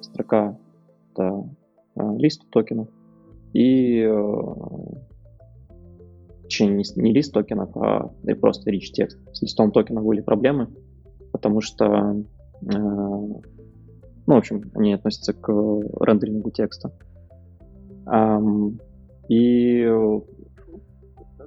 Строка— 0.00 0.58
это 1.12 1.48
лист 1.96 2.42
токенов. 2.50 2.88
И 3.54 4.02
точнее, 6.52 6.74
не, 6.74 6.84
не 7.02 7.12
лист 7.12 7.32
токенов, 7.32 7.74
а 7.76 8.10
просто 8.40 8.70
rich 8.70 8.92
текст. 8.92 9.18
С 9.32 9.40
листом 9.40 9.72
токенов 9.72 10.04
были 10.04 10.20
проблемы, 10.20 10.68
потому 11.32 11.62
что 11.62 12.22
ну, 12.60 14.34
в 14.34 14.38
общем, 14.38 14.70
они 14.74 14.92
относятся 14.92 15.32
к 15.32 15.48
рендерингу 15.48 16.50
текста. 16.50 16.92
И 19.28 19.88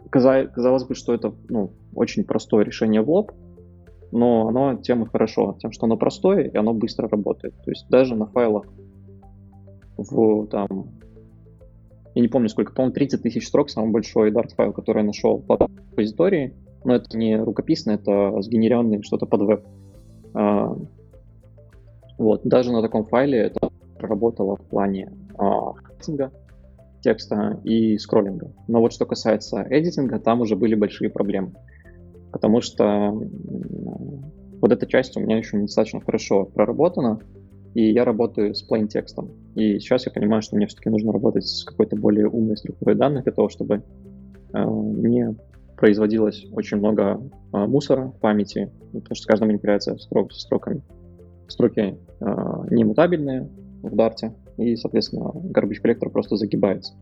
казалось 0.10 0.84
бы, 0.86 0.96
что 0.96 1.14
это 1.14 1.34
ну, 1.50 1.72
очень 1.94 2.24
простое 2.26 2.66
решение 2.66 3.02
в 3.02 3.10
лоб, 3.10 3.32
но 4.12 4.48
оно 4.48 4.76
тем 4.76 5.04
и 5.04 5.10
хорошо, 5.10 5.56
тем, 5.60 5.72
что 5.72 5.86
оно 5.86 5.98
простое 5.98 6.44
и 6.44 6.58
оно 6.58 6.74
быстро 6.74 7.08
работает. 7.08 7.54
То 7.64 7.72
есть 7.72 7.88
даже 7.90 8.16
на 8.16 8.26
файлах 8.26 8.66
в 9.98 10.48
там, 10.48 10.90
я 12.16 12.22
не 12.22 12.30
помню 12.30 12.48
сколько, 12.48 12.74
по-моему, 12.74 12.94
30 12.94 13.22
тысяч 13.22 13.48
строк, 13.48 13.70
самый 13.70 13.92
большой 13.92 14.32
Dart 14.32 14.56
файл, 14.56 14.72
который 14.72 15.00
я 15.00 15.06
нашел 15.06 15.38
в 15.38 15.70
репозитории, 15.92 16.56
но 16.86 16.96
это 16.96 17.18
не 17.18 17.36
рукописно, 17.38 17.92
это 17.92 18.42
сгенеренный 18.42 19.04
что-то 19.04 19.26
под 19.26 19.42
веб. 19.42 19.66
А, 20.34 20.76
вот, 22.18 22.42
даже 22.46 22.72
на 22.72 22.82
таком 22.82 23.04
файле 23.04 23.40
это 23.40 23.70
работало 24.00 24.56
в 24.56 24.66
плане 24.66 25.12
а, 25.38 25.74
текста 27.02 27.60
и 27.66 27.98
скроллинга. 27.98 28.54
Но 28.68 28.80
вот 28.80 28.94
что 28.94 29.06
касается 29.06 29.66
эдитинга, 29.70 30.18
там 30.20 30.40
уже 30.40 30.56
были 30.56 30.76
большие 30.76 31.10
проблемы. 31.10 31.54
Потому 32.32 32.62
что 32.62 33.12
вот 34.62 34.72
эта 34.72 34.88
часть 34.88 35.18
у 35.18 35.20
меня 35.20 35.38
еще 35.38 35.58
недостаточно 35.58 36.00
хорошо 36.00 36.46
проработана, 36.46 37.20
и 37.76 37.92
я 37.92 38.06
работаю 38.06 38.56
с 38.56 38.68
plain 38.68 38.88
текстом. 38.88 39.30
И 39.54 39.80
сейчас 39.80 40.06
я 40.08 40.12
понимаю, 40.12 40.42
что 40.42 40.56
мне 40.56 40.66
все-таки 40.66 40.90
нужно 40.90 41.12
работать 41.12 41.46
с 41.46 41.64
какой-то 41.64 41.96
более 41.98 42.28
умной 42.28 42.58
структурой 42.58 42.96
данных 42.96 43.26
для 43.26 43.34
того, 43.34 43.50
чтобы 43.50 43.84
э, 44.54 44.66
мне 44.66 45.36
производилось 45.76 46.46
очень 46.54 46.78
много 46.78 47.22
а, 47.52 47.68
мусора 47.68 48.08
в 48.08 48.20
памяти, 48.22 48.72
потому 48.94 49.14
что 49.14 49.24
с 49.24 49.26
каждой 49.26 49.48
манипуляция 49.48 49.98
строк, 49.98 50.32
строками. 50.32 50.82
Строки 51.50 51.98
а, 52.22 52.66
немутабельные 52.72 53.50
в 53.84 53.94
Dart, 53.94 54.32
и, 54.56 54.78
соответственно, 54.78 55.34
garbage 55.34 55.82
коллектор 55.82 56.10
просто 56.10 56.38
загибается. 56.38 56.94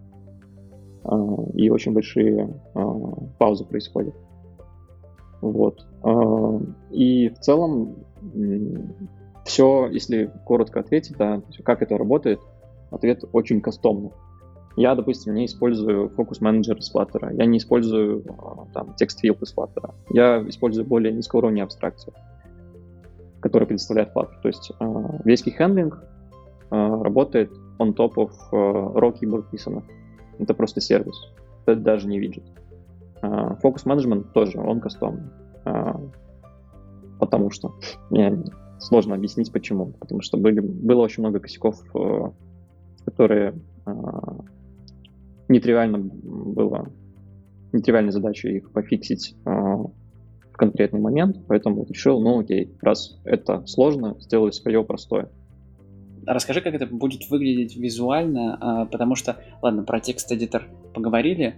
А, 1.03 1.35
и 1.53 1.69
очень 1.69 1.93
большие 1.93 2.49
а, 2.73 2.81
паузы 3.37 3.63
происходят. 3.63 4.15
Вот. 5.41 5.85
А, 6.01 6.59
и 6.89 7.29
в 7.29 7.37
целом 7.39 7.95
все, 9.45 9.87
если 9.87 10.31
коротко 10.45 10.79
ответить, 10.79 11.17
да, 11.17 11.41
как 11.63 11.81
это 11.81 11.97
работает, 11.97 12.39
ответ 12.91 13.23
очень 13.33 13.61
кастомный. 13.61 14.11
Я, 14.75 14.95
допустим, 14.95 15.35
не 15.35 15.45
использую 15.45 16.09
фокус 16.09 16.41
менеджер 16.41 16.77
из 16.77 16.93
Flutter, 16.93 17.35
я 17.35 17.45
не 17.45 17.59
использую 17.59 18.23
там, 18.73 18.95
текст 18.95 19.23
field 19.23 19.41
из 19.43 19.53
Flutter, 19.55 19.93
я 20.09 20.41
использую 20.47 20.87
более 20.87 21.13
низкого 21.13 21.39
уровня 21.39 21.63
абстракцию, 21.63 22.13
которая 23.39 23.67
предоставляет 23.67 24.15
Flutter. 24.15 24.41
То 24.41 24.47
есть 24.47 24.71
весь 25.25 25.43
кейхендлинг 25.43 26.03
работает 26.71 27.51
on 27.77 27.93
top 27.93 28.15
of 28.15 28.31
raw 28.51 29.13
keyboard 29.13 29.45
писано. 29.51 29.83
Это 30.39 30.55
просто 30.55 30.81
сервис. 30.81 31.15
Это 31.65 31.79
даже 31.79 32.07
не 32.07 32.19
виджет. 32.19 32.43
Фокус 33.61 33.85
менеджмент 33.85 34.33
тоже, 34.33 34.59
он 34.59 34.79
кастомный. 34.81 35.29
А, 35.65 36.01
потому 37.19 37.51
что 37.51 37.75
сложно 38.83 39.15
объяснить 39.15 39.51
почему. 39.51 39.93
Потому 39.99 40.21
что 40.21 40.37
были, 40.37 40.59
было 40.59 41.01
очень 41.01 41.23
много 41.23 41.39
косяков, 41.39 41.81
э, 41.95 42.31
которые 43.05 43.55
а, 43.85 44.39
нетривиально 45.47 45.97
было 45.99 46.89
нетривиальной 47.71 48.11
задачей 48.11 48.57
их 48.57 48.71
пофиксить 48.71 49.35
а, 49.45 49.51
в 49.51 50.53
конкретный 50.53 51.01
момент, 51.01 51.37
поэтому 51.47 51.85
решил, 51.85 52.21
ну 52.21 52.39
окей, 52.39 52.71
раз 52.81 53.19
это 53.25 53.65
сложно, 53.65 54.15
сделаю 54.19 54.51
свое 54.53 54.83
простое. 54.83 55.29
Расскажи, 56.25 56.61
как 56.61 56.73
это 56.73 56.85
будет 56.85 57.29
выглядеть 57.29 57.75
визуально, 57.75 58.87
потому 58.89 59.15
что, 59.15 59.35
ладно, 59.61 59.83
про 59.83 59.99
текст-эдитор 59.99 60.69
поговорили, 60.93 61.55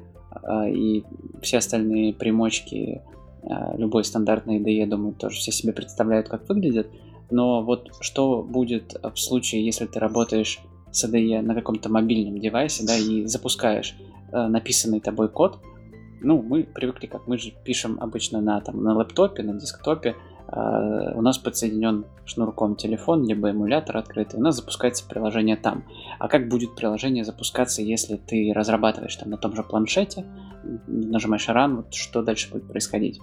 и 0.67 1.03
все 1.41 1.57
остальные 1.57 2.15
примочки 2.15 3.03
Э, 3.47 3.77
любой 3.77 4.03
стандартный 4.03 4.57
IDE, 4.57 4.71
я 4.71 4.87
думаю, 4.87 5.13
тоже 5.13 5.37
все 5.37 5.51
себе 5.51 5.71
представляют, 5.71 6.29
как 6.29 6.49
выглядит. 6.49 6.87
Но 7.29 7.63
вот 7.63 7.91
что 8.01 8.43
будет 8.43 8.95
в 9.01 9.17
случае, 9.17 9.65
если 9.65 9.85
ты 9.85 9.99
работаешь 9.99 10.59
с 10.91 11.03
IDE 11.05 11.41
на 11.41 11.55
каком-то 11.55 11.89
мобильном 11.89 12.39
девайсе, 12.39 12.85
да, 12.85 12.95
и 12.97 13.25
запускаешь 13.25 13.95
э, 14.31 14.47
написанный 14.47 14.99
тобой 14.99 15.29
код, 15.29 15.59
ну, 16.21 16.41
мы 16.41 16.63
привыкли, 16.63 17.07
как 17.07 17.27
мы 17.27 17.37
же 17.37 17.51
пишем 17.63 17.97
обычно 17.99 18.41
на, 18.41 18.61
там, 18.61 18.83
на 18.83 18.95
лэптопе, 18.95 19.43
на 19.43 19.59
десктопе, 19.59 20.15
э, 20.47 21.13
у 21.15 21.21
нас 21.21 21.37
подсоединен 21.37 22.05
шнурком 22.25 22.75
телефон, 22.75 23.25
либо 23.25 23.49
эмулятор 23.49 23.97
открытый, 23.97 24.39
у 24.39 24.43
нас 24.43 24.55
запускается 24.55 25.07
приложение 25.07 25.57
там. 25.57 25.83
А 26.19 26.27
как 26.27 26.47
будет 26.47 26.75
приложение 26.75 27.25
запускаться, 27.25 27.81
если 27.81 28.15
ты 28.15 28.51
разрабатываешь 28.55 29.15
там 29.15 29.29
на 29.29 29.37
том 29.37 29.55
же 29.55 29.63
планшете, 29.63 30.25
нажимаешь 30.87 31.47
Run, 31.47 31.75
вот 31.77 31.93
что 31.93 32.23
дальше 32.23 32.51
будет 32.51 32.67
происходить? 32.67 33.19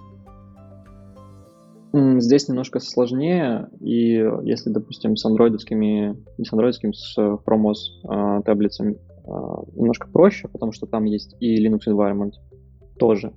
Здесь 1.95 2.47
немножко 2.47 2.79
сложнее, 2.79 3.69
и 3.79 4.13
если, 4.41 4.71
допустим, 4.71 5.15
с 5.15 5.23
андроидовскими, 5.25 6.17
не 6.39 6.45
с 6.45 6.51
андроидским, 6.51 6.91
с 6.91 7.15
Chromos 7.19 7.75
э, 8.09 8.41
таблицами 8.43 8.93
э, 8.93 9.29
немножко 9.75 10.07
проще, 10.07 10.47
потому 10.47 10.71
что 10.71 10.87
там 10.87 11.03
есть 11.03 11.35
и 11.39 11.63
Linux 11.63 11.81
environment 11.85 12.31
тоже, 12.97 13.31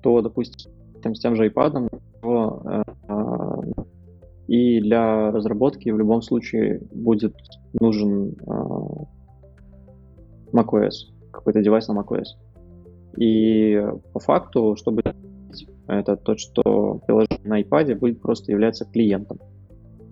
то, 0.00 0.20
допустим, 0.22 0.70
с 1.12 1.18
тем 1.18 1.34
же 1.34 1.48
iPad, 1.48 1.88
то, 2.22 2.84
э, 3.08 3.82
и 4.46 4.80
для 4.80 5.32
разработки 5.32 5.90
в 5.90 5.98
любом 5.98 6.22
случае 6.22 6.80
будет 6.92 7.34
нужен 7.80 8.36
э, 8.46 8.62
macOS, 10.52 10.92
какой-то 11.32 11.62
девайс 11.62 11.88
на 11.88 11.98
macOS. 11.98 12.26
И 13.16 13.84
по 14.12 14.20
факту, 14.20 14.76
чтобы 14.76 15.02
это 15.88 16.16
то, 16.16 16.36
что 16.36 17.00
приложение 17.06 17.48
на 17.48 17.60
iPad 17.62 17.94
будет 17.96 18.20
просто 18.20 18.52
являться 18.52 18.84
клиентом. 18.84 19.38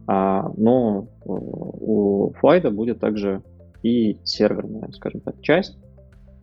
А, 0.07 0.51
но 0.57 1.03
э, 1.03 1.29
у 1.29 2.33
Flight 2.43 2.69
будет 2.71 3.01
также 3.01 3.43
и 3.83 4.19
серверная, 4.25 4.91
скажем 4.93 5.21
так, 5.21 5.41
часть, 5.43 5.79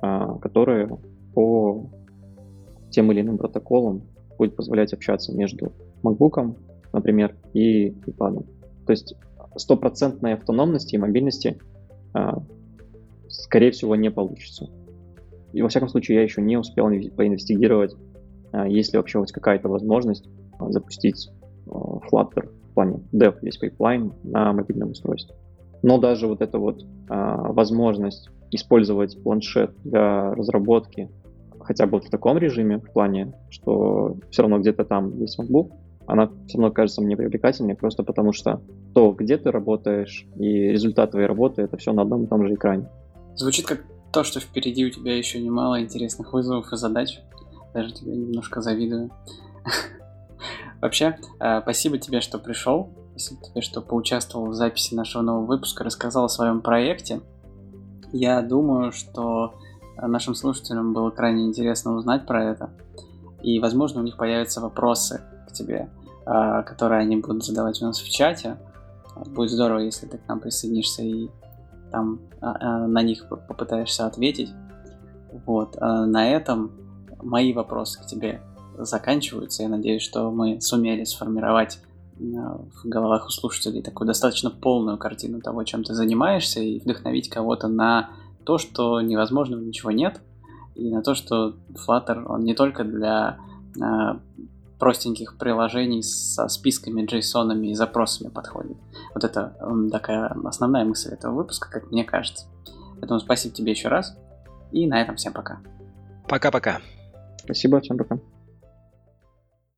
а, 0.02 0.38
которая 0.38 0.90
по 1.34 1.90
тем 2.92 3.12
или 3.12 3.22
иным 3.22 3.38
протоколам 3.38 4.04
будет 4.38 4.56
позволять 4.56 4.94
общаться 4.94 5.34
между 5.34 5.74
MacBook, 6.04 6.56
например, 6.92 7.36
и 7.54 7.90
iPad. 7.90 8.46
То 8.86 8.92
есть 8.92 9.16
стопроцентной 9.56 10.34
автономности 10.34 10.96
и 10.96 11.00
мобильности, 11.00 11.58
а, 12.14 12.44
скорее 13.30 13.72
всего, 13.72 13.96
не 13.96 14.12
получится. 14.12 14.70
И 15.54 15.62
во 15.62 15.70
всяком 15.70 15.90
случае, 15.90 16.18
я 16.18 16.24
еще 16.24 16.42
не 16.42 16.58
успел 16.58 16.86
поинвестигировать 16.86 17.96
есть 18.68 18.94
ли 18.94 18.98
вообще 18.98 19.20
хоть 19.20 19.32
какая-то 19.32 19.70
возможность 19.70 20.30
а, 20.60 20.72
запустить 20.72 21.30
а, 21.68 21.72
Flutter 21.72 22.50
в 22.72 22.74
плане 22.74 23.02
dev 23.14 23.38
весь 23.42 23.62
pipeline 23.62 24.14
на 24.24 24.54
мобильном 24.54 24.92
устройстве. 24.92 25.36
Но 25.82 25.98
даже 25.98 26.28
вот 26.28 26.42
эта 26.42 26.60
вот 26.60 26.82
возможность 27.10 28.30
использовать 28.52 29.22
планшет 29.22 29.76
для 29.84 30.34
разработки 30.34 31.10
хотя 31.64 31.86
бы 31.86 31.94
вот 31.94 32.06
в 32.06 32.10
таком 32.10 32.38
режиме, 32.38 32.80
в 32.80 32.92
плане, 32.92 33.34
что 33.50 34.18
все 34.30 34.44
равно 34.44 34.60
где-то 34.60 34.86
там 34.86 35.20
есть 35.20 35.40
MacBook, 35.40 35.72
она 36.06 36.30
все 36.48 36.58
равно 36.58 36.74
кажется 36.74 37.02
мне 37.02 37.16
привлекательной, 37.16 37.76
просто 37.76 38.04
потому 38.04 38.34
что 38.34 38.62
то, 38.94 39.12
где 39.12 39.38
ты 39.38 39.52
работаешь, 39.52 40.26
и 40.36 40.70
результат 40.70 41.12
твоей 41.12 41.28
работы, 41.28 41.62
это 41.62 41.78
все 41.78 41.94
на 41.94 42.02
одном 42.02 42.26
и 42.26 42.28
том 42.28 42.46
же 42.46 42.54
экране. 42.54 42.90
Звучит 43.36 43.66
как 43.66 43.86
то, 44.12 44.24
что 44.24 44.40
впереди 44.40 44.86
у 44.86 44.90
тебя 44.90 45.18
еще 45.18 45.42
немало 45.42 45.82
интересных 45.82 46.34
вызовов 46.34 46.72
и 46.72 46.76
задач. 46.76 47.20
Даже 47.74 47.92
тебе 47.92 48.16
немножко 48.16 48.62
завидую. 48.62 49.10
Вообще, 50.82 51.18
э, 51.40 51.62
спасибо 51.62 51.98
тебе, 51.98 52.22
что 52.22 52.38
пришел. 52.38 52.90
Спасибо 53.12 53.42
тебе, 53.42 53.62
что 53.62 53.82
поучаствовал 53.82 54.48
в 54.48 54.54
записи 54.54 54.94
нашего 54.96 55.22
нового 55.22 55.46
выпуска, 55.46 55.84
рассказал 55.84 56.26
о 56.26 56.30
своем 56.30 56.62
проекте. 56.62 57.22
Я 58.12 58.42
думаю, 58.42 58.92
что 58.92 59.56
нашим 59.98 60.36
слушателям 60.36 60.94
было 60.94 61.10
крайне 61.10 61.46
интересно 61.46 61.96
узнать 61.96 62.26
про 62.26 62.44
это. 62.44 62.70
И, 63.42 63.60
возможно, 63.60 64.02
у 64.02 64.04
них 64.04 64.18
появятся 64.18 64.62
вопросы 64.62 65.22
к 65.48 65.54
тебе, 65.54 65.90
э, 66.26 66.64
которые 66.64 67.02
они 67.02 67.18
будут 67.18 67.44
задавать 67.44 67.82
у 67.82 67.86
нас 67.86 68.00
в 68.00 68.10
чате. 68.10 68.58
Будет 69.28 69.52
здорово, 69.52 69.80
если 69.80 70.06
ты 70.08 70.18
к 70.18 70.28
нам 70.28 70.40
присоединишься 70.40 71.04
и 71.04 71.30
там 71.92 72.20
э, 72.42 72.46
на 72.88 73.02
них 73.04 73.28
попытаешься 73.30 74.06
ответить. 74.06 74.52
Вот. 75.46 75.80
На 75.82 76.30
этом 76.30 76.83
мои 77.24 77.54
вопросы 77.54 78.02
к 78.02 78.06
тебе 78.06 78.42
заканчиваются. 78.78 79.64
Я 79.64 79.70
надеюсь, 79.70 80.02
что 80.02 80.32
мы 80.32 80.60
сумели 80.62 81.04
сформировать 81.04 81.80
э, 82.20 82.24
в 82.24 82.86
головах 82.86 83.28
у 83.28 83.30
слушателей 83.30 83.82
такую 83.82 84.08
достаточно 84.08 84.50
полную 84.50 84.98
картину 84.98 85.42
того, 85.42 85.64
чем 85.64 85.84
ты 85.84 85.94
занимаешься, 85.94 86.60
и 86.60 86.80
вдохновить 86.80 87.30
кого-то 87.30 87.68
на 87.68 88.10
то, 88.44 88.58
что 88.58 89.02
невозможного 89.02 89.62
ничего 89.62 89.92
нет, 89.92 90.22
и 90.76 90.90
на 90.90 91.02
то, 91.02 91.14
что 91.14 91.56
Flutter, 91.74 92.26
он 92.26 92.44
не 92.44 92.56
только 92.56 92.84
для 92.84 93.38
э, 93.80 94.20
простеньких 94.80 95.38
приложений 95.38 96.04
со 96.04 96.48
списками, 96.50 97.04
JSON 97.04 97.66
и 97.66 97.74
запросами 97.74 98.30
подходит. 98.30 98.78
Вот 99.14 99.24
это 99.24 99.56
такая 99.92 100.36
основная 100.44 100.84
мысль 100.84 101.14
этого 101.14 101.34
выпуска, 101.34 101.70
как 101.72 101.92
мне 101.92 102.04
кажется. 102.04 102.48
Поэтому 103.00 103.20
спасибо 103.20 103.56
тебе 103.56 103.72
еще 103.72 103.88
раз, 103.88 104.18
и 104.72 104.88
на 104.88 105.02
этом 105.02 105.16
всем 105.16 105.34
пока. 105.34 105.60
Пока-пока. 106.28 106.82
Спасибо, 107.44 107.82
всем 107.82 107.98
пока. 107.98 108.20